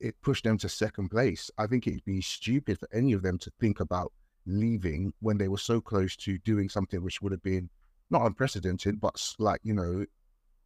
it 0.00 0.14
pushed 0.22 0.44
them 0.44 0.58
to 0.58 0.68
second 0.68 1.08
place. 1.08 1.50
I 1.56 1.66
think 1.66 1.86
it'd 1.86 2.04
be 2.04 2.20
stupid 2.20 2.78
for 2.78 2.88
any 2.92 3.14
of 3.14 3.22
them 3.22 3.38
to 3.38 3.52
think 3.60 3.80
about 3.80 4.12
leaving 4.46 5.14
when 5.20 5.38
they 5.38 5.48
were 5.48 5.58
so 5.58 5.80
close 5.80 6.16
to 6.16 6.36
doing 6.38 6.68
something 6.68 7.02
which 7.02 7.22
would 7.22 7.32
have 7.32 7.42
been 7.42 7.70
not 8.10 8.26
unprecedented, 8.26 9.00
but 9.00 9.18
like 9.38 9.60
you 9.62 9.72
know, 9.72 10.04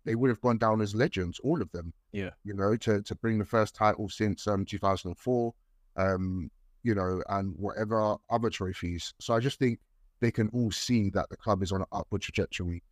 they 0.08 0.14
would 0.14 0.30
have 0.30 0.40
gone 0.40 0.56
down 0.56 0.80
as 0.80 0.94
legends, 0.94 1.38
all 1.44 1.60
of 1.60 1.70
them. 1.72 1.92
Yeah. 2.12 2.30
You 2.42 2.54
know, 2.54 2.76
to, 2.78 3.02
to 3.02 3.14
bring 3.16 3.38
the 3.38 3.44
first 3.44 3.74
title 3.74 4.08
since 4.08 4.46
um 4.46 4.64
2004, 4.64 5.54
um, 5.96 6.50
you 6.82 6.94
know, 6.94 7.22
and 7.28 7.54
whatever 7.58 8.16
other 8.30 8.48
trophies. 8.48 9.12
So 9.20 9.34
I 9.34 9.40
just 9.40 9.58
think 9.58 9.80
they 10.20 10.30
can 10.30 10.48
all 10.54 10.70
see 10.70 11.10
that 11.10 11.28
the 11.28 11.36
club 11.36 11.62
is 11.62 11.72
on 11.72 11.82
an 11.82 11.88
upward 11.92 12.22
trajectory. 12.22 12.82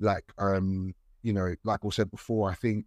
Like, 0.00 0.24
um, 0.38 0.96
you 1.22 1.32
know, 1.32 1.54
like 1.62 1.84
we 1.84 1.92
said 1.92 2.10
before, 2.10 2.50
I 2.50 2.54
think 2.54 2.86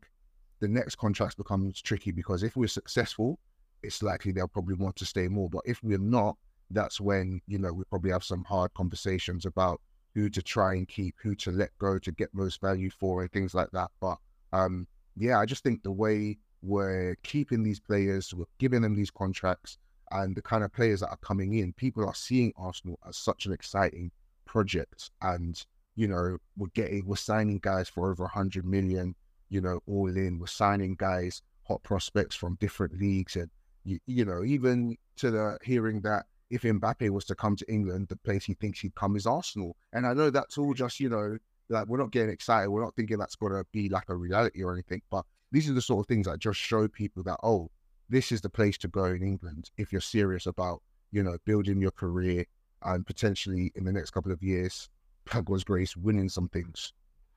the 0.59 0.67
next 0.67 0.95
contracts 0.95 1.35
becomes 1.35 1.81
tricky 1.81 2.11
because 2.11 2.43
if 2.43 2.57
we're 2.57 2.67
successful, 2.67 3.39
it's 3.83 4.03
likely 4.03 4.33
they'll 4.33 4.49
probably 4.49 4.75
want 4.75 4.97
to 4.97 5.05
stay 5.05 5.29
more. 5.29 5.49
But 5.49 5.61
if 5.65 5.81
we're 5.81 5.97
not, 5.97 6.35
that's 6.71 6.99
when, 6.99 7.39
you 7.47 7.57
know, 7.57 7.71
we 7.71 7.85
probably 7.85 8.11
have 8.11 8.25
some 8.25 8.43
hard 8.43 8.73
conversations 8.73 9.45
about 9.45 9.79
who 10.17 10.31
to 10.31 10.41
try 10.41 10.73
and 10.73 10.87
keep, 10.87 11.13
who 11.21 11.35
to 11.35 11.51
let 11.51 11.69
go 11.77 11.99
to 11.99 12.11
get 12.11 12.33
most 12.33 12.59
value 12.59 12.89
for, 12.89 13.21
and 13.21 13.31
things 13.31 13.53
like 13.53 13.69
that. 13.69 13.91
But 14.01 14.17
um, 14.51 14.87
yeah, 15.15 15.39
I 15.39 15.45
just 15.45 15.61
think 15.63 15.83
the 15.83 15.91
way 15.91 16.39
we're 16.63 17.15
keeping 17.21 17.61
these 17.61 17.79
players, 17.79 18.33
we're 18.33 18.45
giving 18.57 18.81
them 18.81 18.95
these 18.95 19.11
contracts, 19.11 19.77
and 20.09 20.35
the 20.35 20.41
kind 20.41 20.63
of 20.63 20.73
players 20.73 21.01
that 21.01 21.09
are 21.09 21.17
coming 21.17 21.59
in, 21.59 21.71
people 21.73 22.03
are 22.03 22.15
seeing 22.15 22.51
Arsenal 22.57 22.97
as 23.07 23.15
such 23.15 23.45
an 23.45 23.53
exciting 23.53 24.09
project. 24.45 25.11
And 25.21 25.63
you 25.95 26.07
know, 26.07 26.39
we're 26.57 26.73
getting, 26.73 27.05
we're 27.05 27.15
signing 27.15 27.59
guys 27.61 27.87
for 27.87 28.09
over 28.09 28.25
a 28.25 28.27
hundred 28.27 28.65
million. 28.65 29.13
You 29.49 29.61
know, 29.61 29.81
all 29.85 30.07
in. 30.07 30.39
We're 30.39 30.47
signing 30.47 30.95
guys, 30.95 31.43
hot 31.67 31.83
prospects 31.83 32.35
from 32.35 32.57
different 32.59 32.99
leagues, 32.99 33.35
and 33.35 33.51
you, 33.83 33.99
you 34.07 34.25
know, 34.25 34.43
even 34.43 34.97
to 35.17 35.29
the 35.29 35.59
hearing 35.61 36.01
that 36.01 36.25
if 36.49 36.61
Mbappe 36.61 37.09
was 37.09 37.25
to 37.25 37.35
come 37.35 37.55
to 37.55 37.71
England, 37.71 38.07
the 38.07 38.15
place 38.17 38.45
he 38.45 38.53
thinks 38.53 38.79
he'd 38.79 38.95
come 38.95 39.15
is 39.15 39.25
Arsenal. 39.25 39.75
And 39.93 40.05
I 40.05 40.13
know 40.13 40.29
that's 40.29 40.57
all 40.57 40.73
just, 40.73 40.99
you 40.99 41.09
know, 41.09 41.37
like 41.69 41.87
we're 41.87 41.97
not 41.97 42.11
getting 42.11 42.29
excited. 42.29 42.69
We're 42.69 42.83
not 42.83 42.95
thinking 42.95 43.17
that's 43.17 43.35
going 43.35 43.53
to 43.53 43.65
be 43.71 43.89
like 43.89 44.09
a 44.09 44.15
reality 44.15 44.63
or 44.63 44.73
anything. 44.73 45.01
But 45.09 45.25
these 45.51 45.69
are 45.69 45.73
the 45.73 45.81
sort 45.81 46.05
of 46.05 46.07
things 46.07 46.27
that 46.27 46.39
just 46.39 46.59
show 46.59 46.87
people 46.87 47.23
that, 47.23 47.39
oh, 47.43 47.69
this 48.09 48.31
is 48.31 48.41
the 48.41 48.49
place 48.49 48.77
to 48.79 48.87
go 48.87 49.05
in 49.05 49.21
England 49.21 49.69
if 49.77 49.91
you're 49.91 50.01
serious 50.01 50.45
about, 50.45 50.81
you 51.11 51.23
know, 51.23 51.37
building 51.45 51.81
your 51.81 51.91
career 51.91 52.45
and 52.83 53.05
potentially 53.05 53.71
in 53.75 53.83
the 53.83 53.91
next 53.91 54.11
couple 54.11 54.31
of 54.31 54.41
years, 54.41 54.89
God's 55.29 55.63
grace, 55.63 55.97
winning 55.97 56.29
some 56.29 56.47
things. 56.47 56.93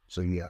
So, 0.07 0.21
yeah. 0.21 0.49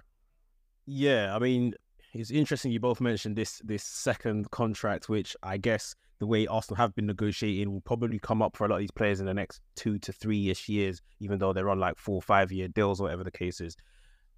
Yeah. 0.87 1.35
I 1.35 1.39
mean, 1.39 1.75
it's 2.13 2.31
interesting 2.31 2.73
you 2.73 2.81
both 2.81 3.01
mentioned 3.01 3.37
this 3.37 3.61
this 3.65 3.85
second 3.85 4.51
contract, 4.51 5.09
which 5.09 5.37
I 5.43 5.57
guess 5.57 5.95
the 6.21 6.27
way 6.27 6.47
Arsenal 6.47 6.77
have 6.77 6.95
been 6.95 7.07
negotiating 7.07 7.73
will 7.73 7.81
probably 7.81 8.19
come 8.19 8.43
up 8.43 8.55
for 8.55 8.67
a 8.67 8.69
lot 8.69 8.77
of 8.77 8.81
these 8.81 8.91
players 8.91 9.21
in 9.21 9.27
the 9.27 9.35
next 9.35 9.63
two 9.75 9.99
to 9.99 10.13
three 10.13 10.51
ish 10.51 10.69
years, 10.69 11.01
even 11.19 11.39
though 11.39 11.53
they're 11.53 11.71
on 11.71 11.81
like 11.81 11.99
four, 11.99 12.21
five 12.21 12.53
year 12.53 12.69
deals 12.69 13.01
or 13.01 13.05
whatever 13.05 13.25
the 13.25 13.31
case 13.31 13.61
is. 13.61 13.75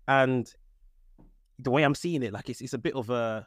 And 0.07 0.51
the 1.59 1.73
way 1.73 1.83
I'm 1.83 1.97
seeing 1.97 2.23
it, 2.23 2.33
like 2.33 2.49
it's 2.49 2.61
it's 2.61 2.73
a 2.73 2.79
bit 2.79 2.95
of 2.95 3.11
a 3.11 3.47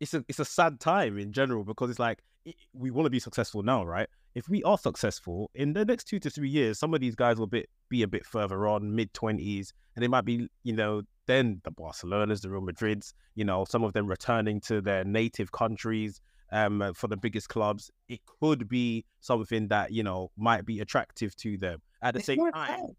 it's 0.00 0.14
a 0.14 0.24
it's 0.28 0.40
a 0.40 0.44
sad 0.44 0.80
time 0.80 1.16
in 1.16 1.32
general 1.32 1.62
because 1.64 1.88
it's 1.88 2.00
like 2.00 2.18
it, 2.44 2.56
we 2.72 2.90
want 2.90 3.06
to 3.06 3.10
be 3.10 3.20
successful 3.20 3.62
now, 3.62 3.84
right? 3.84 4.08
If 4.34 4.48
we 4.48 4.64
are 4.64 4.76
successful 4.76 5.50
in 5.54 5.72
the 5.72 5.84
next 5.84 6.04
two 6.04 6.18
to 6.20 6.28
three 6.28 6.50
years, 6.50 6.80
some 6.80 6.92
of 6.92 7.00
these 7.00 7.14
guys 7.14 7.38
will 7.38 7.46
be 7.46 7.66
be 7.88 8.02
a 8.02 8.08
bit 8.08 8.26
further 8.26 8.66
on, 8.66 8.96
mid 8.96 9.14
twenties, 9.14 9.72
and 9.94 10.02
they 10.02 10.08
might 10.08 10.24
be, 10.24 10.48
you 10.64 10.72
know, 10.72 11.02
then 11.26 11.60
the 11.62 11.70
Barcelonas, 11.70 12.40
the 12.40 12.50
Real 12.50 12.62
Madrids, 12.62 13.12
you 13.36 13.44
know, 13.44 13.64
some 13.64 13.84
of 13.84 13.92
them 13.92 14.08
returning 14.08 14.60
to 14.62 14.80
their 14.80 15.04
native 15.04 15.52
countries 15.52 16.20
um, 16.52 16.82
uh, 16.82 16.92
for 16.94 17.08
the 17.08 17.16
biggest 17.16 17.48
clubs, 17.48 17.90
it 18.08 18.20
could 18.40 18.68
be 18.68 19.04
something 19.20 19.68
that 19.68 19.92
you 19.92 20.02
know 20.02 20.30
might 20.36 20.64
be 20.64 20.80
attractive 20.80 21.34
to 21.36 21.56
them. 21.56 21.80
At 22.02 22.14
the 22.14 22.18
it's 22.18 22.26
same 22.26 22.52
time, 22.52 22.68
sad. 22.68 22.90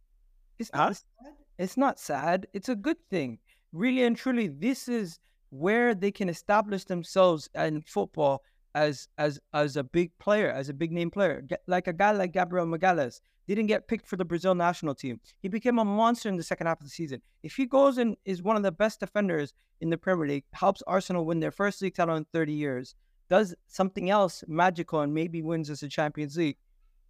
It's 0.60 0.70
Huh? 0.74 0.86
not 0.86 0.96
sad. 0.96 1.34
It's 1.60 1.78
not 1.78 2.00
sad. 2.00 2.48
It's 2.54 2.70
a 2.70 2.76
good 2.76 2.98
thing. 3.10 3.40
Really 3.72 4.04
and 4.04 4.16
truly, 4.18 4.48
this 4.48 4.88
is 4.88 5.20
where 5.50 5.96
they 5.96 6.12
can 6.12 6.30
establish 6.30 6.84
themselves 6.86 7.50
in 7.56 7.82
football 7.82 8.42
as 8.76 9.08
as 9.18 9.40
as 9.54 9.76
a 9.78 9.84
big 9.84 10.12
player, 10.20 10.50
as 10.52 10.70
a 10.70 10.74
big 10.74 10.92
name 10.92 11.10
player. 11.10 11.44
Like 11.68 11.88
a 11.88 11.94
guy 11.94 12.12
like 12.12 12.34
Gabriel 12.34 12.66
Magalhaes 12.68 13.20
didn't 13.48 13.68
get 13.68 13.88
picked 13.88 14.08
for 14.08 14.18
the 14.18 14.26
Brazil 14.26 14.54
national 14.56 14.94
team. 14.94 15.20
He 15.40 15.48
became 15.48 15.80
a 15.80 15.86
monster 15.86 16.28
in 16.28 16.36
the 16.36 16.44
second 16.44 16.68
half 16.68 16.80
of 16.82 16.86
the 16.86 16.92
season. 16.92 17.22
If 17.44 17.56
he 17.56 17.66
goes 17.66 17.98
and 17.98 18.18
is 18.26 18.44
one 18.44 18.58
of 18.58 18.64
the 18.64 18.74
best 18.74 19.00
defenders 19.00 19.54
in 19.80 19.90
the 19.90 19.98
Premier 19.98 20.28
League, 20.28 20.44
helps 20.52 20.82
Arsenal 20.86 21.26
win 21.26 21.40
their 21.40 21.52
first 21.52 21.82
league 21.82 21.96
title 21.96 22.18
in 22.18 22.26
30 22.34 22.52
years, 22.52 22.94
does 23.30 23.56
something 23.68 24.10
else 24.10 24.44
magical 24.48 25.02
and 25.02 25.14
maybe 25.14 25.42
wins 25.42 25.70
us 25.70 25.84
a 25.84 25.88
Champions 25.88 26.38
League, 26.38 26.58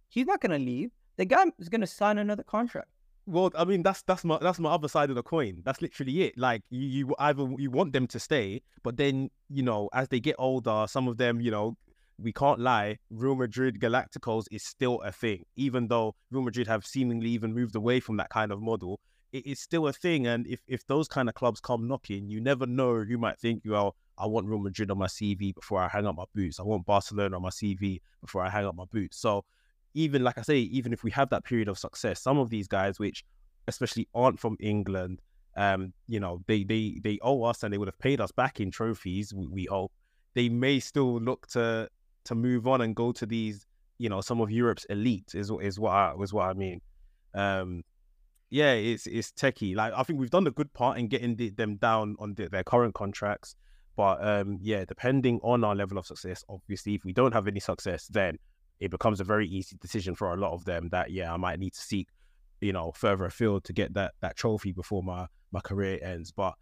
he's 0.08 0.26
not 0.26 0.40
going 0.40 0.52
to 0.52 0.64
leave. 0.64 0.90
The 1.16 1.24
guy 1.24 1.44
is 1.58 1.68
going 1.68 1.80
to 1.80 1.86
sign 1.86 2.18
another 2.18 2.42
contract. 2.42 2.88
Well, 3.26 3.50
I 3.54 3.64
mean, 3.64 3.82
that's 3.82 4.02
that's 4.02 4.24
my 4.24 4.38
that's 4.40 4.58
my 4.58 4.70
other 4.70 4.88
side 4.88 5.10
of 5.10 5.16
the 5.16 5.22
coin. 5.22 5.60
That's 5.62 5.82
literally 5.82 6.22
it. 6.22 6.38
Like 6.38 6.62
you, 6.70 6.88
you 6.88 7.14
either 7.18 7.46
you 7.58 7.70
want 7.70 7.92
them 7.92 8.06
to 8.06 8.18
stay, 8.18 8.62
but 8.82 8.96
then 8.96 9.28
you 9.50 9.62
know, 9.62 9.90
as 9.92 10.08
they 10.08 10.18
get 10.18 10.36
older, 10.38 10.86
some 10.88 11.08
of 11.08 11.18
them, 11.18 11.38
you 11.40 11.50
know, 11.50 11.76
we 12.18 12.32
can't 12.32 12.58
lie, 12.58 12.98
Real 13.10 13.34
Madrid 13.34 13.80
Galacticos 13.80 14.46
is 14.50 14.62
still 14.62 15.00
a 15.02 15.12
thing, 15.12 15.44
even 15.56 15.88
though 15.88 16.14
Real 16.30 16.42
Madrid 16.42 16.66
have 16.66 16.86
seemingly 16.86 17.28
even 17.30 17.54
moved 17.54 17.76
away 17.76 18.00
from 18.00 18.16
that 18.16 18.30
kind 18.30 18.50
of 18.50 18.60
model. 18.60 18.98
It 19.32 19.46
is 19.46 19.60
still 19.60 19.86
a 19.88 19.92
thing, 19.92 20.26
and 20.26 20.46
if 20.46 20.60
if 20.66 20.86
those 20.86 21.06
kind 21.06 21.28
of 21.28 21.34
clubs 21.34 21.60
come 21.60 21.86
knocking, 21.86 22.30
you 22.30 22.40
never 22.40 22.66
know 22.66 23.04
who 23.04 23.18
might 23.18 23.38
think 23.38 23.62
you 23.62 23.76
are. 23.76 23.92
I 24.18 24.26
want 24.26 24.46
Real 24.46 24.58
Madrid 24.58 24.90
on 24.90 24.98
my 24.98 25.06
CV 25.06 25.54
before 25.54 25.80
I 25.80 25.88
hang 25.88 26.06
up 26.06 26.16
my 26.16 26.24
boots. 26.34 26.60
I 26.60 26.62
want 26.62 26.86
Barcelona 26.86 27.36
on 27.36 27.42
my 27.42 27.50
CV 27.50 28.00
before 28.20 28.42
I 28.42 28.50
hang 28.50 28.66
up 28.66 28.74
my 28.74 28.84
boots. 28.90 29.18
So 29.18 29.44
even 29.94 30.22
like 30.22 30.38
I 30.38 30.42
say, 30.42 30.58
even 30.58 30.92
if 30.92 31.02
we 31.02 31.10
have 31.12 31.30
that 31.30 31.44
period 31.44 31.68
of 31.68 31.78
success, 31.78 32.20
some 32.20 32.38
of 32.38 32.50
these 32.50 32.68
guys, 32.68 32.98
which 32.98 33.24
especially 33.66 34.08
aren't 34.14 34.38
from 34.38 34.56
England, 34.60 35.20
um, 35.56 35.92
you 36.06 36.20
know, 36.20 36.42
they 36.46 36.64
they 36.64 37.00
they 37.02 37.18
owe 37.22 37.42
us 37.42 37.62
and 37.62 37.72
they 37.72 37.78
would 37.78 37.88
have 37.88 37.98
paid 37.98 38.20
us 38.20 38.30
back 38.32 38.60
in 38.60 38.70
trophies. 38.70 39.34
We, 39.34 39.46
we 39.46 39.64
hope 39.64 39.92
they 40.34 40.48
may 40.48 40.78
still 40.78 41.20
look 41.20 41.46
to 41.48 41.88
to 42.24 42.34
move 42.34 42.66
on 42.66 42.80
and 42.80 42.94
go 42.94 43.12
to 43.12 43.26
these, 43.26 43.66
you 43.98 44.08
know, 44.08 44.20
some 44.20 44.40
of 44.40 44.50
Europe's 44.50 44.84
elite 44.86 45.32
is 45.34 45.50
is 45.62 45.78
what 45.80 45.92
I 45.92 46.14
was 46.14 46.32
what 46.32 46.48
I 46.48 46.52
mean. 46.52 46.80
Um, 47.34 47.82
yeah, 48.50 48.72
it's 48.72 49.06
it's 49.06 49.32
techie. 49.32 49.74
Like 49.74 49.92
I 49.96 50.02
think 50.02 50.20
we've 50.20 50.30
done 50.30 50.44
the 50.44 50.50
good 50.50 50.72
part 50.72 50.98
in 50.98 51.08
getting 51.08 51.36
the, 51.36 51.50
them 51.50 51.76
down 51.76 52.16
on 52.18 52.34
the, 52.34 52.48
their 52.48 52.64
current 52.64 52.94
contracts, 52.94 53.56
but 53.98 54.24
um, 54.24 54.60
yeah, 54.62 54.84
depending 54.84 55.40
on 55.42 55.64
our 55.64 55.74
level 55.74 55.98
of 55.98 56.06
success, 56.06 56.44
obviously, 56.48 56.94
if 56.94 57.04
we 57.04 57.12
don't 57.12 57.32
have 57.32 57.48
any 57.48 57.58
success, 57.58 58.06
then 58.06 58.38
it 58.78 58.92
becomes 58.92 59.18
a 59.18 59.24
very 59.24 59.48
easy 59.48 59.76
decision 59.80 60.14
for 60.14 60.32
a 60.32 60.36
lot 60.36 60.52
of 60.52 60.64
them 60.64 60.88
that 60.92 61.10
yeah, 61.10 61.34
I 61.34 61.36
might 61.36 61.58
need 61.58 61.72
to 61.72 61.80
seek, 61.80 62.06
you 62.60 62.72
know, 62.72 62.92
further 62.94 63.24
afield 63.24 63.64
to 63.64 63.72
get 63.72 63.94
that 63.94 64.12
that 64.20 64.36
trophy 64.36 64.70
before 64.70 65.02
my 65.02 65.26
my 65.50 65.58
career 65.58 65.98
ends. 66.00 66.30
But 66.30 66.54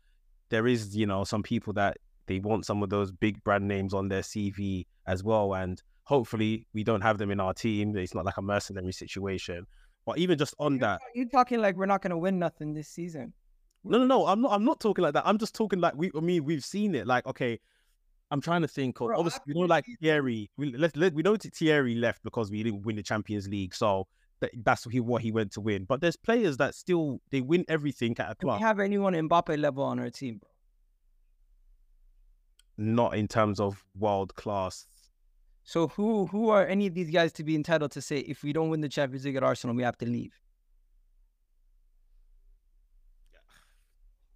there 0.48 0.66
is, 0.66 0.96
you 0.96 1.04
know, 1.04 1.24
some 1.24 1.42
people 1.42 1.74
that 1.74 1.98
they 2.26 2.38
want 2.38 2.64
some 2.64 2.82
of 2.82 2.88
those 2.88 3.12
big 3.12 3.44
brand 3.44 3.68
names 3.68 3.92
on 3.92 4.08
their 4.08 4.22
CV 4.22 4.86
as 5.06 5.22
well, 5.22 5.52
and 5.52 5.82
hopefully 6.04 6.66
we 6.72 6.84
don't 6.84 7.02
have 7.02 7.18
them 7.18 7.30
in 7.30 7.38
our 7.38 7.52
team. 7.52 7.94
It's 7.98 8.14
not 8.14 8.24
like 8.24 8.38
a 8.38 8.42
mercenary 8.42 8.92
situation. 8.92 9.66
But 10.06 10.16
even 10.16 10.38
just 10.38 10.54
on 10.58 10.72
You're, 10.72 10.80
that, 10.80 11.00
you're 11.14 11.28
talking 11.28 11.60
like 11.60 11.76
we're 11.76 11.84
not 11.84 12.00
going 12.00 12.12
to 12.12 12.18
win 12.18 12.38
nothing 12.38 12.72
this 12.72 12.88
season. 12.88 13.34
No, 13.88 13.98
no, 13.98 14.06
no. 14.06 14.26
I'm 14.26 14.40
not. 14.40 14.52
I'm 14.52 14.64
not 14.64 14.80
talking 14.80 15.02
like 15.02 15.14
that. 15.14 15.26
I'm 15.26 15.38
just 15.38 15.54
talking 15.54 15.80
like 15.80 15.94
we. 15.96 16.10
I 16.16 16.20
mean, 16.20 16.44
we've 16.44 16.64
seen 16.64 16.94
it. 16.94 17.06
Like, 17.06 17.26
okay, 17.26 17.58
I'm 18.30 18.40
trying 18.40 18.62
to 18.62 18.68
think. 18.68 19.00
Of, 19.00 19.08
Bro, 19.08 19.18
obviously, 19.18 19.42
you 19.46 19.54
know, 19.54 19.60
like 19.66 19.86
Thierry. 20.00 20.50
We 20.56 20.72
let, 20.76 20.96
let 20.96 21.14
we 21.14 21.22
know 21.22 21.36
Thierry 21.36 21.94
left 21.94 22.22
because 22.22 22.50
we 22.50 22.62
didn't 22.62 22.82
win 22.82 22.96
the 22.96 23.02
Champions 23.02 23.48
League. 23.48 23.74
So 23.74 24.06
that, 24.40 24.50
that's 24.64 24.84
he, 24.84 25.00
what 25.00 25.22
he 25.22 25.32
went 25.32 25.52
to 25.52 25.60
win. 25.60 25.84
But 25.84 26.00
there's 26.00 26.16
players 26.16 26.56
that 26.58 26.74
still 26.74 27.20
they 27.30 27.40
win 27.40 27.64
everything 27.68 28.16
at 28.18 28.30
a 28.30 28.34
Do 28.38 28.46
we 28.46 28.50
club. 28.50 28.60
have 28.60 28.80
anyone 28.80 29.14
Mbappe 29.14 29.58
level 29.58 29.84
on 29.84 29.98
our 29.98 30.10
team, 30.10 30.38
bro? 30.38 30.50
Not 32.78 33.16
in 33.16 33.26
terms 33.28 33.60
of 33.60 33.82
world 33.98 34.34
class. 34.34 34.86
So 35.64 35.88
who 35.88 36.26
who 36.26 36.50
are 36.50 36.66
any 36.66 36.86
of 36.86 36.94
these 36.94 37.10
guys 37.10 37.32
to 37.32 37.44
be 37.44 37.54
entitled 37.54 37.90
to 37.92 38.02
say 38.02 38.18
if 38.18 38.42
we 38.42 38.52
don't 38.52 38.68
win 38.68 38.80
the 38.80 38.88
Champions 38.88 39.24
League 39.24 39.36
at 39.36 39.42
Arsenal, 39.42 39.74
we 39.74 39.82
have 39.82 39.98
to 39.98 40.06
leave? 40.06 40.34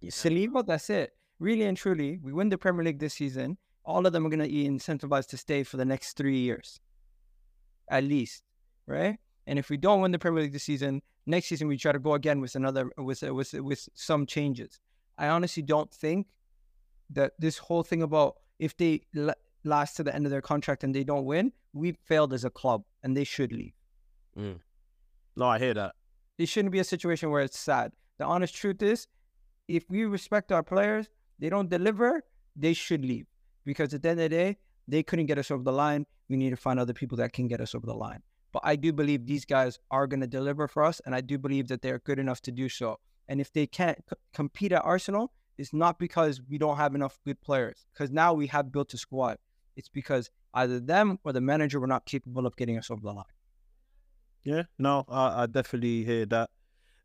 Saliba, 0.05 0.65
that's 0.65 0.89
it. 0.89 1.13
Really 1.39 1.63
and 1.63 1.77
truly, 1.77 2.19
we 2.21 2.33
win 2.33 2.49
the 2.49 2.57
Premier 2.57 2.83
League 2.83 2.99
this 2.99 3.15
season. 3.15 3.57
All 3.83 4.05
of 4.05 4.13
them 4.13 4.25
are 4.25 4.29
going 4.29 4.43
to 4.43 4.47
be 4.47 4.67
incentivized 4.67 5.27
to 5.29 5.37
stay 5.37 5.63
for 5.63 5.77
the 5.77 5.85
next 5.85 6.13
three 6.13 6.37
years, 6.37 6.79
at 7.89 8.03
least, 8.03 8.43
right? 8.85 9.17
And 9.47 9.57
if 9.57 9.69
we 9.69 9.77
don't 9.77 10.01
win 10.01 10.11
the 10.11 10.19
Premier 10.19 10.43
League 10.43 10.53
this 10.53 10.63
season, 10.63 11.01
next 11.25 11.47
season 11.47 11.67
we 11.67 11.77
try 11.77 11.91
to 11.91 11.99
go 11.99 12.13
again 12.13 12.41
with 12.41 12.55
another 12.55 12.91
with 12.97 13.23
with 13.23 13.53
with 13.53 13.89
some 13.95 14.25
changes. 14.25 14.79
I 15.17 15.27
honestly 15.29 15.63
don't 15.63 15.91
think 15.91 16.27
that 17.09 17.33
this 17.39 17.57
whole 17.57 17.83
thing 17.83 18.01
about 18.03 18.35
if 18.59 18.77
they 18.77 19.01
last 19.63 19.97
to 19.97 20.03
the 20.03 20.13
end 20.13 20.25
of 20.25 20.31
their 20.31 20.41
contract 20.41 20.83
and 20.83 20.93
they 20.93 21.03
don't 21.03 21.25
win, 21.25 21.51
we 21.73 21.93
failed 22.05 22.33
as 22.33 22.45
a 22.45 22.49
club 22.49 22.83
and 23.03 23.17
they 23.17 23.23
should 23.23 23.51
leave. 23.51 23.73
Mm. 24.37 24.59
No, 25.35 25.45
I 25.45 25.59
hear 25.59 25.73
that. 25.73 25.95
It 26.37 26.47
shouldn't 26.47 26.71
be 26.71 26.79
a 26.79 26.83
situation 26.83 27.29
where 27.29 27.41
it's 27.41 27.59
sad. 27.59 27.91
The 28.17 28.25
honest 28.25 28.55
truth 28.55 28.81
is, 28.81 29.07
if 29.75 29.89
we 29.89 30.05
respect 30.05 30.51
our 30.51 30.63
players, 30.63 31.09
they 31.39 31.49
don't 31.49 31.69
deliver, 31.69 32.23
they 32.55 32.73
should 32.73 33.03
leave. 33.05 33.25
Because 33.63 33.93
at 33.93 34.01
the 34.03 34.09
end 34.09 34.19
of 34.19 34.29
the 34.29 34.35
day, 34.35 34.57
they 34.87 35.03
couldn't 35.03 35.27
get 35.27 35.37
us 35.37 35.51
over 35.51 35.63
the 35.63 35.71
line. 35.71 36.05
We 36.29 36.37
need 36.37 36.49
to 36.49 36.57
find 36.57 36.79
other 36.79 36.93
people 36.93 37.17
that 37.17 37.33
can 37.33 37.47
get 37.47 37.61
us 37.61 37.73
over 37.75 37.85
the 37.85 37.93
line. 37.93 38.21
But 38.51 38.63
I 38.65 38.75
do 38.75 38.91
believe 38.91 39.25
these 39.25 39.45
guys 39.45 39.79
are 39.89 40.07
going 40.07 40.19
to 40.19 40.27
deliver 40.27 40.67
for 40.67 40.83
us, 40.83 41.01
and 41.05 41.15
I 41.15 41.21
do 41.21 41.37
believe 41.37 41.67
that 41.69 41.81
they're 41.81 41.99
good 41.99 42.19
enough 42.19 42.41
to 42.41 42.51
do 42.51 42.67
so. 42.67 42.99
And 43.27 43.39
if 43.39 43.53
they 43.53 43.65
can't 43.65 43.99
c- 44.09 44.15
compete 44.33 44.73
at 44.73 44.83
Arsenal, 44.83 45.31
it's 45.57 45.73
not 45.73 45.99
because 45.99 46.41
we 46.49 46.57
don't 46.57 46.77
have 46.77 46.95
enough 46.95 47.19
good 47.25 47.39
players, 47.39 47.85
because 47.93 48.11
now 48.11 48.33
we 48.33 48.47
have 48.47 48.71
built 48.71 48.93
a 48.93 48.97
squad. 48.97 49.37
It's 49.77 49.89
because 49.89 50.29
either 50.53 50.79
them 50.79 51.19
or 51.23 51.31
the 51.31 51.39
manager 51.39 51.79
were 51.79 51.87
not 51.87 52.05
capable 52.05 52.45
of 52.45 52.57
getting 52.57 52.77
us 52.77 52.91
over 52.91 53.01
the 53.01 53.13
line. 53.13 53.23
Yeah, 54.43 54.63
no, 54.77 55.05
I, 55.07 55.43
I 55.43 55.45
definitely 55.45 56.03
hear 56.03 56.25
that. 56.25 56.49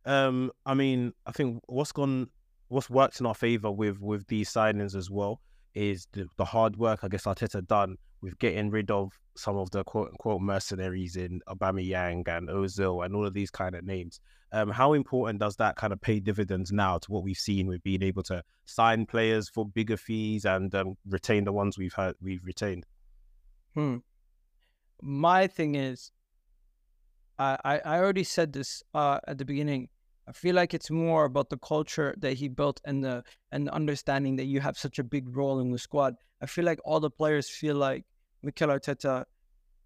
Um, 0.05 0.51
I 0.65 0.75
mean, 0.75 1.13
I 1.27 1.33
think 1.33 1.63
what's 1.67 1.93
gone, 1.93 2.31
what's 2.69 2.91
worked 2.91 3.21
in 3.21 3.27
our 3.27 3.35
favor 3.35 3.71
with 3.71 4.01
with 4.01 4.27
these 4.29 4.51
signings 4.51 4.95
as 4.95 5.11
well 5.11 5.41
is 5.75 6.07
the, 6.13 6.27
the 6.37 6.45
hard 6.45 6.77
work 6.77 7.01
I 7.03 7.09
guess 7.09 7.25
Arteta 7.25 7.67
done 7.67 7.97
with 8.23 8.39
getting 8.39 8.71
rid 8.71 8.91
of 8.91 9.13
some 9.37 9.57
of 9.57 9.71
the 9.71 9.85
quote 9.85 10.09
unquote 10.09 10.41
mercenaries 10.41 11.17
in 11.17 11.41
Aubameyang 11.49 12.27
and 12.29 12.49
Ozil 12.49 13.05
and 13.05 13.15
all 13.15 13.27
of 13.27 13.35
these 13.35 13.51
kind 13.51 13.75
of 13.75 13.85
names. 13.85 14.21
Um, 14.53 14.71
how 14.71 14.95
important 14.95 15.41
does 15.41 15.57
that 15.57 15.77
kind 15.77 15.93
of 15.93 16.01
pay 16.01 16.21
dividends 16.21 16.73
now 16.73 16.99
to 16.99 17.11
what 17.11 17.23
we've 17.23 17.37
seen 17.37 17.67
with 17.67 17.83
being 17.83 18.03
able 18.03 18.23
to 18.25 18.43
sign 18.65 19.05
players 19.07 19.49
for 19.49 19.67
bigger 19.67 19.97
fees 19.97 20.45
and 20.45 20.75
um, 20.75 20.95
retain 21.09 21.45
the 21.45 21.53
ones 21.53 21.77
we've 21.77 21.95
had 21.95 22.15
we've 22.21 22.45
retained? 22.45 22.87
Hmm. 23.75 23.99
My 25.03 25.47
thing 25.47 25.75
is, 25.75 26.11
I 27.39 27.81
I, 27.85 27.99
already 27.99 28.25
said 28.25 28.53
this 28.53 28.83
uh, 28.95 29.21
at 29.29 29.37
the 29.37 29.45
beginning. 29.45 29.89
I 30.29 30.33
feel 30.33 30.57
like 30.57 30.75
it's 30.75 30.91
more 30.91 31.25
about 31.25 31.51
the 31.51 31.59
culture 31.59 32.15
that 32.19 32.35
he 32.35 32.49
built 32.49 32.81
and 32.85 33.05
the 33.05 33.23
and 33.53 33.67
the 33.67 33.73
understanding 33.73 34.37
that 34.37 34.47
you 34.47 34.61
have 34.61 34.77
such 34.77 34.99
a 34.99 35.05
big 35.05 35.37
role 35.37 35.61
in 35.61 35.71
the 35.71 35.79
squad. 35.79 36.17
I 36.43 36.47
feel 36.47 36.65
like 36.65 36.81
all 36.85 37.01
the 37.01 37.11
players 37.11 37.49
feel 37.49 37.77
like 37.77 38.05
Mikel 38.43 38.69
Arteta 38.69 39.25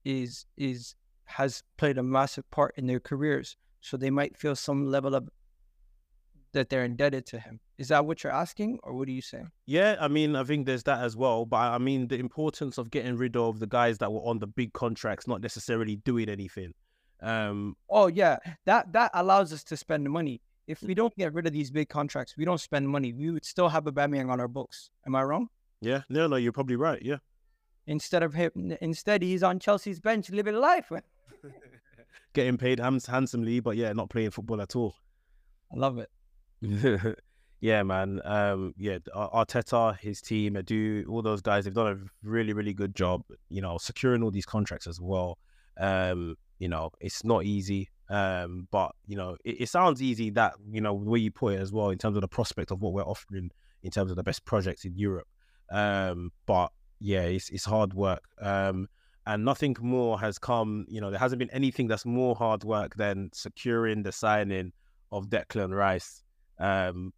is 0.05 0.47
is 0.57 0.95
has 1.26 1.62
played 1.76 1.99
a 1.99 2.03
massive 2.03 2.51
part 2.51 2.74
in 2.76 2.86
their 2.86 3.01
careers, 3.01 3.57
so 3.80 3.97
they 3.97 4.11
might 4.11 4.36
feel 4.36 4.57
some 4.57 4.86
level 4.86 5.14
of 5.14 5.28
that 6.53 6.68
they're 6.68 6.84
indebted 6.84 7.26
to 7.26 7.38
him. 7.38 7.61
Is 7.78 7.88
that 7.88 8.05
what 8.07 8.24
you're 8.24 8.32
asking, 8.32 8.78
or 8.82 8.95
what 8.95 9.09
are 9.09 9.12
you 9.12 9.22
saying? 9.22 9.51
Yeah, 9.66 9.97
I 10.01 10.09
mean, 10.09 10.34
I 10.36 10.45
think 10.45 10.66
there's 10.66 10.82
that 10.84 11.03
as 11.03 11.16
well. 11.16 11.45
But 11.45 11.59
I 11.59 11.78
mean, 11.78 12.09
the 12.09 12.18
importance 12.18 12.78
of 12.78 12.91
getting 12.91 13.16
rid 13.16 13.36
of 13.36 13.61
the 13.61 13.66
guys 13.66 13.99
that 13.99 14.12
were 14.12 14.20
on 14.20 14.38
the 14.38 14.47
big 14.47 14.72
contracts, 14.72 15.28
not 15.28 15.41
necessarily 15.41 15.97
doing 15.97 16.28
anything. 16.28 16.72
Um, 17.22 17.76
Oh 17.88 18.06
yeah, 18.06 18.38
that 18.64 18.92
that 18.92 19.10
allows 19.14 19.52
us 19.52 19.64
to 19.64 19.76
spend 19.76 20.08
money. 20.08 20.40
If 20.66 20.82
we 20.82 20.94
don't 20.94 21.14
get 21.16 21.32
rid 21.34 21.46
of 21.46 21.52
these 21.52 21.70
big 21.70 21.88
contracts, 21.88 22.36
we 22.36 22.44
don't 22.44 22.60
spend 22.60 22.88
money. 22.88 23.12
We 23.12 23.30
would 23.30 23.44
still 23.44 23.68
have 23.68 23.86
a 23.86 23.92
Aubameyang 23.92 24.30
on 24.30 24.40
our 24.40 24.48
books. 24.48 24.90
Am 25.06 25.14
I 25.14 25.22
wrong? 25.22 25.48
yeah, 25.80 26.02
no, 26.08 26.26
no, 26.26 26.36
you're 26.36 26.52
probably 26.52 26.76
right. 26.76 27.00
Yeah, 27.02 27.16
Instead 27.86 28.22
of 28.22 28.34
him, 28.34 28.76
instead 28.80 29.22
he's 29.22 29.42
on 29.42 29.58
Chelsea's 29.58 29.98
bench 29.98 30.30
living 30.30 30.54
life. 30.54 30.92
Getting 32.34 32.56
paid 32.56 32.78
handsomely, 32.78 33.58
but 33.60 33.76
yeah, 33.76 33.92
not 33.92 34.10
playing 34.10 34.30
football 34.30 34.60
at 34.60 34.76
all. 34.76 34.94
I 35.72 35.76
love 35.76 35.98
it. 35.98 36.08
yeah, 37.60 37.82
man. 37.82 38.20
Um, 38.24 38.74
yeah, 38.76 38.98
Arteta, 39.14 39.98
his 39.98 40.20
team, 40.20 40.54
Edu, 40.54 41.08
all 41.08 41.22
those 41.22 41.40
guys, 41.40 41.64
they've 41.64 41.74
done 41.74 41.86
a 41.88 42.28
really, 42.28 42.52
really 42.52 42.74
good 42.74 42.94
job. 42.94 43.22
You 43.48 43.62
know, 43.62 43.78
securing 43.78 44.22
all 44.22 44.30
these 44.30 44.46
contracts 44.46 44.86
as 44.86 45.00
well. 45.00 45.38
Um, 45.78 46.36
you 46.61 46.68
know, 46.68 46.90
it's 47.00 47.24
not 47.24 47.44
easy. 47.44 47.88
Um, 48.08 48.68
but 48.70 48.92
you 49.06 49.16
know, 49.16 49.36
it, 49.44 49.62
it 49.62 49.68
sounds 49.68 50.00
easy 50.00 50.30
that 50.30 50.54
you 50.70 50.80
know 50.80 51.02
the 51.02 51.11
way 51.11 51.18
you 51.18 51.32
put 51.32 51.54
it 51.54 51.61
as 51.61 51.72
well 51.72 51.90
in 51.90 51.98
terms 51.98 52.16
of 52.16 52.20
the 52.20 52.28
prospect 52.28 52.70
of 52.70 52.80
what 52.80 52.92
we're 52.92 53.02
offering 53.02 53.50
in 53.82 53.90
terms 53.90 54.11
of 54.11 54.16
the 54.16 54.22
best 54.22 54.44
projects 54.44 54.84
in 54.84 54.96
Europe. 54.96 55.26
Um, 55.72 56.30
but 56.46 56.70
yeah, 57.00 57.22
it's 57.22 57.48
it's 57.50 57.64
hard 57.64 57.94
work. 57.94 58.22
Um, 58.40 58.88
and 59.26 59.44
nothing 59.44 59.76
more 59.80 60.18
has 60.20 60.38
come. 60.38 60.86
You 60.88 61.00
know, 61.00 61.11
there 61.11 61.18
hasn't 61.18 61.38
been 61.38 61.50
anything 61.50 61.88
that's 61.88 62.04
more 62.04 62.34
hard 62.34 62.62
work 62.62 62.94
than 62.96 63.30
securing 63.32 64.02
the 64.02 64.12
signing 64.12 64.72
of 65.12 65.28
Declan 65.28 65.74
Rice. 65.74 66.22
Um, 66.58 67.12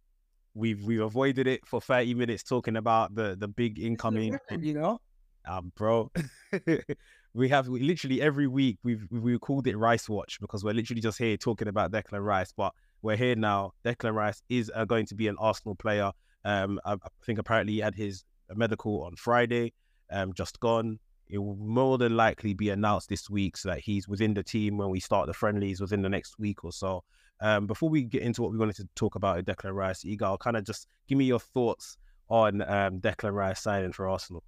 we've 0.53 0.83
we've 0.83 1.01
avoided 1.01 1.47
it 1.47 1.65
for 1.65 1.81
30 1.81 2.13
minutes 2.13 2.43
talking 2.43 2.77
about 2.77 3.15
the 3.15 3.35
the 3.37 3.47
big 3.47 3.79
incoming 3.79 4.37
You 4.61 4.73
know, 4.75 5.01
um, 5.45 5.71
bro. 5.75 6.11
we 7.33 7.49
have 7.49 7.67
we, 7.67 7.79
literally 7.81 8.21
every 8.21 8.47
week 8.47 8.77
we've 8.83 9.07
we 9.09 9.37
called 9.39 9.65
it 9.67 9.75
Rice 9.75 10.07
Watch 10.07 10.39
because 10.39 10.63
we're 10.63 10.73
literally 10.73 11.01
just 11.01 11.17
here 11.17 11.35
talking 11.35 11.67
about 11.67 11.91
Declan 11.91 12.23
Rice, 12.23 12.53
but 12.55 12.73
we're 13.01 13.15
here 13.15 13.35
now. 13.35 13.71
Declan 13.83 14.13
Rice 14.13 14.41
is 14.49 14.71
uh, 14.73 14.85
going 14.85 15.05
to 15.07 15.15
be 15.15 15.27
an 15.27 15.35
Arsenal 15.39 15.75
player. 15.75 16.11
Um, 16.45 16.79
I, 16.85 16.93
I 16.93 16.97
think 17.25 17.39
apparently 17.39 17.73
he 17.73 17.79
had 17.79 17.95
his 17.95 18.23
medical 18.53 19.03
on 19.03 19.15
Friday, 19.15 19.73
um, 20.11 20.33
just 20.33 20.59
gone. 20.59 20.99
It 21.27 21.39
will 21.39 21.55
more 21.55 21.97
than 21.97 22.15
likely 22.15 22.53
be 22.53 22.69
announced 22.69 23.09
this 23.09 23.29
week 23.29 23.57
so 23.57 23.69
that 23.69 23.79
he's 23.79 24.07
within 24.07 24.35
the 24.35 24.43
team 24.43 24.77
when 24.77 24.89
we 24.89 24.99
start 24.99 25.25
the 25.25 25.33
friendlies 25.33 25.81
within 25.81 26.01
the 26.01 26.09
next 26.09 26.37
week 26.37 26.63
or 26.63 26.71
so. 26.71 27.03
Um, 27.39 27.65
before 27.65 27.89
we 27.89 28.03
get 28.03 28.21
into 28.21 28.41
what 28.41 28.51
we 28.51 28.57
wanted 28.57 28.75
to 28.75 28.87
talk 28.95 29.15
about 29.15 29.37
with 29.37 29.45
Declan 29.45 29.73
Rice, 29.73 30.05
Egal, 30.05 30.37
kind 30.37 30.55
of 30.55 30.65
just 30.65 30.87
give 31.07 31.17
me 31.17 31.25
your 31.25 31.39
thoughts 31.39 31.97
on 32.29 32.61
um, 32.61 32.99
Declan 32.99 33.33
Rice 33.33 33.61
signing 33.61 33.91
for 33.91 34.07
Arsenal. 34.07 34.43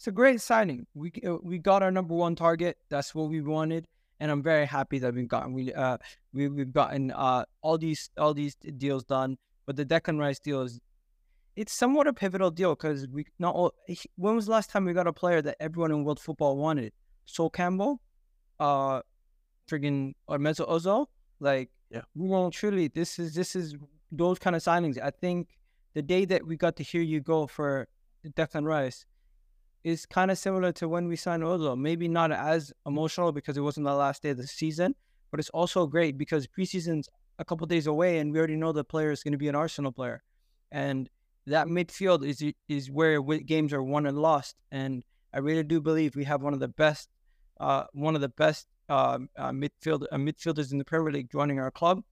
It's 0.00 0.06
a 0.06 0.12
great 0.12 0.40
signing. 0.40 0.86
We 0.94 1.12
uh, 1.26 1.36
we 1.42 1.58
got 1.58 1.82
our 1.82 1.90
number 1.90 2.14
one 2.14 2.34
target. 2.34 2.78
That's 2.88 3.14
what 3.14 3.28
we 3.28 3.42
wanted, 3.42 3.86
and 4.18 4.30
I'm 4.30 4.42
very 4.42 4.64
happy 4.64 4.98
that 4.98 5.12
we've 5.12 5.28
gotten 5.28 5.52
we 5.52 5.74
uh 5.74 5.98
we 6.32 6.48
we've 6.48 6.72
gotten 6.72 7.10
uh 7.10 7.44
all 7.60 7.76
these 7.76 8.08
all 8.16 8.32
these 8.32 8.54
deals 8.54 9.04
done. 9.04 9.36
But 9.66 9.76
the 9.76 9.84
Declan 9.84 10.18
Rice 10.18 10.38
deal 10.38 10.62
is 10.62 10.80
it's 11.54 11.74
somewhat 11.74 12.06
a 12.06 12.14
pivotal 12.14 12.50
deal 12.50 12.74
because 12.74 13.06
we 13.08 13.26
not 13.38 13.54
all. 13.54 13.74
When 14.16 14.34
was 14.36 14.46
the 14.46 14.52
last 14.52 14.70
time 14.70 14.86
we 14.86 14.94
got 14.94 15.06
a 15.06 15.12
player 15.12 15.42
that 15.42 15.58
everyone 15.60 15.90
in 15.90 16.02
world 16.02 16.18
football 16.18 16.56
wanted? 16.56 16.94
Sol 17.26 17.50
Campbell, 17.50 18.00
uh, 18.58 19.02
friggin' 19.68 20.14
or 20.28 20.38
Mesut 20.38 20.66
Ozil. 20.66 21.08
Like, 21.40 21.68
Yeah. 21.90 22.04
well, 22.14 22.50
truly, 22.50 22.88
this 22.88 23.18
is 23.18 23.34
this 23.34 23.54
is 23.54 23.76
those 24.10 24.38
kind 24.38 24.56
of 24.56 24.62
signings. 24.62 24.98
I 24.98 25.10
think 25.10 25.58
the 25.92 26.00
day 26.00 26.24
that 26.24 26.46
we 26.46 26.56
got 26.56 26.76
to 26.76 26.82
hear 26.82 27.02
you 27.02 27.20
go 27.20 27.46
for 27.46 27.86
Declan 28.24 28.64
Rice 28.64 29.04
is 29.84 30.06
kind 30.06 30.30
of 30.30 30.38
similar 30.38 30.72
to 30.72 30.88
when 30.88 31.08
we 31.08 31.16
signed 31.16 31.42
Ozil. 31.42 31.78
Maybe 31.78 32.08
not 32.08 32.32
as 32.32 32.72
emotional 32.86 33.32
because 33.32 33.56
it 33.56 33.62
wasn't 33.62 33.86
the 33.86 33.94
last 33.94 34.22
day 34.22 34.30
of 34.30 34.36
the 34.36 34.46
season, 34.46 34.94
but 35.30 35.40
it's 35.40 35.50
also 35.50 35.86
great 35.86 36.18
because 36.18 36.46
preseason's 36.46 37.08
a 37.38 37.44
couple 37.44 37.66
days 37.66 37.86
away 37.86 38.18
and 38.18 38.32
we 38.32 38.38
already 38.38 38.56
know 38.56 38.72
the 38.72 38.84
player 38.84 39.10
is 39.10 39.22
going 39.22 39.32
to 39.32 39.38
be 39.38 39.48
an 39.48 39.54
Arsenal 39.54 39.92
player. 39.92 40.22
And 40.70 41.08
that 41.46 41.66
midfield 41.66 42.24
is 42.24 42.44
is 42.68 42.90
where 42.90 43.20
games 43.22 43.72
are 43.72 43.82
won 43.82 44.06
and 44.06 44.18
lost. 44.18 44.56
And 44.70 45.02
I 45.32 45.38
really 45.38 45.62
do 45.62 45.80
believe 45.80 46.14
we 46.14 46.24
have 46.24 46.42
one 46.42 46.52
of 46.52 46.60
the 46.60 46.68
best, 46.68 47.08
uh, 47.58 47.84
one 47.92 48.14
of 48.14 48.20
the 48.20 48.28
best 48.28 48.66
uh, 48.88 49.18
uh, 49.36 49.50
midfield 49.50 50.04
uh, 50.12 50.16
midfielders 50.16 50.72
in 50.72 50.78
the 50.78 50.84
Premier 50.84 51.12
League 51.12 51.30
joining 51.30 51.58
our 51.58 51.70
club. 51.70 52.02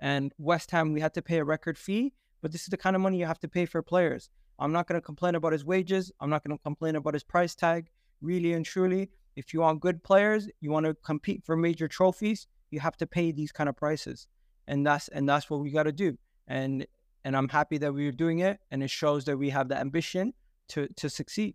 And 0.00 0.32
West 0.38 0.70
Ham, 0.70 0.92
we 0.92 1.00
had 1.00 1.14
to 1.14 1.22
pay 1.22 1.38
a 1.38 1.44
record 1.44 1.76
fee, 1.76 2.12
but 2.40 2.52
this 2.52 2.62
is 2.62 2.68
the 2.68 2.76
kind 2.76 2.94
of 2.96 3.02
money 3.02 3.18
you 3.18 3.26
have 3.26 3.40
to 3.40 3.48
pay 3.48 3.66
for 3.66 3.82
players. 3.82 4.30
I'm 4.58 4.72
not 4.72 4.86
going 4.86 5.00
to 5.00 5.04
complain 5.04 5.34
about 5.34 5.52
his 5.52 5.64
wages. 5.64 6.10
I'm 6.20 6.30
not 6.30 6.44
going 6.44 6.56
to 6.56 6.62
complain 6.62 6.96
about 6.96 7.14
his 7.14 7.24
price 7.24 7.54
tag. 7.54 7.88
Really 8.20 8.52
and 8.52 8.64
truly, 8.64 9.10
if 9.36 9.54
you 9.54 9.60
want 9.60 9.80
good 9.80 10.02
players, 10.02 10.48
you 10.60 10.72
want 10.72 10.86
to 10.86 10.94
compete 10.94 11.44
for 11.44 11.56
major 11.56 11.86
trophies, 11.86 12.48
you 12.70 12.80
have 12.80 12.96
to 12.96 13.06
pay 13.06 13.30
these 13.30 13.52
kind 13.52 13.68
of 13.68 13.76
prices, 13.76 14.26
and 14.66 14.84
that's 14.84 15.06
and 15.08 15.28
that's 15.28 15.48
what 15.48 15.60
we 15.60 15.70
got 15.70 15.84
to 15.84 15.92
do. 15.92 16.18
And 16.48 16.84
and 17.24 17.36
I'm 17.36 17.48
happy 17.48 17.78
that 17.78 17.94
we're 17.94 18.10
doing 18.10 18.40
it, 18.40 18.58
and 18.72 18.82
it 18.82 18.90
shows 18.90 19.24
that 19.26 19.36
we 19.36 19.50
have 19.50 19.68
the 19.68 19.78
ambition 19.78 20.34
to 20.70 20.88
to 20.96 21.08
succeed. 21.08 21.54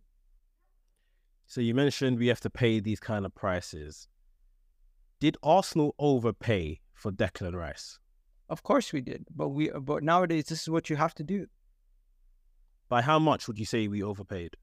So 1.46 1.60
you 1.60 1.76
mentioned 1.76 2.18
we 2.18 2.28
have 2.28 2.40
to 2.42 2.50
pay 2.50 2.80
these 2.80 3.02
kind 3.02 3.26
of 3.26 3.36
prices. 3.36 4.08
Did 5.20 5.36
Arsenal 5.44 5.94
overpay 6.00 6.80
for 6.94 7.12
Declan 7.12 7.54
Rice? 7.54 8.00
Of 8.50 8.64
course 8.64 8.94
we 8.94 9.02
did, 9.02 9.26
but 9.36 9.50
we 9.50 9.70
but 9.70 10.04
nowadays 10.04 10.46
this 10.46 10.62
is 10.62 10.70
what 10.70 10.90
you 10.90 10.96
have 10.96 11.14
to 11.16 11.24
do. 11.24 11.48
By 12.90 13.02
how 13.02 13.20
much 13.20 13.48
would 13.48 13.60
you 13.60 13.66
say 13.66 13.88
we 13.88 14.04
overpaid? 14.04 14.56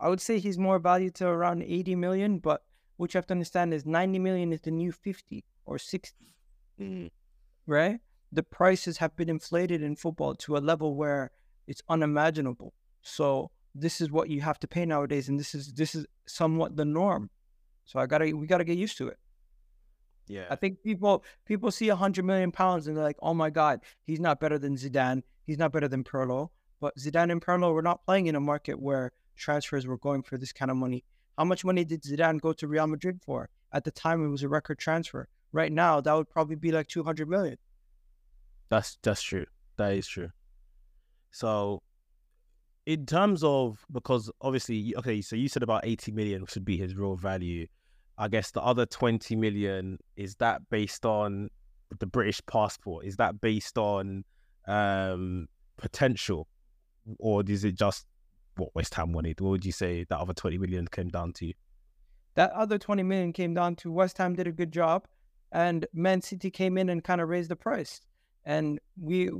I 0.00 0.08
would 0.08 0.20
say 0.20 0.38
he's 0.38 0.58
more 0.58 0.78
valued 0.78 1.14
to 1.16 1.28
around 1.28 1.62
80 1.62 1.94
million, 1.96 2.38
but 2.38 2.62
what 2.96 3.14
you 3.14 3.18
have 3.18 3.26
to 3.28 3.34
understand 3.34 3.72
is 3.72 3.86
90 3.86 4.18
million 4.18 4.52
is 4.52 4.60
the 4.60 4.70
new 4.70 4.92
50 4.92 5.44
or 5.66 5.78
60, 5.78 6.34
mm. 6.80 7.10
right? 7.66 8.00
The 8.32 8.42
prices 8.42 8.98
have 8.98 9.14
been 9.16 9.28
inflated 9.28 9.82
in 9.82 9.96
football 9.96 10.34
to 10.36 10.56
a 10.56 10.58
level 10.58 10.94
where 10.94 11.30
it's 11.66 11.82
unimaginable. 11.88 12.74
So 13.02 13.50
this 13.74 14.00
is 14.00 14.10
what 14.10 14.28
you 14.28 14.40
have 14.40 14.58
to 14.60 14.68
pay 14.68 14.84
nowadays, 14.84 15.28
and 15.28 15.38
this 15.38 15.54
is 15.54 15.72
this 15.72 15.94
is 15.94 16.06
somewhat 16.26 16.76
the 16.76 16.84
norm. 16.84 17.30
So 17.84 17.98
I 17.98 18.06
gotta 18.06 18.32
we 18.36 18.46
gotta 18.46 18.64
get 18.64 18.78
used 18.78 18.98
to 18.98 19.08
it. 19.08 19.18
Yeah. 20.26 20.46
I 20.50 20.56
think 20.56 20.82
people 20.82 21.24
people 21.44 21.70
see 21.70 21.88
a 21.88 21.96
hundred 21.96 22.24
million 22.24 22.50
pounds 22.50 22.86
and 22.86 22.96
they're 22.96 23.04
like, 23.04 23.18
oh 23.20 23.34
my 23.34 23.50
god, 23.50 23.80
he's 24.04 24.20
not 24.20 24.40
better 24.40 24.58
than 24.58 24.76
Zidane. 24.76 25.22
He's 25.44 25.58
not 25.58 25.72
better 25.72 25.88
than 25.88 26.04
Pirlo. 26.04 26.50
But 26.80 26.96
Zidane 26.98 27.32
and 27.32 27.40
Pirlo 27.40 27.72
were 27.72 27.82
not 27.82 28.04
playing 28.04 28.26
in 28.26 28.34
a 28.34 28.40
market 28.40 28.80
where 28.80 29.12
transfers 29.36 29.86
were 29.86 29.98
going 29.98 30.22
for 30.22 30.38
this 30.38 30.52
kind 30.52 30.70
of 30.70 30.76
money. 30.76 31.04
How 31.38 31.44
much 31.44 31.64
money 31.64 31.84
did 31.84 32.02
Zidane 32.02 32.40
go 32.40 32.52
to 32.52 32.68
Real 32.68 32.86
Madrid 32.86 33.20
for? 33.24 33.48
At 33.72 33.84
the 33.84 33.90
time, 33.90 34.24
it 34.24 34.28
was 34.28 34.42
a 34.42 34.48
record 34.48 34.78
transfer. 34.78 35.28
Right 35.52 35.72
now, 35.72 36.00
that 36.00 36.12
would 36.12 36.28
probably 36.28 36.56
be 36.56 36.72
like 36.72 36.88
two 36.88 37.02
hundred 37.02 37.28
million. 37.28 37.56
That's 38.68 38.98
that's 39.02 39.22
true. 39.22 39.46
That 39.76 39.94
is 39.94 40.06
true. 40.06 40.30
So, 41.30 41.82
in 42.86 43.06
terms 43.06 43.42
of 43.42 43.84
because 43.92 44.30
obviously, 44.40 44.94
okay, 44.96 45.20
so 45.20 45.36
you 45.36 45.48
said 45.48 45.62
about 45.62 45.84
eighty 45.84 46.12
million 46.12 46.46
should 46.46 46.64
be 46.64 46.76
his 46.76 46.94
real 46.94 47.16
value. 47.16 47.66
I 48.18 48.28
guess 48.28 48.52
the 48.52 48.62
other 48.62 48.86
twenty 48.86 49.34
million 49.36 49.98
is 50.16 50.36
that 50.36 50.68
based 50.70 51.04
on 51.04 51.50
the 51.98 52.06
British 52.06 52.40
passport? 52.46 53.06
Is 53.06 53.16
that 53.16 53.40
based 53.40 53.78
on 53.78 54.24
um 54.66 55.48
potential, 55.76 56.46
or 57.18 57.42
is 57.46 57.64
it 57.64 57.76
just 57.76 58.06
what 58.56 58.74
West 58.74 58.94
Ham 58.94 59.12
wanted? 59.12 59.40
What 59.40 59.50
would 59.50 59.64
you 59.64 59.72
say 59.72 60.04
that 60.08 60.18
other 60.18 60.34
twenty 60.34 60.58
million 60.58 60.86
came 60.86 61.08
down 61.08 61.32
to? 61.34 61.52
That 62.34 62.52
other 62.52 62.78
twenty 62.78 63.02
million 63.02 63.32
came 63.32 63.54
down 63.54 63.76
to 63.76 63.92
West 63.92 64.18
Ham 64.18 64.34
did 64.34 64.46
a 64.46 64.52
good 64.52 64.72
job, 64.72 65.06
and 65.52 65.86
Man 65.92 66.20
City 66.20 66.50
came 66.50 66.78
in 66.78 66.88
and 66.88 67.02
kind 67.02 67.20
of 67.20 67.28
raised 67.28 67.50
the 67.50 67.56
price. 67.56 68.00
And 68.44 68.78
we 69.00 69.30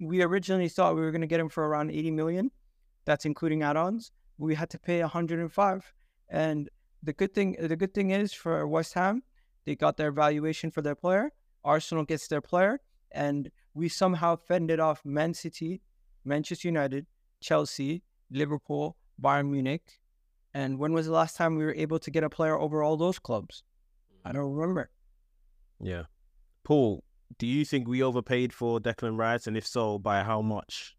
we 0.00 0.22
originally 0.22 0.68
thought 0.68 0.94
we 0.94 1.02
were 1.02 1.10
going 1.10 1.20
to 1.20 1.26
get 1.26 1.40
him 1.40 1.48
for 1.48 1.66
around 1.66 1.90
eighty 1.90 2.10
million. 2.10 2.50
That's 3.06 3.24
including 3.24 3.62
add-ons. 3.62 4.12
We 4.38 4.54
had 4.54 4.70
to 4.70 4.78
pay 4.78 5.00
hundred 5.00 5.40
and 5.40 5.52
five. 5.52 5.92
And 6.28 6.68
the 7.02 7.12
good 7.12 7.34
thing 7.34 7.56
the 7.60 7.76
good 7.76 7.94
thing 7.94 8.10
is 8.10 8.32
for 8.32 8.66
West 8.68 8.94
Ham, 8.94 9.22
they 9.64 9.74
got 9.74 9.96
their 9.96 10.12
valuation 10.12 10.70
for 10.70 10.82
their 10.82 10.94
player. 10.94 11.32
Arsenal 11.64 12.04
gets 12.04 12.28
their 12.28 12.40
player, 12.40 12.80
and 13.12 13.50
we 13.74 13.88
somehow 13.88 14.36
fended 14.36 14.80
off 14.80 15.04
Man 15.04 15.34
City, 15.34 15.82
Manchester 16.24 16.68
United, 16.68 17.06
Chelsea, 17.40 18.02
Liverpool, 18.30 18.96
Bayern 19.20 19.50
Munich. 19.50 20.00
And 20.52 20.78
when 20.78 20.92
was 20.92 21.06
the 21.06 21.12
last 21.12 21.36
time 21.36 21.56
we 21.56 21.64
were 21.64 21.74
able 21.74 21.98
to 22.00 22.10
get 22.10 22.24
a 22.24 22.30
player 22.30 22.58
over 22.58 22.82
all 22.82 22.96
those 22.96 23.18
clubs? 23.18 23.62
I 24.24 24.30
mm. 24.30 24.34
don't 24.34 24.52
remember. 24.52 24.90
Yeah, 25.80 26.04
Paul, 26.64 27.04
do 27.38 27.46
you 27.46 27.64
think 27.64 27.88
we 27.88 28.02
overpaid 28.02 28.52
for 28.52 28.80
Declan 28.80 29.16
Rice, 29.16 29.46
and 29.46 29.56
if 29.56 29.66
so, 29.66 29.98
by 29.98 30.22
how 30.22 30.42
much? 30.42 30.96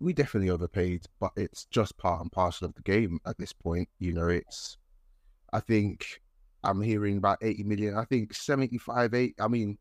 we 0.00 0.12
definitely 0.12 0.50
overpaid, 0.50 1.06
but 1.20 1.32
it's 1.36 1.64
just 1.66 1.98
part 1.98 2.20
and 2.20 2.30
parcel 2.30 2.66
of 2.66 2.74
the 2.74 2.82
game 2.82 3.18
at 3.26 3.38
this 3.38 3.52
point. 3.52 3.88
You 3.98 4.12
know, 4.12 4.28
it's. 4.28 4.76
I 5.52 5.60
think 5.60 6.20
I'm 6.62 6.80
hearing 6.80 7.16
about 7.16 7.38
80 7.42 7.64
million. 7.64 7.96
I 7.96 8.04
think 8.04 8.34
75, 8.34 9.14
8. 9.14 9.34
I 9.40 9.48
mean, 9.48 9.78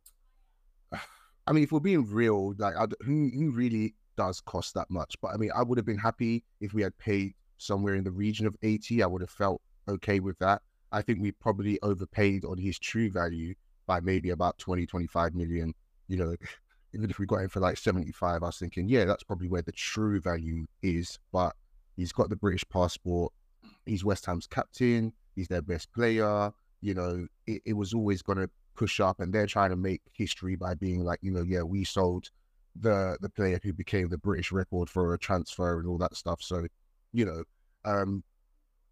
I 1.47 1.51
mean, 1.51 1.63
if 1.63 1.71
we're 1.71 1.79
being 1.79 2.09
real, 2.09 2.53
like, 2.57 2.75
I 2.75 2.87
d 2.87 2.95
who 3.01 3.29
who 3.33 3.51
really 3.51 3.95
does 4.17 4.41
cost 4.41 4.73
that 4.73 4.89
much? 4.89 5.15
But 5.21 5.29
I 5.33 5.37
mean, 5.37 5.51
I 5.55 5.63
would 5.63 5.77
have 5.77 5.85
been 5.85 5.97
happy 5.97 6.43
if 6.59 6.73
we 6.73 6.81
had 6.81 6.97
paid 6.97 7.33
somewhere 7.57 7.95
in 7.95 8.03
the 8.03 8.11
region 8.11 8.45
of 8.45 8.55
80. 8.61 9.01
I 9.03 9.07
would 9.07 9.21
have 9.21 9.29
felt 9.29 9.61
okay 9.87 10.19
with 10.19 10.37
that. 10.39 10.61
I 10.91 11.01
think 11.01 11.21
we 11.21 11.31
probably 11.31 11.79
overpaid 11.81 12.45
on 12.45 12.57
his 12.57 12.79
true 12.79 13.09
value 13.09 13.55
by 13.85 13.99
maybe 13.99 14.31
about 14.31 14.57
20, 14.57 14.85
25 14.85 15.35
million. 15.35 15.73
You 16.07 16.17
know, 16.17 16.35
even 16.93 17.09
if 17.09 17.19
we 17.19 17.25
got 17.25 17.37
him 17.37 17.49
for 17.49 17.59
like 17.59 17.77
75, 17.77 18.43
I 18.43 18.45
was 18.45 18.57
thinking, 18.57 18.87
yeah, 18.87 19.05
that's 19.05 19.23
probably 19.23 19.47
where 19.47 19.61
the 19.61 19.71
true 19.71 20.19
value 20.19 20.65
is. 20.81 21.19
But 21.31 21.55
he's 21.95 22.11
got 22.11 22.29
the 22.29 22.35
British 22.35 22.67
passport. 22.69 23.33
He's 23.85 24.03
West 24.03 24.25
Ham's 24.25 24.47
captain. 24.47 25.13
He's 25.35 25.47
their 25.47 25.61
best 25.61 25.91
player. 25.93 26.51
You 26.81 26.93
know, 26.93 27.27
it, 27.45 27.61
it 27.65 27.73
was 27.73 27.93
always 27.93 28.21
going 28.21 28.37
to 28.37 28.49
push 28.75 28.99
up, 28.99 29.19
and 29.19 29.33
they're 29.33 29.47
trying 29.47 29.71
to 29.71 29.75
make 29.75 30.01
history 30.13 30.55
by 30.55 30.75
being 30.75 31.03
like, 31.03 31.19
you 31.21 31.31
know, 31.31 31.41
yeah, 31.41 31.63
we 31.63 31.83
sold 31.83 32.29
the 32.79 33.17
the 33.21 33.29
player 33.29 33.59
who 33.63 33.73
became 33.73 34.09
the 34.09 34.17
British 34.17 34.51
record 34.51 34.89
for 34.89 35.13
a 35.13 35.19
transfer 35.19 35.79
and 35.79 35.87
all 35.87 35.97
that 35.97 36.15
stuff. 36.15 36.41
So, 36.41 36.67
you 37.13 37.25
know, 37.25 37.43
um, 37.85 38.23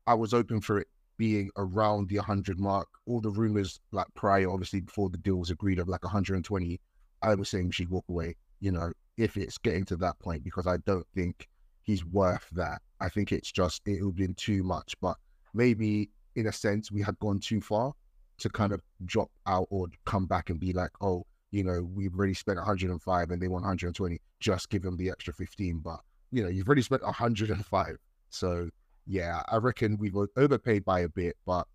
I 0.07 0.13
was 0.13 0.33
open 0.33 0.61
for 0.61 0.79
it 0.79 0.87
being 1.17 1.49
around 1.57 2.09
the 2.09 2.17
100 2.17 2.59
mark. 2.59 2.87
All 3.07 3.21
the 3.21 3.29
rumors, 3.29 3.79
like 3.91 4.07
prior, 4.15 4.49
obviously 4.49 4.81
before 4.81 5.09
the 5.09 5.17
deal 5.17 5.37
was 5.37 5.49
agreed, 5.49 5.79
of 5.79 5.87
like 5.87 6.03
120. 6.03 6.79
I 7.21 7.35
was 7.35 7.49
saying 7.49 7.71
should 7.71 7.89
walk 7.89 8.05
away. 8.09 8.35
You 8.59 8.71
know, 8.71 8.91
if 9.17 9.37
it's 9.37 9.57
getting 9.57 9.85
to 9.85 9.95
that 9.97 10.19
point, 10.19 10.43
because 10.43 10.67
I 10.67 10.77
don't 10.77 11.07
think 11.13 11.47
he's 11.83 12.05
worth 12.05 12.47
that. 12.53 12.81
I 12.99 13.09
think 13.09 13.31
it's 13.31 13.51
just 13.51 13.81
it 13.87 14.01
would 14.01 14.11
have 14.11 14.15
been 14.15 14.35
too 14.35 14.63
much. 14.63 14.95
But 15.01 15.17
maybe 15.53 16.09
in 16.35 16.47
a 16.47 16.51
sense 16.51 16.91
we 16.91 17.01
had 17.01 17.17
gone 17.19 17.39
too 17.39 17.61
far 17.61 17.93
to 18.37 18.49
kind 18.49 18.73
of 18.73 18.81
drop 19.05 19.31
out 19.47 19.67
or 19.69 19.87
come 20.05 20.25
back 20.25 20.49
and 20.49 20.59
be 20.59 20.73
like, 20.73 20.91
oh, 21.01 21.25
you 21.55 21.63
know, 21.63 21.87
we've 21.95 22.13
already 22.13 22.33
spent 22.33 22.57
105 22.57 23.31
and 23.31 23.41
they 23.41 23.47
want 23.47 23.63
120. 23.63 24.19
Just 24.41 24.69
give 24.69 24.81
them 24.81 24.97
the 24.97 25.09
extra 25.09 25.33
15. 25.33 25.79
But 25.79 26.01
you 26.31 26.43
know, 26.43 26.49
you've 26.49 26.67
already 26.67 26.81
spent 26.81 27.01
105. 27.01 27.97
So 28.29 28.69
yeah, 29.07 29.41
I 29.47 29.55
reckon 29.55 29.97
we 29.97 30.11
were 30.11 30.29
overpaid 30.35 30.83
by 30.83 31.01
a 31.01 31.09
bit, 31.09 31.37
but 31.45 31.65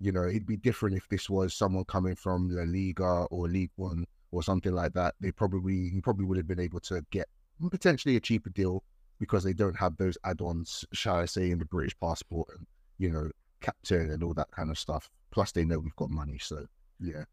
you 0.00 0.10
know, 0.10 0.26
it'd 0.26 0.46
be 0.46 0.56
different 0.56 0.96
if 0.96 1.08
this 1.08 1.30
was 1.30 1.54
someone 1.54 1.84
coming 1.84 2.16
from 2.16 2.48
La 2.50 2.64
Liga 2.64 3.26
or 3.30 3.46
League 3.46 3.70
One 3.76 4.04
or 4.32 4.42
something 4.42 4.72
like 4.72 4.94
that. 4.94 5.14
They 5.20 5.30
probably 5.30 5.74
you 5.74 6.02
probably 6.02 6.24
would 6.24 6.38
have 6.38 6.48
been 6.48 6.58
able 6.58 6.80
to 6.80 7.04
get 7.12 7.28
potentially 7.70 8.16
a 8.16 8.20
cheaper 8.20 8.50
deal 8.50 8.82
because 9.20 9.44
they 9.44 9.52
don't 9.52 9.76
have 9.76 9.96
those 9.96 10.18
add-ons, 10.24 10.84
shall 10.92 11.16
I 11.16 11.26
say, 11.26 11.52
in 11.52 11.58
the 11.60 11.66
British 11.66 11.96
passport 12.00 12.48
and 12.56 12.66
you 12.98 13.10
know, 13.10 13.30
captain 13.60 14.10
and 14.10 14.24
all 14.24 14.34
that 14.34 14.50
kind 14.50 14.70
of 14.70 14.78
stuff. 14.78 15.08
Plus, 15.30 15.52
they 15.52 15.64
know 15.64 15.78
we've 15.78 15.94
got 15.94 16.10
money, 16.10 16.38
so 16.38 16.66
yeah. 16.98 17.24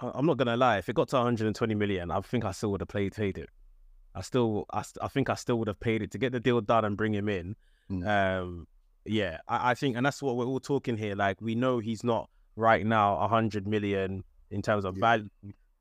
I'm 0.00 0.26
not 0.26 0.36
gonna 0.36 0.56
lie. 0.56 0.78
If 0.78 0.88
it 0.88 0.94
got 0.94 1.08
to 1.08 1.16
120 1.16 1.74
million, 1.74 2.10
I 2.10 2.20
think 2.20 2.44
I 2.44 2.52
still 2.52 2.70
would 2.72 2.80
have 2.80 2.88
played 2.88 3.14
paid 3.14 3.38
it. 3.38 3.48
I 4.14 4.20
still, 4.22 4.64
I, 4.70 4.82
st- 4.82 5.02
I 5.02 5.08
think 5.08 5.28
I 5.30 5.34
still 5.34 5.58
would 5.58 5.68
have 5.68 5.78
paid 5.80 6.02
it 6.02 6.10
to 6.12 6.18
get 6.18 6.32
the 6.32 6.40
deal 6.40 6.60
done 6.60 6.84
and 6.84 6.96
bring 6.96 7.14
him 7.14 7.28
in. 7.28 7.54
Mm. 7.90 8.06
Um, 8.40 8.66
yeah, 9.04 9.38
I, 9.46 9.70
I 9.70 9.74
think, 9.74 9.96
and 9.96 10.04
that's 10.04 10.22
what 10.22 10.36
we're 10.36 10.46
all 10.46 10.60
talking 10.60 10.96
here. 10.96 11.14
Like 11.14 11.40
we 11.40 11.54
know 11.54 11.78
he's 11.78 12.02
not 12.04 12.28
right 12.56 12.84
now 12.84 13.18
100 13.20 13.66
million 13.66 14.24
in 14.50 14.62
terms 14.62 14.84
of 14.84 14.96
Yeah. 14.96 15.00
value, 15.00 15.28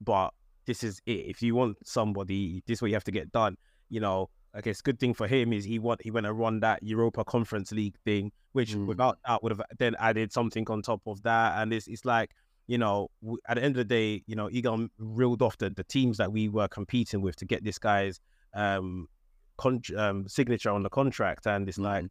but 0.02 0.34
this 0.66 0.84
is 0.84 1.02
it. 1.06 1.26
If 1.28 1.42
you 1.42 1.56
want 1.56 1.78
somebody, 1.86 2.62
this 2.68 2.78
is 2.78 2.82
what 2.82 2.90
you 2.90 2.96
have 2.96 3.04
to 3.06 3.12
get 3.12 3.32
done. 3.32 3.58
You 3.90 4.02
know, 4.02 4.30
I 4.54 4.62
guess 4.62 4.82
good 4.82 5.00
thing 5.00 5.14
for 5.14 5.28
him 5.28 5.54
is 5.54 5.64
he 5.64 5.80
want 5.80 6.02
he 6.04 6.12
went 6.12 6.26
and 6.26 6.38
run 6.38 6.60
that 6.62 6.84
Europa 6.84 7.24
Conference 7.24 7.72
League 7.72 7.96
thing, 8.06 8.32
which 8.52 8.74
Mm. 8.76 8.86
without 8.88 9.20
that 9.26 9.42
would 9.44 9.52
have 9.52 9.62
then 9.80 9.96
added 10.00 10.32
something 10.34 10.66
on 10.70 10.82
top 10.82 11.02
of 11.08 11.22
that. 11.24 11.62
And 11.62 11.72
it's 11.74 11.88
it's 11.88 12.06
like 12.06 12.32
you 12.68 12.78
know 12.78 13.10
at 13.48 13.56
the 13.56 13.64
end 13.64 13.76
of 13.76 13.88
the 13.88 13.96
day, 13.96 14.24
you 14.28 14.36
know 14.36 14.50
Egal 14.52 14.88
reeled 14.98 15.42
off 15.42 15.58
the, 15.58 15.70
the 15.70 15.84
teams 15.84 16.18
that 16.18 16.32
we 16.32 16.50
were 16.50 16.68
competing 16.68 17.22
with 17.22 17.36
to 17.38 17.46
get 17.46 17.64
this 17.64 17.80
guy's 17.80 18.20
um, 18.54 19.08
con- 19.58 19.82
um 19.98 20.28
signature 20.28 20.70
on 20.70 20.84
the 20.84 20.90
contract, 20.90 21.48
and 21.48 21.68
it's 21.68 21.78
like 21.78 22.06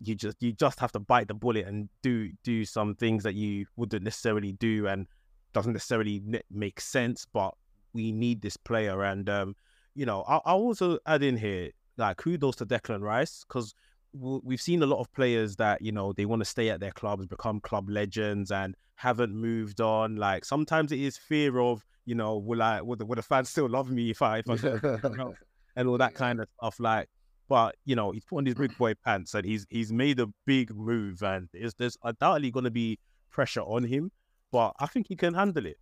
you 0.00 0.14
just 0.14 0.36
you 0.40 0.52
just 0.52 0.78
have 0.78 0.92
to 0.92 1.00
bite 1.00 1.28
the 1.28 1.34
bullet 1.34 1.66
and 1.66 1.88
do 2.02 2.30
do 2.44 2.64
some 2.64 2.94
things 2.94 3.22
that 3.24 3.34
you 3.34 3.66
wouldn't 3.76 4.04
necessarily 4.04 4.52
do 4.52 4.86
and 4.86 5.06
doesn't 5.52 5.72
necessarily 5.72 6.22
make 6.50 6.80
sense 6.80 7.26
but 7.32 7.54
we 7.94 8.12
need 8.12 8.40
this 8.40 8.56
player. 8.56 9.02
And 9.02 9.28
um 9.28 9.56
you 9.94 10.06
know 10.06 10.22
i 10.28 10.36
i 10.36 10.52
also 10.52 10.98
add 11.06 11.22
in 11.22 11.36
here 11.36 11.70
like 11.96 12.16
kudos 12.18 12.56
to 12.56 12.66
Declan 12.66 13.02
Rice 13.02 13.44
because 13.46 13.74
we've 14.12 14.60
seen 14.60 14.82
a 14.82 14.86
lot 14.86 15.00
of 15.00 15.12
players 15.12 15.56
that 15.56 15.82
you 15.82 15.92
know 15.92 16.12
they 16.12 16.24
want 16.24 16.40
to 16.40 16.44
stay 16.44 16.70
at 16.70 16.80
their 16.80 16.92
clubs 16.92 17.26
become 17.26 17.60
club 17.60 17.90
legends 17.90 18.52
and 18.52 18.76
haven't 18.98 19.34
moved 19.34 19.80
on 19.80 20.16
like 20.16 20.44
sometimes 20.44 20.92
it 20.92 20.98
is 20.98 21.16
fear 21.16 21.58
of 21.58 21.84
you 22.04 22.14
know 22.14 22.36
will 22.36 22.62
i 22.62 22.80
will 22.80 22.96
the, 22.96 23.06
will 23.06 23.16
the 23.16 23.22
fans 23.22 23.48
still 23.48 23.68
love 23.68 23.90
me 23.90 24.10
if 24.10 24.22
i 24.22 24.38
if 24.38 24.48
i 24.48 24.56
and 25.76 25.88
all 25.88 25.98
that 25.98 26.14
kind 26.14 26.40
of 26.40 26.48
stuff 26.58 26.78
like 26.80 27.08
but 27.48 27.74
you 27.84 27.96
know 27.96 28.10
he's 28.10 28.24
put 28.24 28.38
on 28.38 28.46
his 28.46 28.54
big 28.54 28.76
boy 28.76 28.92
pants 29.04 29.34
and 29.34 29.44
he's 29.44 29.66
he's 29.70 29.92
made 29.92 30.18
a 30.20 30.26
big 30.46 30.74
move 30.74 31.22
and 31.22 31.48
there's, 31.52 31.74
there's 31.74 31.96
undoubtedly 32.04 32.50
going 32.50 32.64
to 32.64 32.70
be 32.70 32.98
pressure 33.30 33.62
on 33.62 33.84
him 33.84 34.10
but 34.52 34.72
i 34.80 34.86
think 34.86 35.06
he 35.08 35.16
can 35.16 35.34
handle 35.34 35.66
it 35.66 35.76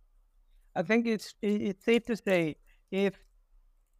I 0.77 0.83
think 0.83 1.07
it's 1.07 1.33
it's 1.41 1.83
safe 1.83 2.05
to 2.05 2.15
say 2.15 2.55
if 2.91 3.15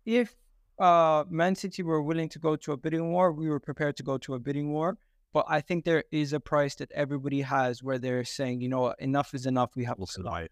if 0.05 0.35
uh 0.79 1.23
Man 1.27 1.55
City 1.55 1.81
were 1.81 2.03
willing 2.03 2.29
to 2.29 2.39
go 2.39 2.55
to 2.55 2.71
a 2.73 2.77
bidding 2.77 3.11
war, 3.11 3.31
we 3.31 3.49
were 3.49 3.59
prepared 3.59 3.97
to 3.97 4.03
go 4.03 4.17
to 4.19 4.35
a 4.35 4.39
bidding 4.39 4.71
war. 4.71 4.97
But 5.37 5.45
I 5.47 5.61
think 5.61 5.85
there 5.85 6.03
is 6.11 6.33
a 6.33 6.39
price 6.39 6.73
that 6.81 6.91
everybody 6.93 7.41
has 7.41 7.83
where 7.83 7.99
they're 7.99 8.23
saying, 8.23 8.61
you 8.61 8.69
know, 8.69 8.95
enough 8.97 9.35
is 9.35 9.45
enough. 9.45 9.69
We 9.75 9.83
have 9.83 9.97
to 9.97 10.01
Also, 10.01 10.21
stop. 10.21 10.31
like, 10.33 10.51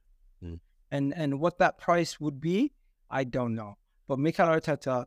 And 0.91 1.11
and 1.21 1.39
what 1.39 1.57
that 1.57 1.79
price 1.79 2.19
would 2.19 2.39
be, 2.39 2.57
I 3.09 3.23
don't 3.23 3.55
know. 3.55 3.71
But 4.07 4.19
Mikel 4.19 4.47
Arteta, 4.47 4.97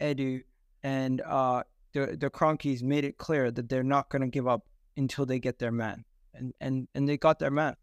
Edu, 0.00 0.42
and 0.82 1.20
uh 1.20 1.62
the 1.92 2.16
the 2.22 2.28
Kroenkes 2.28 2.82
made 2.82 3.04
it 3.04 3.18
clear 3.18 3.52
that 3.52 3.68
they're 3.68 3.90
not 3.96 4.08
going 4.10 4.22
to 4.22 4.28
give 4.28 4.48
up 4.48 4.62
until 4.96 5.24
they 5.26 5.38
get 5.38 5.60
their 5.60 5.70
man, 5.84 6.04
and 6.34 6.52
and 6.60 6.88
and 6.96 7.08
they 7.08 7.16
got 7.16 7.38
their 7.38 7.52
man. 7.52 7.74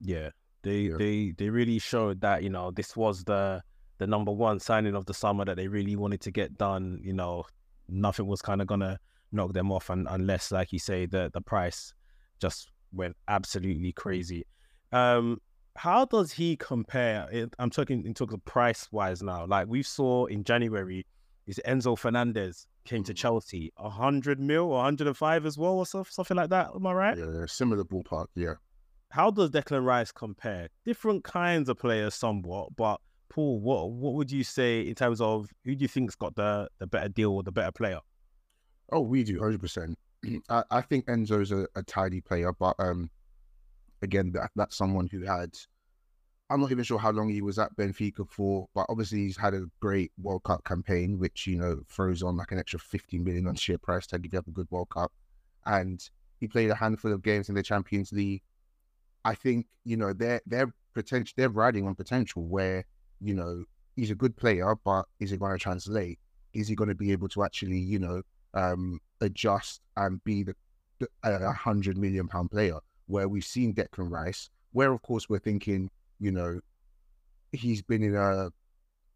yeah 0.00 0.30
they 0.62 0.80
Yeah. 0.90 0.96
they 0.98 1.14
they 1.38 1.48
really 1.50 1.78
showed 1.78 2.20
that 2.22 2.42
you 2.42 2.50
know 2.50 2.66
this 2.72 2.96
was 2.96 3.22
the 3.24 3.62
the 3.98 4.06
number 4.08 4.32
one 4.32 4.58
signing 4.58 4.96
of 4.96 5.04
the 5.06 5.14
summer 5.14 5.44
that 5.44 5.56
they 5.56 5.68
really 5.68 5.94
wanted 6.02 6.20
to 6.22 6.30
get 6.32 6.58
done 6.58 6.98
you 7.08 7.12
know 7.12 7.44
nothing 7.88 8.26
was 8.26 8.42
kind 8.42 8.60
of 8.60 8.66
gonna 8.66 8.98
knock 9.32 9.52
them 9.52 9.72
off 9.72 9.90
and, 9.90 10.06
unless 10.10 10.50
like 10.52 10.72
you 10.72 10.78
say 10.78 11.06
the 11.06 11.30
the 11.34 11.40
price 11.40 11.92
just 12.40 12.70
went 12.92 13.16
absolutely 13.28 13.92
crazy 13.92 14.44
um 14.92 15.38
how 15.76 16.04
does 16.04 16.32
he 16.32 16.56
compare 16.56 17.26
i'm 17.58 17.70
talking 17.70 18.04
in 18.04 18.12
terms 18.12 18.32
of 18.32 18.44
price 18.44 18.88
wise 18.92 19.22
now 19.22 19.46
like 19.46 19.66
we 19.68 19.82
saw 19.82 20.26
in 20.26 20.44
january 20.44 21.06
is 21.46 21.60
enzo 21.66 21.96
fernandez 21.96 22.66
came 22.84 23.02
to 23.02 23.12
Mhm. 23.14 23.16
chelsea 23.16 23.72
100 23.76 24.38
mil 24.38 24.64
or 24.64 24.82
105 24.82 25.46
as 25.46 25.56
well 25.56 25.72
or 25.78 25.86
so, 25.86 26.04
something 26.04 26.36
like 26.36 26.50
that 26.50 26.70
am 26.74 26.86
i 26.86 26.92
right 26.92 27.16
yeah, 27.16 27.46
similar 27.46 27.84
ballpark. 27.84 28.26
Yeah. 28.34 28.54
how 29.10 29.30
does 29.30 29.50
Declan 29.50 29.84
Rice 29.84 30.10
compare? 30.12 30.68
Different 30.86 31.22
kinds 31.22 31.68
of 31.68 31.78
players, 31.78 32.14
somewhat. 32.14 32.74
But 32.76 32.98
Paul, 33.28 33.60
what 33.60 33.90
what 33.92 34.14
would 34.14 34.30
you 34.30 34.42
say 34.44 34.80
in 34.80 34.94
terms 34.94 35.20
of 35.20 35.50
who 35.64 35.74
do 35.74 35.82
you 35.82 35.88
think's 35.88 36.14
got 36.14 36.34
the 36.34 36.68
the 36.78 36.86
better 36.86 37.08
deal 37.08 37.32
or 37.32 37.42
the 37.42 37.52
better 37.52 37.72
player? 37.72 38.00
Oh, 38.92 39.00
we 39.00 39.24
do, 39.24 39.40
hundred 39.40 39.60
percent. 39.60 39.98
I 40.50 40.62
I 40.70 40.80
think 40.82 41.06
Enzo's 41.06 41.50
a, 41.50 41.66
a 41.74 41.82
tidy 41.82 42.20
player, 42.20 42.52
but 42.52 42.76
um, 42.78 43.10
again, 44.02 44.32
that 44.32 44.50
that's 44.54 44.76
someone 44.76 45.08
who 45.08 45.22
had. 45.22 45.50
I'm 46.50 46.60
not 46.60 46.70
even 46.70 46.84
sure 46.84 46.98
how 46.98 47.12
long 47.12 47.30
he 47.30 47.40
was 47.40 47.58
at 47.58 47.74
Benfica 47.76 48.28
for, 48.28 48.68
but 48.74 48.84
obviously 48.90 49.20
he's 49.20 49.38
had 49.38 49.54
a 49.54 49.64
great 49.80 50.12
World 50.20 50.42
Cup 50.44 50.62
campaign, 50.64 51.18
which 51.18 51.46
you 51.46 51.56
know 51.56 51.80
throws 51.88 52.22
on 52.22 52.36
like 52.36 52.52
an 52.52 52.58
extra 52.58 52.78
50 52.78 53.18
million 53.20 53.46
on 53.46 53.54
share 53.54 53.78
price 53.78 54.06
tag 54.06 54.26
if 54.26 54.32
you 54.32 54.36
have 54.36 54.46
a 54.46 54.50
good 54.50 54.70
World 54.70 54.90
Cup. 54.90 55.10
And 55.64 56.06
he 56.40 56.48
played 56.48 56.68
a 56.68 56.74
handful 56.74 57.12
of 57.12 57.22
games 57.22 57.48
in 57.48 57.54
the 57.54 57.62
Champions 57.62 58.12
League. 58.12 58.42
I 59.24 59.34
think 59.34 59.66
you 59.84 59.96
know 59.96 60.12
they're 60.12 60.42
they're 60.44 60.74
potential 60.92 61.32
they're 61.38 61.48
riding 61.48 61.86
on 61.86 61.94
potential 61.94 62.44
where 62.44 62.84
you 63.20 63.32
know 63.32 63.64
he's 63.96 64.10
a 64.10 64.14
good 64.14 64.36
player, 64.36 64.74
but 64.84 65.06
is 65.20 65.32
it 65.32 65.40
going 65.40 65.52
to 65.52 65.58
translate? 65.58 66.18
Is 66.52 66.68
he 66.68 66.74
going 66.74 66.90
to 66.90 66.94
be 66.94 67.12
able 67.12 67.28
to 67.28 67.44
actually 67.44 67.78
you 67.78 67.98
know 67.98 68.22
um, 68.54 69.00
adjust 69.20 69.80
and 69.96 70.22
be 70.24 70.42
the, 70.42 70.54
a 71.24 71.52
hundred 71.52 71.96
million 71.98 72.28
pound 72.28 72.50
player? 72.50 72.78
Where 73.06 73.28
we've 73.28 73.44
seen 73.44 73.74
Declan 73.74 74.10
Rice, 74.10 74.48
where 74.72 74.92
of 74.92 75.02
course 75.02 75.28
we're 75.28 75.38
thinking 75.38 75.90
you 76.18 76.32
know 76.32 76.60
he's 77.52 77.82
been 77.82 78.02
in 78.02 78.16
a 78.16 78.50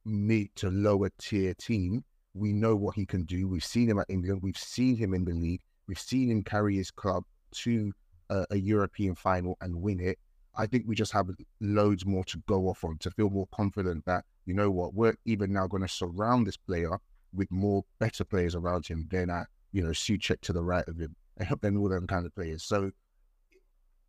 mid 0.05 0.55
to 0.57 0.71
lower 0.71 1.11
tier 1.19 1.55
team. 1.55 2.05
We 2.35 2.53
know 2.53 2.77
what 2.77 2.95
he 2.95 3.07
can 3.07 3.25
do. 3.25 3.49
We've 3.49 3.65
seen 3.65 3.89
him 3.89 3.99
at 3.99 4.07
England. 4.09 4.41
We've 4.43 4.57
seen 4.59 4.97
him 4.97 5.15
in 5.15 5.25
the 5.25 5.33
league. 5.33 5.63
We've 5.89 5.99
seen 5.99 6.31
him 6.31 6.43
carry 6.43 6.77
his 6.77 6.91
club 6.91 7.25
to 7.63 7.93
a, 8.29 8.45
a 8.51 8.57
European 8.57 9.15
final 9.15 9.57
and 9.61 9.81
win 9.81 10.01
it. 10.01 10.19
I 10.57 10.67
think 10.67 10.85
we 10.87 10.95
just 10.95 11.13
have 11.13 11.29
loads 11.61 12.07
more 12.07 12.25
to 12.25 12.39
go 12.47 12.69
off 12.69 12.85
on 12.85 12.99
to 12.99 13.11
feel 13.11 13.31
more 13.31 13.49
confident 13.55 14.05
that, 14.07 14.25
you 14.47 14.55
know 14.55 14.71
what, 14.71 14.95
we're 14.95 15.15
even 15.25 15.53
now 15.53 15.67
going 15.67 15.83
to 15.83 15.89
surround 15.89 16.47
this 16.47 16.57
player 16.57 16.99
with 17.37 17.51
more 17.51 17.85
better 17.99 18.25
players 18.25 18.55
around 18.55 18.87
him 18.87 19.07
than 19.11 19.31
at, 19.31 19.47
you 19.73 19.83
know, 19.83 19.91
Soucek 19.91 20.41
to 20.43 20.53
the 20.53 20.63
right 20.63 20.87
of 20.89 20.99
him 20.99 21.15
and 21.37 21.79
all 21.79 21.89
them 21.89 22.07
kind 22.07 22.27
of 22.27 22.35
players. 22.35 22.65
So 22.65 22.91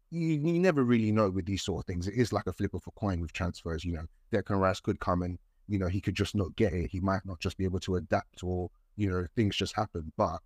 you, 0.10 0.28
you 0.30 0.60
never 0.60 0.84
really 0.84 1.12
know 1.12 1.30
with 1.30 1.46
these 1.46 1.64
sort 1.64 1.82
of 1.82 1.86
things. 1.86 2.08
It 2.08 2.16
is 2.16 2.32
like 2.32 2.48
a 2.48 2.54
flip 2.54 2.74
of 2.74 2.84
a 2.88 2.92
coin 2.92 3.20
with 3.20 3.34
transfers, 3.34 3.84
you 3.84 3.94
know. 3.94 4.06
Declan 4.32 4.60
Rice 4.60 4.80
could 4.80 5.00
come 5.00 5.22
and, 5.24 5.38
you 5.68 5.78
know, 5.78 5.88
he 5.88 6.02
could 6.02 6.16
just 6.16 6.36
not 6.36 6.56
get 6.56 6.74
it. 6.74 6.90
He 6.90 7.00
might 7.00 7.26
not 7.26 7.40
just 7.40 7.58
be 7.58 7.66
able 7.66 7.80
to 7.82 7.98
adapt 7.98 8.44
or, 8.44 8.70
you 8.96 9.10
know, 9.10 9.26
things 9.36 9.56
just 9.56 9.76
happen. 9.76 10.12
But 10.18 10.40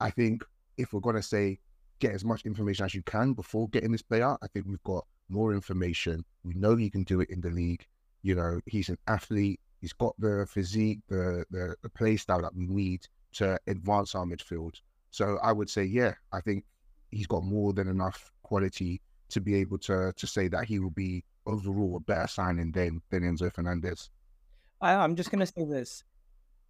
I 0.00 0.10
think 0.10 0.44
if 0.76 0.92
we're 0.92 1.00
going 1.00 1.16
to 1.16 1.22
say 1.22 1.60
get 2.00 2.12
as 2.12 2.24
much 2.24 2.44
information 2.44 2.84
as 2.84 2.94
you 2.94 3.02
can 3.02 3.32
before 3.32 3.68
getting 3.68 3.92
this 3.92 4.02
player, 4.02 4.36
I 4.42 4.46
think 4.48 4.66
we've 4.68 4.82
got 4.82 5.06
more 5.28 5.52
information. 5.52 6.24
We 6.44 6.54
know 6.54 6.76
he 6.76 6.90
can 6.90 7.04
do 7.04 7.20
it 7.20 7.30
in 7.30 7.40
the 7.40 7.50
league. 7.50 7.86
You 8.22 8.34
know, 8.34 8.60
he's 8.66 8.88
an 8.88 8.98
athlete. 9.06 9.60
He's 9.84 9.92
got 9.92 10.14
the 10.18 10.46
physique, 10.48 11.00
the, 11.10 11.44
the, 11.50 11.76
the 11.82 11.90
play 11.90 12.16
style 12.16 12.40
that 12.40 12.56
we 12.56 12.66
need 12.66 13.06
to 13.34 13.58
advance 13.66 14.14
our 14.14 14.24
midfield. 14.24 14.76
So 15.10 15.38
I 15.42 15.52
would 15.52 15.68
say, 15.68 15.84
yeah, 15.84 16.14
I 16.32 16.40
think 16.40 16.64
he's 17.10 17.26
got 17.26 17.44
more 17.44 17.74
than 17.74 17.88
enough 17.88 18.32
quality 18.42 19.02
to 19.28 19.42
be 19.42 19.56
able 19.56 19.76
to 19.80 20.14
to 20.16 20.26
say 20.26 20.48
that 20.48 20.64
he 20.64 20.78
will 20.78 20.96
be 21.04 21.22
overall 21.44 21.96
a 21.98 22.00
better 22.00 22.26
signing 22.26 22.72
than 22.72 23.02
than 23.10 23.24
Enzo 23.24 23.52
Fernandez. 23.52 24.08
I, 24.80 24.94
I'm 24.94 25.16
just 25.16 25.30
gonna 25.30 25.44
say 25.44 25.66
this: 25.66 26.02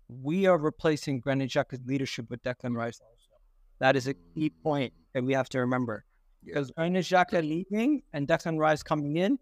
we 0.08 0.46
are 0.46 0.58
replacing 0.58 1.20
Granit 1.20 1.50
Xhaka's 1.50 1.86
leadership 1.86 2.28
with 2.30 2.42
Declan 2.42 2.74
Rice. 2.74 3.00
Also, 3.00 3.40
that 3.78 3.94
is 3.94 4.08
a 4.08 4.14
key 4.14 4.50
mm. 4.50 4.62
point 4.64 4.92
that 5.12 5.22
we 5.22 5.34
have 5.34 5.48
to 5.50 5.60
remember 5.60 6.04
Yeah. 6.42 6.54
because 6.54 6.72
Granit 6.72 7.04
Xhaka 7.04 7.48
leaving 7.48 8.02
and 8.12 8.26
Declan 8.26 8.58
Rice 8.58 8.82
coming 8.82 9.16
in 9.18 9.38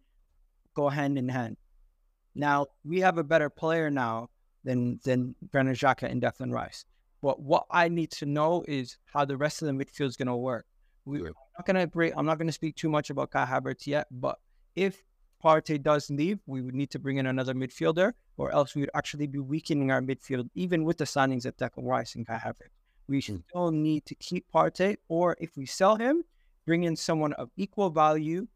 go 0.75 0.91
hand 0.91 1.17
in 1.17 1.31
hand. 1.31 1.57
Now 2.35 2.67
we 2.85 3.01
have 3.01 3.19
a 3.19 3.25
better 3.25 3.51
player 3.51 3.91
now 3.91 4.29
than 4.65 5.01
than 5.05 5.35
Granit 5.51 5.77
Xhaka 5.77 6.11
and 6.11 6.23
Declan 6.23 6.53
Rice. 6.53 6.85
But 7.21 7.41
what 7.41 7.67
I 7.71 7.89
need 7.89 8.11
to 8.13 8.27
know 8.27 8.65
is 8.67 8.97
how 9.07 9.25
the 9.25 9.37
rest 9.37 9.63
of 9.63 9.67
the 9.67 9.73
midfield 9.73 10.07
is 10.07 10.17
gonna 10.17 10.37
work. 10.37 10.67
We. 11.05 11.19
I'm 11.21 11.35
not 11.59 11.67
gonna 11.67 11.87
break. 11.87 12.13
I'm 12.17 12.27
not 12.27 12.39
gonna 12.39 12.53
speak 12.53 12.77
too 12.77 12.89
much 12.89 13.11
about 13.11 13.31
Kai 13.31 13.45
Havertz 13.45 13.87
yet, 13.87 14.07
but 14.11 14.39
if 14.75 15.03
Partey 15.43 15.83
does 15.83 16.09
leave, 16.11 16.39
we 16.47 16.63
would 16.63 16.75
need 16.75 16.91
to 16.91 16.99
bring 17.01 17.17
in 17.17 17.27
another 17.27 17.55
midfielder, 17.55 18.13
or 18.37 18.53
else 18.53 18.75
we 18.75 18.83
would 18.83 18.91
actually 18.95 19.27
be 19.27 19.41
weakening 19.41 19.91
our 19.91 20.01
midfield, 20.01 20.49
even 20.55 20.85
with 20.85 20.99
the 20.99 21.05
signings 21.05 21.45
of 21.45 21.57
Declan 21.57 21.85
Rice 21.85 22.15
and 22.15 22.27
Kai 22.27 22.39
Havertz. 22.39 22.71
We 23.09 23.21
Mm. 23.21 23.43
still 23.49 23.73
need 23.73 24.07
to 24.07 24.15
keep 24.15 24.47
Partey, 24.55 24.97
or 25.09 25.37
if 25.41 25.57
we 25.57 25.67
sell 25.67 25.97
him, 25.97 26.25
bring 26.65 26.85
in 26.85 26.95
someone 26.95 27.33
of 27.35 27.51
equal 27.57 27.91
value 27.91 28.47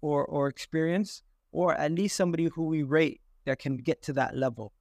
or 0.00 0.24
or 0.24 0.48
experience, 0.48 1.22
or 1.54 1.72
at 1.74 1.92
least 1.92 2.16
somebody 2.16 2.50
who 2.52 2.64
we 2.66 2.82
rate 2.82 3.20
that 3.46 3.60
can 3.60 3.76
get 3.76 4.02
to 4.02 4.12
that 4.12 4.36
level. 4.36 4.72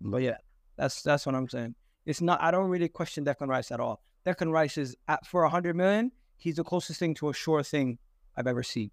But 0.00 0.18
yeah, 0.18 0.36
that's 0.76 1.02
that's 1.02 1.26
what 1.26 1.34
I'm 1.34 1.48
saying. 1.48 1.74
It's 2.04 2.20
not. 2.20 2.40
I 2.40 2.50
don't 2.50 2.68
really 2.68 2.88
question 2.88 3.24
Declan 3.24 3.48
Rice 3.48 3.72
at 3.72 3.80
all. 3.80 4.02
Declan 4.26 4.52
Rice 4.52 4.76
is 4.78 4.94
at 5.08 5.26
for 5.26 5.44
a 5.44 5.48
hundred 5.48 5.74
million. 5.74 6.12
He's 6.36 6.56
the 6.56 6.64
closest 6.64 7.00
thing 7.00 7.14
to 7.14 7.30
a 7.30 7.34
sure 7.34 7.62
thing 7.62 7.98
I've 8.36 8.46
ever 8.46 8.62
seen 8.62 8.90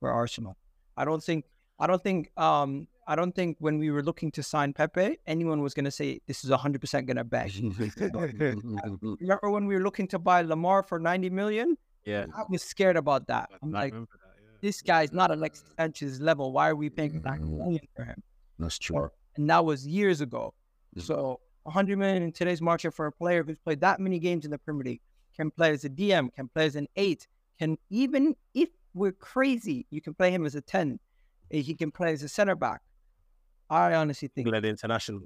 for 0.00 0.10
Arsenal. 0.10 0.56
I 0.96 1.04
don't 1.06 1.22
think. 1.22 1.46
I 1.78 1.86
don't 1.86 2.02
think. 2.02 2.30
Um. 2.36 2.88
I 3.04 3.16
don't 3.16 3.34
think 3.34 3.56
when 3.58 3.78
we 3.78 3.90
were 3.90 4.04
looking 4.04 4.30
to 4.30 4.44
sign 4.44 4.72
Pepe, 4.72 5.18
anyone 5.26 5.60
was 5.60 5.74
going 5.74 5.86
to 5.86 5.90
say 5.90 6.20
this 6.28 6.44
is 6.44 6.50
hundred 6.50 6.80
percent 6.80 7.06
going 7.06 7.16
to 7.16 7.24
bag. 7.24 7.50
Remember 9.20 9.50
when 9.50 9.66
we 9.66 9.74
were 9.74 9.82
looking 9.82 10.06
to 10.08 10.20
buy 10.20 10.44
Lemar 10.44 10.86
for 10.86 11.00
ninety 11.00 11.30
million? 11.30 11.76
Yeah, 12.04 12.26
I 12.36 12.42
was 12.48 12.62
scared 12.62 12.96
about 12.96 13.26
that. 13.28 13.50
I'm 13.60 13.72
like, 13.72 13.92
remember 13.92 14.10
that, 14.21 14.21
yeah. 14.21 14.21
This 14.62 14.80
guy's 14.80 15.12
not 15.12 15.30
Alexis 15.30 15.64
Sanchez 15.76 16.20
level. 16.20 16.52
Why 16.52 16.68
are 16.70 16.76
we 16.76 16.88
paying 16.88 17.20
90 17.22 17.44
million 17.44 17.80
for 17.94 18.04
him? 18.04 18.22
That's 18.58 18.78
true. 18.78 19.10
and 19.36 19.50
that 19.50 19.64
was 19.64 19.86
years 19.86 20.20
ago. 20.20 20.54
Mm. 20.96 21.02
So 21.02 21.40
100 21.64 21.98
million 21.98 22.22
in 22.22 22.32
today's 22.32 22.62
market 22.62 22.94
for 22.94 23.06
a 23.06 23.12
player 23.12 23.42
who's 23.42 23.58
played 23.58 23.80
that 23.80 24.00
many 24.00 24.18
games 24.18 24.44
in 24.44 24.50
the 24.50 24.58
Premier 24.58 24.84
League, 24.84 25.00
can 25.36 25.50
play 25.50 25.70
as 25.72 25.84
a 25.84 25.90
DM, 25.90 26.32
can 26.34 26.48
play 26.48 26.66
as 26.66 26.76
an 26.76 26.86
eight, 26.96 27.26
can 27.58 27.76
even 27.90 28.34
if 28.54 28.68
we're 28.94 29.12
crazy, 29.12 29.86
you 29.90 30.00
can 30.00 30.14
play 30.14 30.30
him 30.30 30.46
as 30.46 30.54
a 30.54 30.60
10. 30.60 30.98
He 31.50 31.74
can 31.74 31.90
play 31.90 32.12
as 32.12 32.22
a 32.22 32.28
center 32.28 32.54
back. 32.54 32.80
I 33.68 33.94
honestly 33.94 34.28
think 34.28 34.46
England 34.46 34.66
international. 34.66 35.22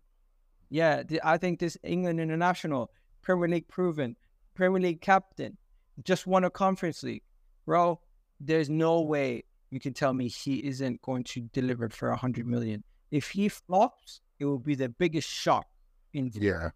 yeah, 0.70 1.03
th- 1.03 1.20
I 1.24 1.37
think 1.37 1.59
this 1.59 1.76
England 1.82 2.20
international, 2.20 2.91
Premier 3.22 3.49
League 3.49 3.68
proven, 3.68 4.16
Premier 4.55 4.80
League 4.80 5.01
captain, 5.01 5.57
just 6.05 6.26
won 6.26 6.45
a 6.45 6.51
conference 6.51 7.03
league. 7.03 7.22
Bro, 7.64 8.01
there's 8.41 8.68
no 8.68 9.01
way 9.01 9.45
you 9.70 9.80
can 9.80 9.93
tell 9.93 10.12
me 10.12 10.28
he 10.28 10.66
isn't 10.66 11.03
going 11.03 11.24
to 11.24 11.41
deliver 11.53 11.89
for 11.89 12.11
a 12.11 12.16
hundred 12.16 12.47
million. 12.47 12.84
If 13.11 13.30
he 13.30 13.49
flops, 13.49 14.20
it 14.39 14.45
will 14.45 14.59
be 14.59 14.74
the 14.74 14.89
biggest 14.89 15.28
shock 15.28 15.66
in 16.12 16.30
Yeah, 16.34 16.70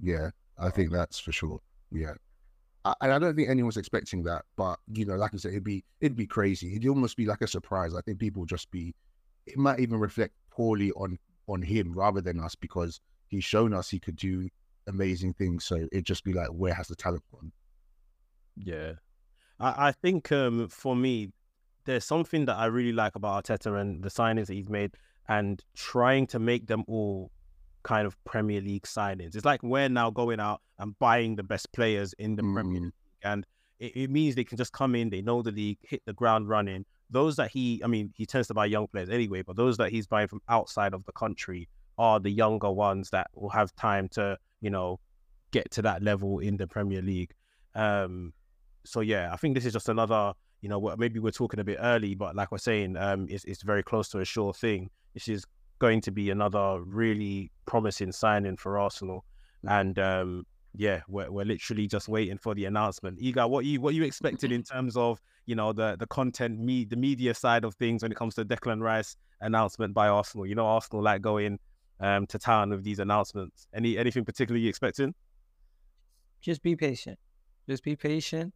yeah, 0.00 0.30
I 0.58 0.70
think 0.70 0.90
that's 0.90 1.18
for 1.18 1.32
sure. 1.32 1.60
Yeah, 1.90 2.14
I, 2.84 2.94
and 3.00 3.12
I 3.12 3.18
don't 3.18 3.36
think 3.36 3.48
anyone's 3.48 3.76
expecting 3.76 4.22
that. 4.24 4.44
But 4.56 4.78
you 4.92 5.04
know, 5.04 5.16
like 5.16 5.34
I 5.34 5.36
said, 5.36 5.52
it'd 5.52 5.64
be 5.64 5.84
it'd 6.00 6.16
be 6.16 6.26
crazy. 6.26 6.72
It'd 6.72 6.88
almost 6.88 7.16
be 7.16 7.26
like 7.26 7.42
a 7.42 7.46
surprise. 7.46 7.94
I 7.94 8.00
think 8.00 8.18
people 8.18 8.40
would 8.40 8.48
just 8.48 8.70
be. 8.70 8.94
It 9.46 9.58
might 9.58 9.80
even 9.80 9.98
reflect 9.98 10.34
poorly 10.50 10.92
on 10.92 11.18
on 11.48 11.62
him 11.62 11.92
rather 11.92 12.20
than 12.20 12.40
us 12.40 12.54
because 12.54 13.00
he's 13.28 13.44
shown 13.44 13.74
us 13.74 13.90
he 13.90 13.98
could 13.98 14.16
do 14.16 14.48
amazing 14.86 15.34
things. 15.34 15.64
So 15.64 15.86
it'd 15.90 16.04
just 16.04 16.24
be 16.24 16.32
like, 16.32 16.48
where 16.48 16.74
has 16.74 16.88
the 16.88 16.96
talent 16.96 17.22
gone? 17.32 17.52
Yeah. 18.56 18.92
I, 19.62 19.88
I 19.88 19.92
think 19.92 20.30
um, 20.32 20.68
for 20.68 20.94
me, 20.94 21.30
there's 21.84 22.04
something 22.04 22.44
that 22.46 22.56
I 22.56 22.66
really 22.66 22.92
like 22.92 23.14
about 23.16 23.44
Arteta 23.44 23.80
and 23.80 24.02
the 24.02 24.08
signings 24.10 24.46
that 24.46 24.54
he's 24.54 24.68
made 24.68 24.92
and 25.28 25.62
trying 25.74 26.26
to 26.28 26.38
make 26.38 26.66
them 26.66 26.84
all 26.86 27.30
kind 27.82 28.06
of 28.06 28.22
Premier 28.24 28.60
League 28.60 28.84
signings. 28.84 29.34
It's 29.34 29.44
like 29.44 29.62
we're 29.62 29.88
now 29.88 30.10
going 30.10 30.40
out 30.40 30.60
and 30.78 30.96
buying 30.98 31.36
the 31.36 31.42
best 31.42 31.72
players 31.72 32.12
in 32.14 32.36
the 32.36 32.42
Premier 32.42 32.80
Mm. 32.80 32.84
League. 32.84 32.92
And 33.24 33.46
it, 33.78 33.96
it 33.96 34.10
means 34.10 34.34
they 34.34 34.44
can 34.44 34.58
just 34.58 34.72
come 34.72 34.94
in, 34.94 35.10
they 35.10 35.22
know 35.22 35.42
the 35.42 35.52
league, 35.52 35.78
hit 35.82 36.02
the 36.06 36.12
ground 36.12 36.48
running. 36.48 36.84
Those 37.10 37.36
that 37.36 37.50
he, 37.50 37.80
I 37.84 37.88
mean, 37.88 38.12
he 38.16 38.26
tends 38.26 38.48
to 38.48 38.54
buy 38.54 38.66
young 38.66 38.86
players 38.88 39.10
anyway, 39.10 39.42
but 39.42 39.56
those 39.56 39.76
that 39.78 39.90
he's 39.90 40.06
buying 40.06 40.28
from 40.28 40.40
outside 40.48 40.94
of 40.94 41.04
the 41.04 41.12
country 41.12 41.68
are 41.98 42.18
the 42.18 42.30
younger 42.30 42.70
ones 42.70 43.10
that 43.10 43.28
will 43.34 43.50
have 43.50 43.74
time 43.76 44.08
to, 44.10 44.38
you 44.60 44.70
know, 44.70 44.98
get 45.50 45.70
to 45.72 45.82
that 45.82 46.02
level 46.02 46.38
in 46.38 46.56
the 46.56 46.66
Premier 46.66 47.02
League. 47.02 47.32
Um, 47.74 48.32
so 48.84 49.00
yeah, 49.00 49.32
I 49.32 49.36
think 49.36 49.54
this 49.54 49.64
is 49.64 49.72
just 49.72 49.88
another, 49.88 50.32
you 50.60 50.68
know, 50.68 50.78
what- 50.78 50.98
maybe 50.98 51.18
we're 51.20 51.30
talking 51.30 51.60
a 51.60 51.64
bit 51.64 51.78
early, 51.80 52.14
but 52.14 52.34
like 52.36 52.50
we're 52.52 52.58
saying, 52.58 52.96
um, 52.96 53.26
it's 53.28 53.44
it's 53.44 53.62
very 53.62 53.82
close 53.82 54.08
to 54.10 54.20
a 54.20 54.24
sure 54.24 54.52
thing. 54.52 54.90
This 55.14 55.28
is 55.28 55.44
going 55.78 56.00
to 56.02 56.10
be 56.12 56.30
another 56.30 56.80
really 56.82 57.50
promising 57.66 58.12
signing 58.12 58.56
for 58.56 58.78
Arsenal, 58.78 59.24
and 59.68 59.98
um, 59.98 60.46
yeah, 60.74 61.00
we're 61.08 61.30
we're 61.30 61.44
literally 61.44 61.86
just 61.86 62.08
waiting 62.08 62.38
for 62.38 62.54
the 62.54 62.64
announcement. 62.64 63.18
Egal, 63.20 63.50
what 63.50 63.64
you 63.64 63.80
what 63.80 63.94
you 63.94 64.02
expected 64.04 64.52
in 64.52 64.62
terms 64.62 64.96
of 64.96 65.20
you 65.46 65.54
know 65.54 65.72
the 65.72 65.96
the 65.98 66.06
content, 66.06 66.58
me 66.58 66.84
the 66.84 66.96
media 66.96 67.34
side 67.34 67.64
of 67.64 67.74
things 67.74 68.02
when 68.02 68.12
it 68.12 68.16
comes 68.16 68.34
to 68.36 68.44
Declan 68.44 68.80
Rice 68.80 69.16
announcement 69.40 69.94
by 69.94 70.08
Arsenal? 70.08 70.46
You 70.46 70.54
know, 70.54 70.66
Arsenal 70.66 71.02
like 71.02 71.22
going 71.22 71.58
um 72.00 72.26
to 72.28 72.38
town 72.38 72.70
with 72.70 72.82
these 72.84 72.98
announcements. 73.00 73.66
Any 73.74 73.98
anything 73.98 74.24
particularly 74.24 74.62
you 74.62 74.68
expecting? 74.68 75.14
just 76.40 76.62
be 76.62 76.74
patient. 76.74 77.18
Just 77.68 77.84
be 77.84 77.94
patient. 77.94 78.52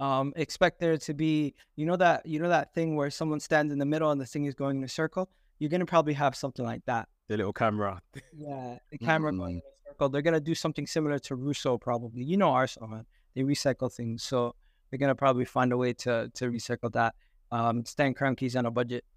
Um, 0.00 0.32
expect 0.36 0.80
there 0.80 0.96
to 0.96 1.14
be, 1.14 1.54
you 1.76 1.84
know 1.86 1.96
that 1.96 2.24
you 2.24 2.38
know 2.40 2.48
that 2.48 2.72
thing 2.74 2.96
where 2.96 3.10
someone 3.10 3.38
stands 3.38 3.70
in 3.72 3.78
the 3.78 3.84
middle 3.84 4.10
and 4.10 4.20
the 4.20 4.26
thing 4.26 4.46
is 4.46 4.54
going 4.54 4.78
in 4.78 4.84
a 4.84 4.88
circle. 4.88 5.28
You're 5.58 5.68
gonna 5.70 5.84
probably 5.86 6.14
have 6.14 6.34
something 6.34 6.64
like 6.64 6.82
that. 6.86 7.06
The 7.28 7.36
little 7.36 7.52
camera. 7.52 8.00
Yeah, 8.34 8.78
the 8.90 8.98
camera 9.08 9.30
going 9.32 9.56
Mm. 9.56 9.58
in 9.58 9.62
a 9.86 9.90
circle. 9.92 10.08
They're 10.08 10.22
gonna 10.22 10.40
do 10.40 10.54
something 10.54 10.86
similar 10.86 11.18
to 11.20 11.36
Russo, 11.36 11.76
probably. 11.78 12.22
You 12.24 12.38
know 12.38 12.48
Arsenal, 12.50 12.88
man. 12.88 13.04
They 13.34 13.42
recycle 13.42 13.92
things, 13.92 14.22
so 14.22 14.54
they're 14.90 14.98
gonna 14.98 15.14
probably 15.14 15.44
find 15.44 15.70
a 15.72 15.76
way 15.76 15.92
to 16.04 16.30
to 16.34 16.50
recycle 16.50 16.90
that. 16.92 17.14
Um, 17.52 17.84
Stan 17.84 18.14
Kroenke's 18.14 18.56
on 18.56 18.64
a 18.66 18.70
budget. 18.70 19.04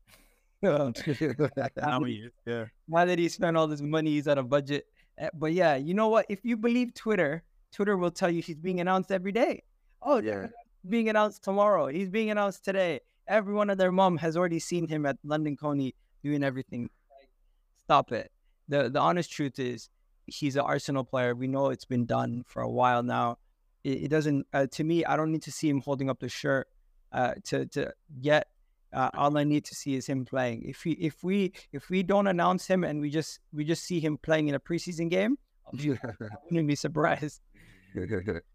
Now 0.63 0.91
he 2.03 2.13
is, 2.27 2.31
yeah. 2.45 2.65
Why 2.87 3.05
did 3.05 3.19
he 3.19 3.29
spend 3.29 3.57
all 3.57 3.67
this 3.67 3.81
money? 3.81 4.11
He's 4.11 4.27
on 4.27 4.37
a 4.37 4.43
budget. 4.43 4.85
Eh, 5.17 5.29
But 5.33 5.53
yeah, 5.53 5.75
you 5.75 5.93
know 5.93 6.09
what? 6.09 6.25
If 6.29 6.39
you 6.43 6.57
believe 6.57 6.93
Twitter, 6.93 7.43
Twitter 7.71 7.97
will 7.97 8.11
tell 8.11 8.29
you 8.29 8.41
he's 8.41 8.57
being 8.59 8.79
announced 8.79 9.11
every 9.11 9.31
day. 9.31 9.63
Oh, 10.01 10.19
Yeah. 10.19 10.47
Being 10.87 11.09
announced 11.09 11.43
tomorrow. 11.43 11.87
He's 11.87 12.09
being 12.09 12.29
announced 12.29 12.65
today. 12.65 12.99
Everyone 13.27 13.69
and 13.69 13.79
their 13.79 13.91
mom 13.91 14.17
has 14.17 14.35
already 14.35 14.59
seen 14.59 14.87
him 14.87 15.05
at 15.05 15.17
London 15.23 15.55
Colney 15.55 15.95
doing 16.23 16.43
everything. 16.43 16.89
Like, 17.09 17.29
stop 17.83 18.11
it. 18.11 18.31
The 18.67 18.89
the 18.89 18.99
honest 18.99 19.31
truth 19.31 19.59
is 19.59 19.89
he's 20.25 20.55
an 20.55 20.61
Arsenal 20.61 21.03
player. 21.03 21.35
We 21.35 21.47
know 21.47 21.69
it's 21.69 21.85
been 21.85 22.05
done 22.05 22.43
for 22.47 22.61
a 22.61 22.69
while 22.69 23.03
now. 23.03 23.37
It, 23.83 24.03
it 24.03 24.07
doesn't 24.09 24.47
uh, 24.53 24.67
to 24.71 24.83
me. 24.83 25.05
I 25.05 25.15
don't 25.15 25.31
need 25.31 25.43
to 25.43 25.51
see 25.51 25.69
him 25.69 25.81
holding 25.81 26.09
up 26.09 26.19
the 26.19 26.29
shirt 26.29 26.67
uh, 27.11 27.33
to 27.45 27.65
to 27.67 27.93
yet. 28.19 28.47
Uh, 28.91 29.09
all 29.15 29.35
I 29.37 29.43
need 29.43 29.65
to 29.65 29.75
see 29.75 29.95
is 29.95 30.05
him 30.05 30.23
playing. 30.23 30.63
If 30.65 30.85
we 30.85 30.91
if 30.93 31.23
we 31.23 31.53
if 31.71 31.89
we 31.89 32.03
don't 32.03 32.27
announce 32.27 32.67
him 32.67 32.83
and 32.83 33.01
we 33.01 33.09
just 33.09 33.39
we 33.51 33.63
just 33.63 33.83
see 33.83 33.99
him 33.99 34.17
playing 34.17 34.49
in 34.49 34.55
a 34.55 34.59
preseason 34.59 35.09
game, 35.09 35.37
I 35.73 35.95
wouldn't 36.49 36.67
be 36.67 36.75
surprised. 36.75 37.41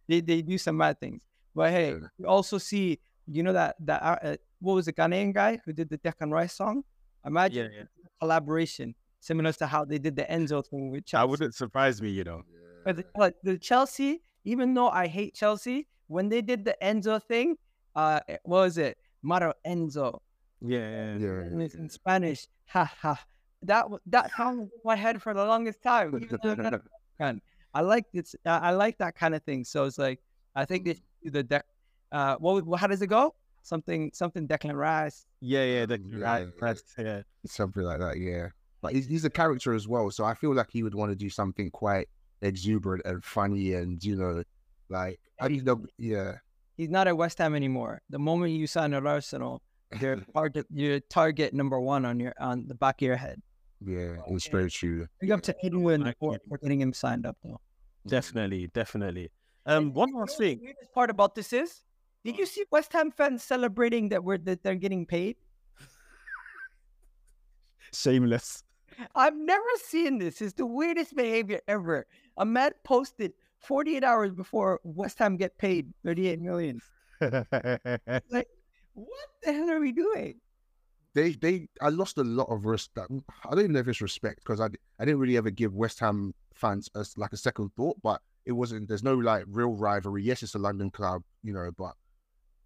They 0.08 0.20
they 0.20 0.42
do 0.42 0.58
some 0.58 0.76
mad 0.78 0.98
things. 0.98 1.22
But 1.54 1.70
hey, 1.70 1.90
Yeah. 1.92 2.06
we 2.18 2.24
also 2.26 2.58
see 2.58 2.98
you 3.26 3.42
know 3.42 3.52
that 3.52 3.76
that 3.80 4.02
uh, 4.02 4.18
uh, 4.22 4.36
what 4.60 4.74
was 4.74 4.86
the 4.86 4.92
Ghanaian 4.92 5.32
guy 5.34 5.60
who 5.64 5.72
did 5.72 5.88
the 5.90 5.98
Declan 5.98 6.30
Rice 6.32 6.54
song? 6.54 6.82
Imagine 7.24 7.70
Yeah, 7.72 7.78
yeah. 7.78 7.84
collaboration 8.20 8.94
similar 9.20 9.52
to 9.52 9.66
how 9.66 9.84
they 9.84 9.98
did 9.98 10.16
the 10.16 10.24
Enzo 10.24 10.64
thing 10.66 10.90
with 10.90 11.04
Chelsea. 11.04 11.22
That 11.22 11.28
wouldn't 11.28 11.54
surprise 11.54 12.00
me, 12.00 12.10
you 12.10 12.24
know. 12.24 12.42
But 12.84 12.96
the, 12.96 13.04
but 13.14 13.34
the 13.42 13.58
Chelsea, 13.58 14.22
even 14.44 14.72
though 14.74 14.88
I 14.88 15.06
hate 15.08 15.34
Chelsea, 15.34 15.88
when 16.06 16.28
they 16.28 16.40
did 16.40 16.64
the 16.64 16.76
Enzo 16.80 17.22
thing, 17.22 17.56
uh, 17.96 18.20
what 18.44 18.60
was 18.60 18.78
it? 18.78 18.96
Maro 19.22 19.52
Enzo. 19.66 20.20
Yeah, 20.60 20.78
yeah. 20.78 21.16
yeah. 21.18 21.28
And 21.50 21.62
it's 21.62 21.74
in 21.74 21.90
Spanish. 21.90 22.46
Ha 22.68 22.84
ha. 23.00 23.20
That 23.62 23.86
that 24.06 24.30
song 24.36 24.58
was 24.60 24.70
in 24.72 24.80
my 24.84 24.96
head 24.96 25.20
for 25.20 25.34
the 25.34 25.44
longest 25.44 25.82
time. 25.82 26.14
even 26.22 26.38
I'm 26.44 26.62
not 26.62 26.74
a 26.74 26.82
fan. 27.18 27.40
I 27.74 27.80
like 27.82 28.04
this. 28.14 28.34
Uh, 28.46 28.60
I 28.62 28.70
like 28.70 28.96
that 28.98 29.16
kind 29.16 29.34
of 29.34 29.42
thing. 29.42 29.64
So 29.64 29.84
it's 29.84 29.98
like 29.98 30.20
I 30.54 30.64
think 30.64 30.84
they 30.84 30.94
should 30.94 31.02
do 31.02 31.07
the 31.24 31.42
deck. 31.42 31.64
Uh, 32.12 32.36
what, 32.36 32.64
what? 32.64 32.80
How 32.80 32.86
does 32.86 33.02
it 33.02 33.08
go? 33.08 33.34
Something 33.62 34.10
something 34.14 34.48
Declan 34.48 34.74
Rice. 34.74 35.26
Yeah, 35.40 35.64
yeah, 35.64 35.86
the, 35.86 36.00
Yeah, 36.00 36.18
right, 36.18 36.48
yeah. 36.62 37.04
yeah. 37.04 37.22
something 37.46 37.82
like 37.82 38.00
that. 38.00 38.18
Yeah, 38.18 38.48
but 38.80 38.92
he's, 38.92 39.06
he's 39.06 39.24
a 39.24 39.30
character 39.30 39.74
as 39.74 39.86
well, 39.86 40.10
so 40.10 40.24
I 40.24 40.34
feel 40.34 40.54
like 40.54 40.70
he 40.70 40.82
would 40.82 40.94
want 40.94 41.10
to 41.10 41.16
do 41.16 41.28
something 41.28 41.70
quite 41.70 42.08
exuberant 42.40 43.02
and 43.04 43.22
funny, 43.22 43.74
and 43.74 44.02
you 44.02 44.16
know, 44.16 44.42
like 44.88 45.20
I 45.40 45.48
don't 45.48 45.64
know, 45.64 45.86
yeah, 45.98 46.36
He's 46.78 46.88
not 46.88 47.08
at 47.08 47.16
West 47.16 47.38
Ham 47.38 47.54
anymore. 47.56 48.00
The 48.08 48.20
moment 48.20 48.52
you 48.52 48.68
sign 48.68 48.94
at 48.94 49.04
Arsenal, 49.04 49.60
you're 50.00 50.16
target 50.34 50.66
you're 50.72 51.00
target 51.00 51.52
number 51.52 51.80
one 51.80 52.04
on 52.04 52.20
your 52.20 52.32
on 52.38 52.68
the 52.68 52.74
back 52.74 53.02
of 53.02 53.06
your 53.06 53.16
head. 53.16 53.42
yeah, 53.84 54.16
it's 54.28 54.48
very 54.48 54.70
true. 54.70 55.06
Big 55.20 55.32
up 55.32 55.42
to 55.42 55.54
Edwin 55.64 56.02
Like 56.02 56.18
for, 56.18 56.38
for 56.48 56.56
getting 56.58 56.80
him 56.80 56.92
signed 56.92 57.26
up 57.26 57.36
though. 57.42 57.60
Definitely, 58.06 58.68
definitely. 58.68 59.30
Um, 59.68 59.92
one 59.92 60.14
last 60.14 60.38
thing. 60.38 60.46
the 60.46 60.54
thing. 60.54 60.64
weirdest 60.64 60.92
part 60.94 61.10
about 61.10 61.34
this 61.34 61.52
is, 61.52 61.82
did 62.24 62.38
you 62.38 62.46
see 62.46 62.64
West 62.70 62.92
Ham 62.94 63.10
fans 63.10 63.42
celebrating 63.42 64.08
that 64.08 64.24
we're 64.24 64.38
that 64.38 64.62
they're 64.62 64.74
getting 64.74 65.04
paid? 65.04 65.36
Shameless. 67.92 68.64
I've 69.14 69.36
never 69.36 69.68
seen 69.84 70.18
this. 70.18 70.40
It's 70.40 70.54
the 70.54 70.66
weirdest 70.66 71.14
behavior 71.14 71.60
ever. 71.68 72.06
A 72.38 72.44
man 72.44 72.72
posted 72.82 73.32
48 73.58 74.04
hours 74.04 74.32
before 74.32 74.80
West 74.84 75.18
Ham 75.18 75.36
get 75.36 75.58
paid 75.58 75.92
38 76.04 76.40
million. 76.40 76.80
Like, 77.20 78.48
what 78.94 79.28
the 79.42 79.52
hell 79.52 79.70
are 79.70 79.80
we 79.80 79.92
doing? 79.92 80.40
They, 81.14 81.32
they, 81.32 81.68
I 81.80 81.88
lost 81.88 82.18
a 82.18 82.24
lot 82.24 82.48
of 82.48 82.64
respect. 82.64 83.10
I 83.44 83.50
don't 83.50 83.60
even 83.60 83.72
know 83.72 83.80
if 83.80 83.88
it's 83.88 84.00
respect 84.00 84.40
because 84.44 84.60
I, 84.60 84.66
I 84.98 85.04
didn't 85.04 85.20
really 85.20 85.36
ever 85.36 85.50
give 85.50 85.74
West 85.74 86.00
Ham 86.00 86.34
fans 86.54 86.88
a, 86.94 87.04
like 87.16 87.32
a 87.32 87.36
second 87.36 87.70
thought, 87.76 87.96
but 88.02 88.20
it 88.48 88.52
wasn't. 88.52 88.88
There's 88.88 89.04
no 89.04 89.14
like 89.14 89.44
real 89.46 89.74
rivalry. 89.74 90.22
Yes, 90.24 90.42
it's 90.42 90.54
a 90.56 90.58
London 90.58 90.90
club, 90.90 91.22
you 91.44 91.52
know, 91.52 91.70
but 91.76 91.92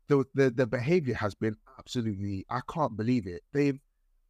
the 0.09 0.25
the 0.35 0.51
the 0.51 0.67
behavior 0.67 1.15
has 1.15 1.35
been 1.35 1.57
absolutely. 1.79 2.47
I 2.49 2.61
can't 2.73 2.97
believe 2.97 3.27
it. 3.27 3.43
They've 3.53 3.79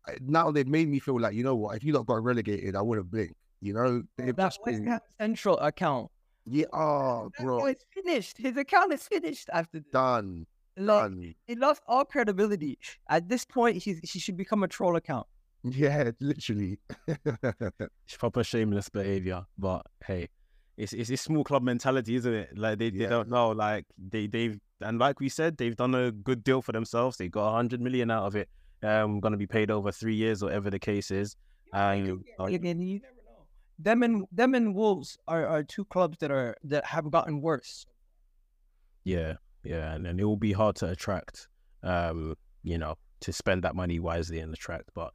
eh, 0.08 0.16
now 0.20 0.50
they've 0.50 0.66
made 0.66 0.88
me 0.88 0.98
feel 0.98 1.20
like 1.20 1.34
you 1.34 1.44
know 1.44 1.54
what? 1.54 1.76
If 1.76 1.84
you 1.84 1.92
not 1.92 2.06
got 2.06 2.22
relegated, 2.24 2.74
I 2.74 2.82
wouldn't 2.82 3.10
blink. 3.10 3.34
You 3.60 3.74
know, 3.74 4.02
they've 4.16 4.34
That 4.34 4.46
just 4.48 4.60
West 4.66 4.78
been, 4.78 4.86
Ham 4.88 5.00
Central 5.20 5.58
account. 5.58 6.10
yeah. 6.46 6.64
Oh, 6.72 7.30
bro, 7.38 7.66
it's 7.66 7.84
finished. 7.94 8.38
His 8.38 8.56
account 8.56 8.92
is 8.92 9.06
finished 9.06 9.48
after 9.52 9.78
this. 9.78 9.92
done, 9.92 10.46
Like, 10.76 11.02
done. 11.10 11.34
he 11.46 11.54
lost 11.54 11.82
all 11.86 12.04
credibility. 12.04 12.76
At 13.08 13.28
this 13.28 13.44
point, 13.44 13.76
he's, 13.80 14.00
he 14.02 14.18
should 14.18 14.36
become 14.36 14.64
a 14.64 14.68
troll 14.68 14.96
account. 14.96 15.28
Yeah, 15.62 16.10
literally. 16.20 16.80
It's 18.06 18.16
proper 18.18 18.42
shameless 18.42 18.88
behavior, 18.88 19.44
but 19.58 19.86
hey, 20.04 20.28
it's 20.76 20.92
it's, 20.92 21.10
it's 21.10 21.22
small 21.22 21.44
club 21.44 21.62
mentality, 21.62 22.14
isn't 22.16 22.32
it? 22.32 22.56
Like 22.56 22.78
they, 22.78 22.90
they 22.90 23.06
don't 23.06 23.28
know, 23.28 23.50
like 23.50 23.84
they 23.98 24.26
they've 24.26 24.58
and 24.80 24.98
like 24.98 25.20
we 25.20 25.28
said, 25.28 25.56
they've 25.56 25.76
done 25.76 25.94
a 25.94 26.10
good 26.10 26.42
deal 26.42 26.62
for 26.62 26.72
themselves. 26.72 27.16
They 27.16 27.28
got 27.28 27.48
a 27.48 27.52
hundred 27.52 27.80
million 27.80 28.10
out 28.10 28.24
of 28.24 28.36
it. 28.36 28.48
Um, 28.82 29.20
going 29.20 29.32
to 29.32 29.38
be 29.38 29.46
paid 29.46 29.70
over 29.70 29.92
three 29.92 30.14
years, 30.16 30.42
whatever 30.42 30.68
the 30.68 30.78
case 30.78 31.12
is. 31.12 31.36
And 31.72 32.06
You 32.06 32.24
could 32.36 32.52
you 32.52 32.58
never 32.58 33.14
know. 33.24 33.46
them 33.78 34.02
and 34.02 34.26
them 34.32 34.54
and 34.54 34.74
Wolves 34.74 35.16
are, 35.28 35.46
are 35.46 35.62
two 35.62 35.84
clubs 35.84 36.18
that 36.18 36.30
are 36.30 36.56
that 36.64 36.84
have 36.84 37.10
gotten 37.10 37.40
worse. 37.40 37.86
Yeah, 39.04 39.34
yeah, 39.64 39.92
and 39.94 40.04
then 40.04 40.18
it 40.18 40.24
will 40.24 40.36
be 40.36 40.52
hard 40.52 40.76
to 40.76 40.88
attract, 40.88 41.48
um, 41.82 42.34
you 42.62 42.78
know, 42.78 42.96
to 43.20 43.32
spend 43.32 43.62
that 43.64 43.74
money 43.76 44.00
wisely 44.00 44.40
and 44.40 44.52
attract. 44.52 44.90
But 44.94 45.12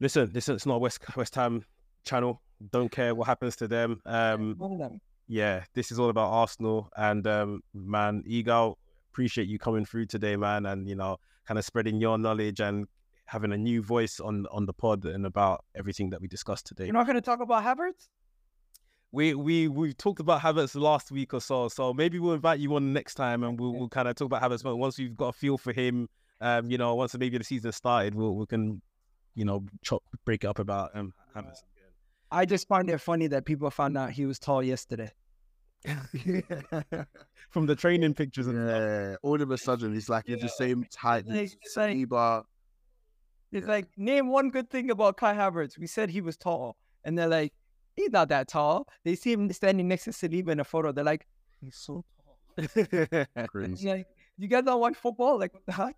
listen, 0.00 0.30
listen, 0.34 0.54
it's 0.54 0.66
not 0.66 0.80
West 0.80 1.00
West 1.16 1.34
Ham 1.34 1.64
channel. 2.04 2.42
Don't 2.70 2.90
care 2.90 3.14
what 3.14 3.26
happens 3.26 3.56
to 3.56 3.68
them. 3.68 4.00
Um, 4.06 4.56
them. 4.78 5.00
yeah, 5.28 5.64
this 5.74 5.90
is 5.90 5.98
all 5.98 6.10
about 6.10 6.30
Arsenal. 6.30 6.90
And 6.96 7.26
um, 7.26 7.62
man, 7.74 8.22
Egal, 8.26 8.78
appreciate 9.10 9.48
you 9.48 9.58
coming 9.58 9.84
through 9.84 10.06
today, 10.06 10.36
man, 10.36 10.66
and 10.66 10.88
you 10.88 10.94
know, 10.94 11.18
kind 11.46 11.58
of 11.58 11.64
spreading 11.64 12.00
your 12.00 12.18
knowledge 12.18 12.60
and 12.60 12.86
having 13.26 13.52
a 13.52 13.58
new 13.58 13.82
voice 13.82 14.20
on 14.20 14.46
on 14.50 14.66
the 14.66 14.72
pod 14.72 15.04
and 15.04 15.26
about 15.26 15.64
everything 15.74 16.10
that 16.10 16.20
we 16.20 16.28
discussed 16.28 16.66
today. 16.66 16.84
You're 16.84 16.94
not 16.94 17.06
going 17.06 17.16
to 17.16 17.22
talk 17.22 17.40
about 17.40 17.64
Havertz? 17.64 18.08
we 19.12 19.34
we 19.34 19.68
we 19.68 19.92
talked 19.92 20.20
about 20.20 20.40
Havertz 20.40 20.74
last 20.74 21.12
week 21.12 21.34
or 21.34 21.40
so, 21.40 21.68
so 21.68 21.92
maybe 21.92 22.18
we'll 22.18 22.32
invite 22.32 22.58
you 22.58 22.74
on 22.74 22.92
next 22.92 23.14
time 23.14 23.44
and 23.44 23.60
we'll, 23.60 23.74
we'll 23.74 23.88
kind 23.88 24.08
of 24.08 24.16
talk 24.16 24.26
about 24.26 24.42
Havertz. 24.42 24.62
But 24.62 24.76
once 24.76 24.98
we've 24.98 25.16
got 25.16 25.28
a 25.28 25.32
feel 25.32 25.58
for 25.58 25.72
him, 25.72 26.08
um, 26.40 26.70
you 26.70 26.78
know, 26.78 26.94
once 26.94 27.14
maybe 27.16 27.36
the 27.36 27.44
season 27.44 27.72
started, 27.72 28.14
we'll 28.14 28.34
we 28.34 28.46
can, 28.46 28.80
you 29.34 29.44
know, 29.44 29.64
chop 29.82 30.02
break 30.24 30.44
it 30.44 30.46
up 30.46 30.58
about 30.58 30.90
um 30.94 31.12
Havertz. 31.36 31.62
I 32.32 32.44
just 32.46 32.66
find 32.66 32.88
it 32.90 32.98
funny 32.98 33.26
that 33.28 33.44
people 33.44 33.70
found 33.70 33.96
out 33.96 34.10
he 34.10 34.24
was 34.26 34.38
tall 34.38 34.62
yesterday. 34.62 35.10
From 37.50 37.66
the 37.66 37.76
training 37.76 38.14
pictures 38.14 38.46
and 38.46 38.56
stuff. 38.68 38.80
yeah, 38.82 39.16
all 39.22 39.40
of 39.42 39.50
a 39.50 39.58
sudden 39.58 39.92
he's 39.92 40.08
like 40.08 40.28
in 40.28 40.38
the 40.38 40.48
same 40.48 40.86
height 40.96 41.26
Like- 41.26 41.44
as 41.44 41.56
it's 41.60 41.76
like- 41.76 41.96
Saliba. 41.96 42.44
It's 43.52 43.66
like 43.66 43.88
name 43.98 44.28
one 44.28 44.48
good 44.48 44.70
thing 44.70 44.90
about 44.90 45.18
Kai 45.18 45.34
Havertz. 45.34 45.78
We 45.78 45.86
said 45.86 46.08
he 46.08 46.22
was 46.22 46.38
tall, 46.38 46.76
and 47.04 47.18
they're 47.18 47.28
like, 47.28 47.52
he's 47.94 48.10
not 48.10 48.30
that 48.30 48.48
tall. 48.48 48.86
They 49.04 49.14
see 49.14 49.32
him 49.32 49.52
standing 49.52 49.88
next 49.88 50.04
to 50.04 50.10
Saliba 50.10 50.48
in 50.48 50.60
a 50.60 50.64
photo. 50.64 50.90
They're 50.92 51.04
like, 51.04 51.26
he's 51.60 51.76
so 51.76 52.02
tall. 52.24 52.38
Like, 53.36 54.06
you 54.38 54.48
guys 54.48 54.64
don't 54.64 54.80
watch 54.80 54.94
football? 54.96 55.38
Like, 55.38 55.52
what 55.52 55.66
the 55.66 55.72
heck? 55.72 55.96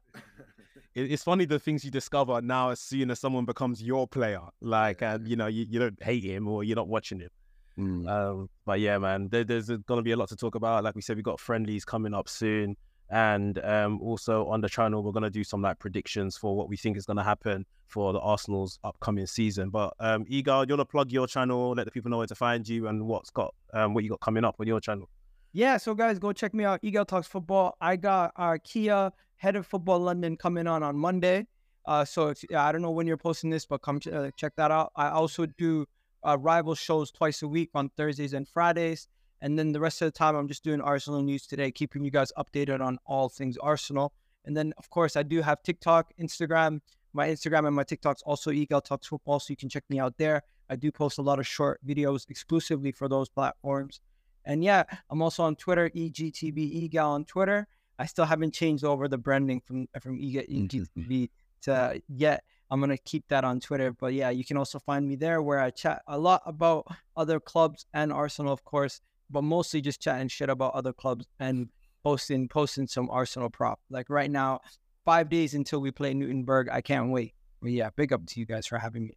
It- 0.94 1.12
it's 1.12 1.24
funny 1.24 1.44
the 1.44 1.58
things 1.58 1.84
you 1.84 1.90
discover 1.90 2.40
now 2.40 2.70
as 2.70 2.80
soon 2.80 3.10
as 3.10 3.20
someone 3.20 3.44
becomes 3.44 3.82
your 3.82 4.06
player. 4.06 4.40
Like, 4.60 5.02
and 5.02 5.26
you 5.28 5.36
know, 5.36 5.46
you, 5.46 5.66
you 5.68 5.78
don't 5.78 6.02
hate 6.02 6.24
him 6.24 6.48
or 6.48 6.64
you're 6.64 6.76
not 6.76 6.88
watching 6.88 7.20
him. 7.20 7.30
Mm. 7.78 8.08
Um, 8.08 8.50
but 8.64 8.80
yeah, 8.80 8.98
man, 8.98 9.28
there, 9.30 9.44
there's 9.44 9.66
going 9.68 9.98
to 9.98 10.02
be 10.02 10.12
a 10.12 10.16
lot 10.16 10.28
to 10.28 10.36
talk 10.36 10.54
about. 10.54 10.84
Like 10.84 10.94
we 10.94 11.02
said, 11.02 11.16
we 11.16 11.22
got 11.22 11.40
friendlies 11.40 11.84
coming 11.84 12.14
up 12.14 12.28
soon, 12.28 12.76
and 13.10 13.58
um, 13.64 14.00
also 14.00 14.46
on 14.46 14.60
the 14.60 14.68
channel 14.68 15.02
we're 15.02 15.12
going 15.12 15.24
to 15.24 15.30
do 15.30 15.44
some 15.44 15.60
like 15.60 15.78
predictions 15.78 16.36
for 16.36 16.56
what 16.56 16.68
we 16.68 16.76
think 16.76 16.96
is 16.96 17.04
going 17.04 17.16
to 17.16 17.22
happen 17.24 17.66
for 17.88 18.12
the 18.12 18.20
Arsenal's 18.20 18.78
upcoming 18.84 19.26
season. 19.26 19.70
But 19.70 19.92
um, 20.00 20.24
Egal, 20.28 20.66
you 20.66 20.76
want 20.76 20.80
to 20.88 20.90
plug 20.90 21.10
your 21.12 21.26
channel, 21.26 21.72
let 21.72 21.84
the 21.84 21.90
people 21.90 22.10
know 22.10 22.18
where 22.18 22.26
to 22.28 22.34
find 22.34 22.66
you 22.68 22.86
and 22.88 23.06
what's 23.06 23.30
got 23.30 23.54
um, 23.72 23.92
what 23.92 24.04
you 24.04 24.10
got 24.10 24.20
coming 24.20 24.44
up 24.44 24.56
on 24.60 24.66
your 24.66 24.80
channel. 24.80 25.08
Yeah, 25.56 25.76
so 25.76 25.94
guys, 25.94 26.18
go 26.18 26.32
check 26.32 26.52
me 26.52 26.64
out. 26.64 26.80
Egal 26.82 27.04
Talks 27.04 27.28
Football. 27.28 27.76
I 27.80 27.94
got 27.94 28.32
our 28.34 28.58
Kia 28.58 29.12
Head 29.36 29.54
of 29.54 29.64
Football 29.68 30.00
London 30.00 30.36
coming 30.36 30.66
on 30.66 30.82
on 30.82 30.96
Monday. 30.96 31.46
Uh, 31.86 32.04
so 32.04 32.34
I 32.56 32.72
don't 32.72 32.82
know 32.82 32.90
when 32.90 33.06
you're 33.06 33.16
posting 33.16 33.50
this, 33.50 33.64
but 33.64 33.80
come 33.80 34.00
ch- 34.00 34.08
uh, 34.08 34.32
check 34.36 34.56
that 34.56 34.72
out. 34.72 34.90
I 34.96 35.10
also 35.10 35.46
do 35.46 35.86
uh, 36.26 36.36
rival 36.40 36.74
shows 36.74 37.12
twice 37.12 37.40
a 37.42 37.46
week 37.46 37.70
on 37.72 37.88
Thursdays 37.90 38.32
and 38.32 38.48
Fridays. 38.48 39.06
And 39.40 39.56
then 39.56 39.70
the 39.70 39.78
rest 39.78 40.02
of 40.02 40.06
the 40.06 40.18
time, 40.18 40.34
I'm 40.34 40.48
just 40.48 40.64
doing 40.64 40.80
Arsenal 40.80 41.22
news 41.22 41.46
today, 41.46 41.70
keeping 41.70 42.04
you 42.04 42.10
guys 42.10 42.32
updated 42.36 42.80
on 42.80 42.98
all 43.06 43.28
things 43.28 43.56
Arsenal. 43.58 44.12
And 44.44 44.56
then, 44.56 44.74
of 44.76 44.90
course, 44.90 45.14
I 45.14 45.22
do 45.22 45.40
have 45.40 45.62
TikTok, 45.62 46.10
Instagram. 46.20 46.80
My 47.12 47.28
Instagram 47.28 47.68
and 47.68 47.76
my 47.76 47.84
TikTok's 47.84 48.22
also 48.22 48.50
Egal 48.50 48.80
Talks 48.80 49.06
Football, 49.06 49.38
so 49.38 49.52
you 49.52 49.56
can 49.56 49.68
check 49.68 49.84
me 49.88 50.00
out 50.00 50.18
there. 50.18 50.42
I 50.68 50.74
do 50.74 50.90
post 50.90 51.18
a 51.18 51.22
lot 51.22 51.38
of 51.38 51.46
short 51.46 51.78
videos 51.86 52.28
exclusively 52.28 52.90
for 52.90 53.08
those 53.08 53.28
platforms. 53.28 54.00
And 54.44 54.62
yeah, 54.62 54.84
I'm 55.10 55.22
also 55.22 55.42
on 55.44 55.56
Twitter, 55.56 55.90
E 55.94 56.10
EGTV 56.10 56.58
Egal 56.58 57.10
on 57.10 57.24
Twitter. 57.24 57.66
I 57.98 58.06
still 58.06 58.24
haven't 58.24 58.52
changed 58.54 58.84
over 58.84 59.08
the 59.08 59.18
branding 59.18 59.60
from 59.60 59.86
from 60.00 60.18
E 60.18 60.38
EG, 60.38 60.48
mm-hmm. 60.48 61.00
EGTV 61.00 61.30
to 61.62 62.02
yet. 62.08 62.44
I'm 62.70 62.80
gonna 62.80 62.98
keep 62.98 63.28
that 63.28 63.44
on 63.44 63.60
Twitter. 63.60 63.92
But 63.92 64.14
yeah, 64.14 64.30
you 64.30 64.44
can 64.44 64.56
also 64.56 64.78
find 64.78 65.06
me 65.06 65.16
there 65.16 65.42
where 65.42 65.60
I 65.60 65.70
chat 65.70 66.02
a 66.06 66.18
lot 66.18 66.42
about 66.46 66.86
other 67.16 67.40
clubs 67.40 67.86
and 67.94 68.12
Arsenal, 68.12 68.52
of 68.52 68.64
course, 68.64 69.00
but 69.30 69.42
mostly 69.42 69.80
just 69.80 70.00
chatting 70.00 70.28
shit 70.28 70.50
about 70.50 70.74
other 70.74 70.92
clubs 70.92 71.26
and 71.38 71.68
posting 72.02 72.48
posting 72.48 72.86
some 72.86 73.08
Arsenal 73.10 73.50
prop. 73.50 73.80
Like 73.90 74.10
right 74.10 74.30
now, 74.30 74.60
five 75.04 75.28
days 75.28 75.54
until 75.54 75.80
we 75.80 75.90
play 75.90 76.14
Nuremberg. 76.14 76.68
I 76.70 76.80
can't 76.80 77.10
wait. 77.10 77.34
But 77.60 77.72
yeah, 77.72 77.90
big 77.96 78.12
up 78.12 78.26
to 78.26 78.40
you 78.40 78.46
guys 78.46 78.66
for 78.66 78.78
having 78.78 79.06
me. 79.06 79.16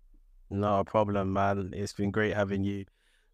No 0.49 0.83
problem, 0.83 1.33
man. 1.33 1.71
It's 1.73 1.93
been 1.93 2.11
great 2.11 2.33
having 2.33 2.63
you. 2.63 2.85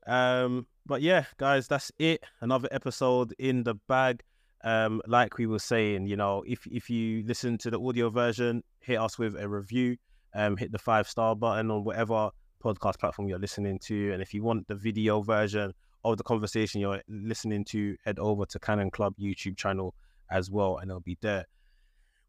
Um, 0.07 0.67
but 0.85 1.01
yeah, 1.01 1.25
guys, 1.37 1.67
that's 1.67 1.91
it. 1.99 2.23
Another 2.41 2.67
episode 2.71 3.33
in 3.39 3.63
the 3.63 3.75
bag. 3.87 4.21
Um, 4.65 5.01
like 5.07 5.37
we 5.37 5.45
were 5.45 5.59
saying, 5.59 6.07
you 6.07 6.15
know, 6.15 6.43
if 6.47 6.65
if 6.67 6.89
you 6.89 7.23
listen 7.25 7.57
to 7.59 7.69
the 7.69 7.79
audio 7.81 8.09
version, 8.09 8.63
hit 8.79 8.97
us 8.97 9.19
with 9.19 9.35
a 9.35 9.47
review. 9.47 9.97
Um, 10.35 10.57
hit 10.57 10.71
the 10.71 10.79
five 10.79 11.07
star 11.07 11.35
button 11.35 11.69
on 11.69 11.83
whatever 11.83 12.31
podcast 12.63 12.97
platform 12.99 13.27
you're 13.27 13.39
listening 13.39 13.77
to, 13.79 14.13
and 14.13 14.21
if 14.21 14.33
you 14.33 14.41
want 14.41 14.67
the 14.67 14.75
video 14.75 15.21
version 15.21 15.73
of 16.05 16.17
the 16.17 16.23
conversation 16.23 16.81
you're 16.81 17.01
listening 17.07 17.63
to, 17.65 17.95
head 18.05 18.19
over 18.19 18.45
to 18.45 18.59
Cannon 18.59 18.89
Club 18.89 19.13
YouTube 19.19 19.57
channel 19.57 19.93
as 20.31 20.49
well, 20.49 20.77
and 20.77 20.89
it'll 20.89 21.01
be 21.01 21.17
there. 21.21 21.45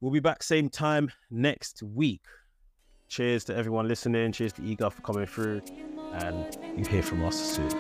We'll 0.01 0.13
be 0.13 0.21
back 0.21 0.43
same 0.43 0.69
time 0.69 1.11
next 1.31 1.83
week. 1.83 2.23
Cheers 3.15 3.45
to 3.45 3.55
everyone 3.55 3.87
listening. 3.87 4.33
Cheers 4.33 4.55
to 4.55 4.63
Egal 4.65 4.91
for 4.91 5.01
coming 5.03 5.25
through. 5.25 5.63
And 6.15 6.59
you 6.77 6.85
hear 6.85 7.01
from 7.01 7.25
us 7.25 7.39
soon. 7.39 7.71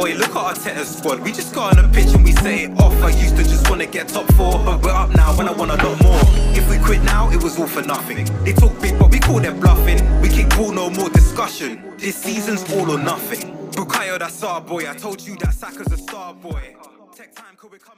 Oi, 0.00 0.14
look 0.14 0.30
at 0.30 0.36
our 0.36 0.54
Arteta's 0.54 0.96
squad. 0.96 1.20
We 1.20 1.30
just 1.30 1.54
got 1.54 1.76
on 1.76 1.84
the 1.84 1.94
pitch 1.94 2.14
and 2.14 2.24
we 2.24 2.32
set 2.32 2.46
it 2.46 2.80
off. 2.80 2.94
I 3.02 3.10
used 3.10 3.36
to 3.36 3.42
just 3.42 3.68
wanna 3.68 3.84
get 3.84 4.08
top 4.08 4.24
four, 4.32 4.52
but 4.64 4.80
we're 4.82 4.90
up 4.90 5.14
now 5.14 5.36
when 5.36 5.50
I 5.50 5.52
want 5.52 5.70
a 5.70 5.74
lot 5.74 6.02
more. 6.02 6.18
If 6.56 6.70
we 6.70 6.78
quit 6.78 7.02
now, 7.02 7.30
it 7.30 7.42
was 7.42 7.58
all 7.58 7.66
for 7.66 7.82
nothing. 7.82 8.24
They 8.44 8.54
talk 8.54 8.80
big, 8.80 8.98
but 8.98 9.10
we 9.10 9.18
call 9.18 9.40
them 9.40 9.60
bluffing. 9.60 10.00
We 10.22 10.30
kick 10.30 10.48
ball, 10.56 10.72
no 10.72 10.88
more 10.88 11.10
discussion. 11.10 11.92
This 11.98 12.16
season's 12.16 12.72
all 12.72 12.90
or 12.90 12.98
nothing. 12.98 13.54
Bukayo, 13.72 14.18
that's 14.18 14.42
our 14.42 14.62
boy. 14.62 14.88
I 14.88 14.94
told 14.94 15.20
you 15.20 15.36
that 15.40 15.52
Saka's 15.52 15.92
a 15.92 15.98
star 15.98 16.32
boy. 16.32 16.74
Tech 17.14 17.34
time, 17.34 17.54
coming 17.54 17.80
at 17.86 17.97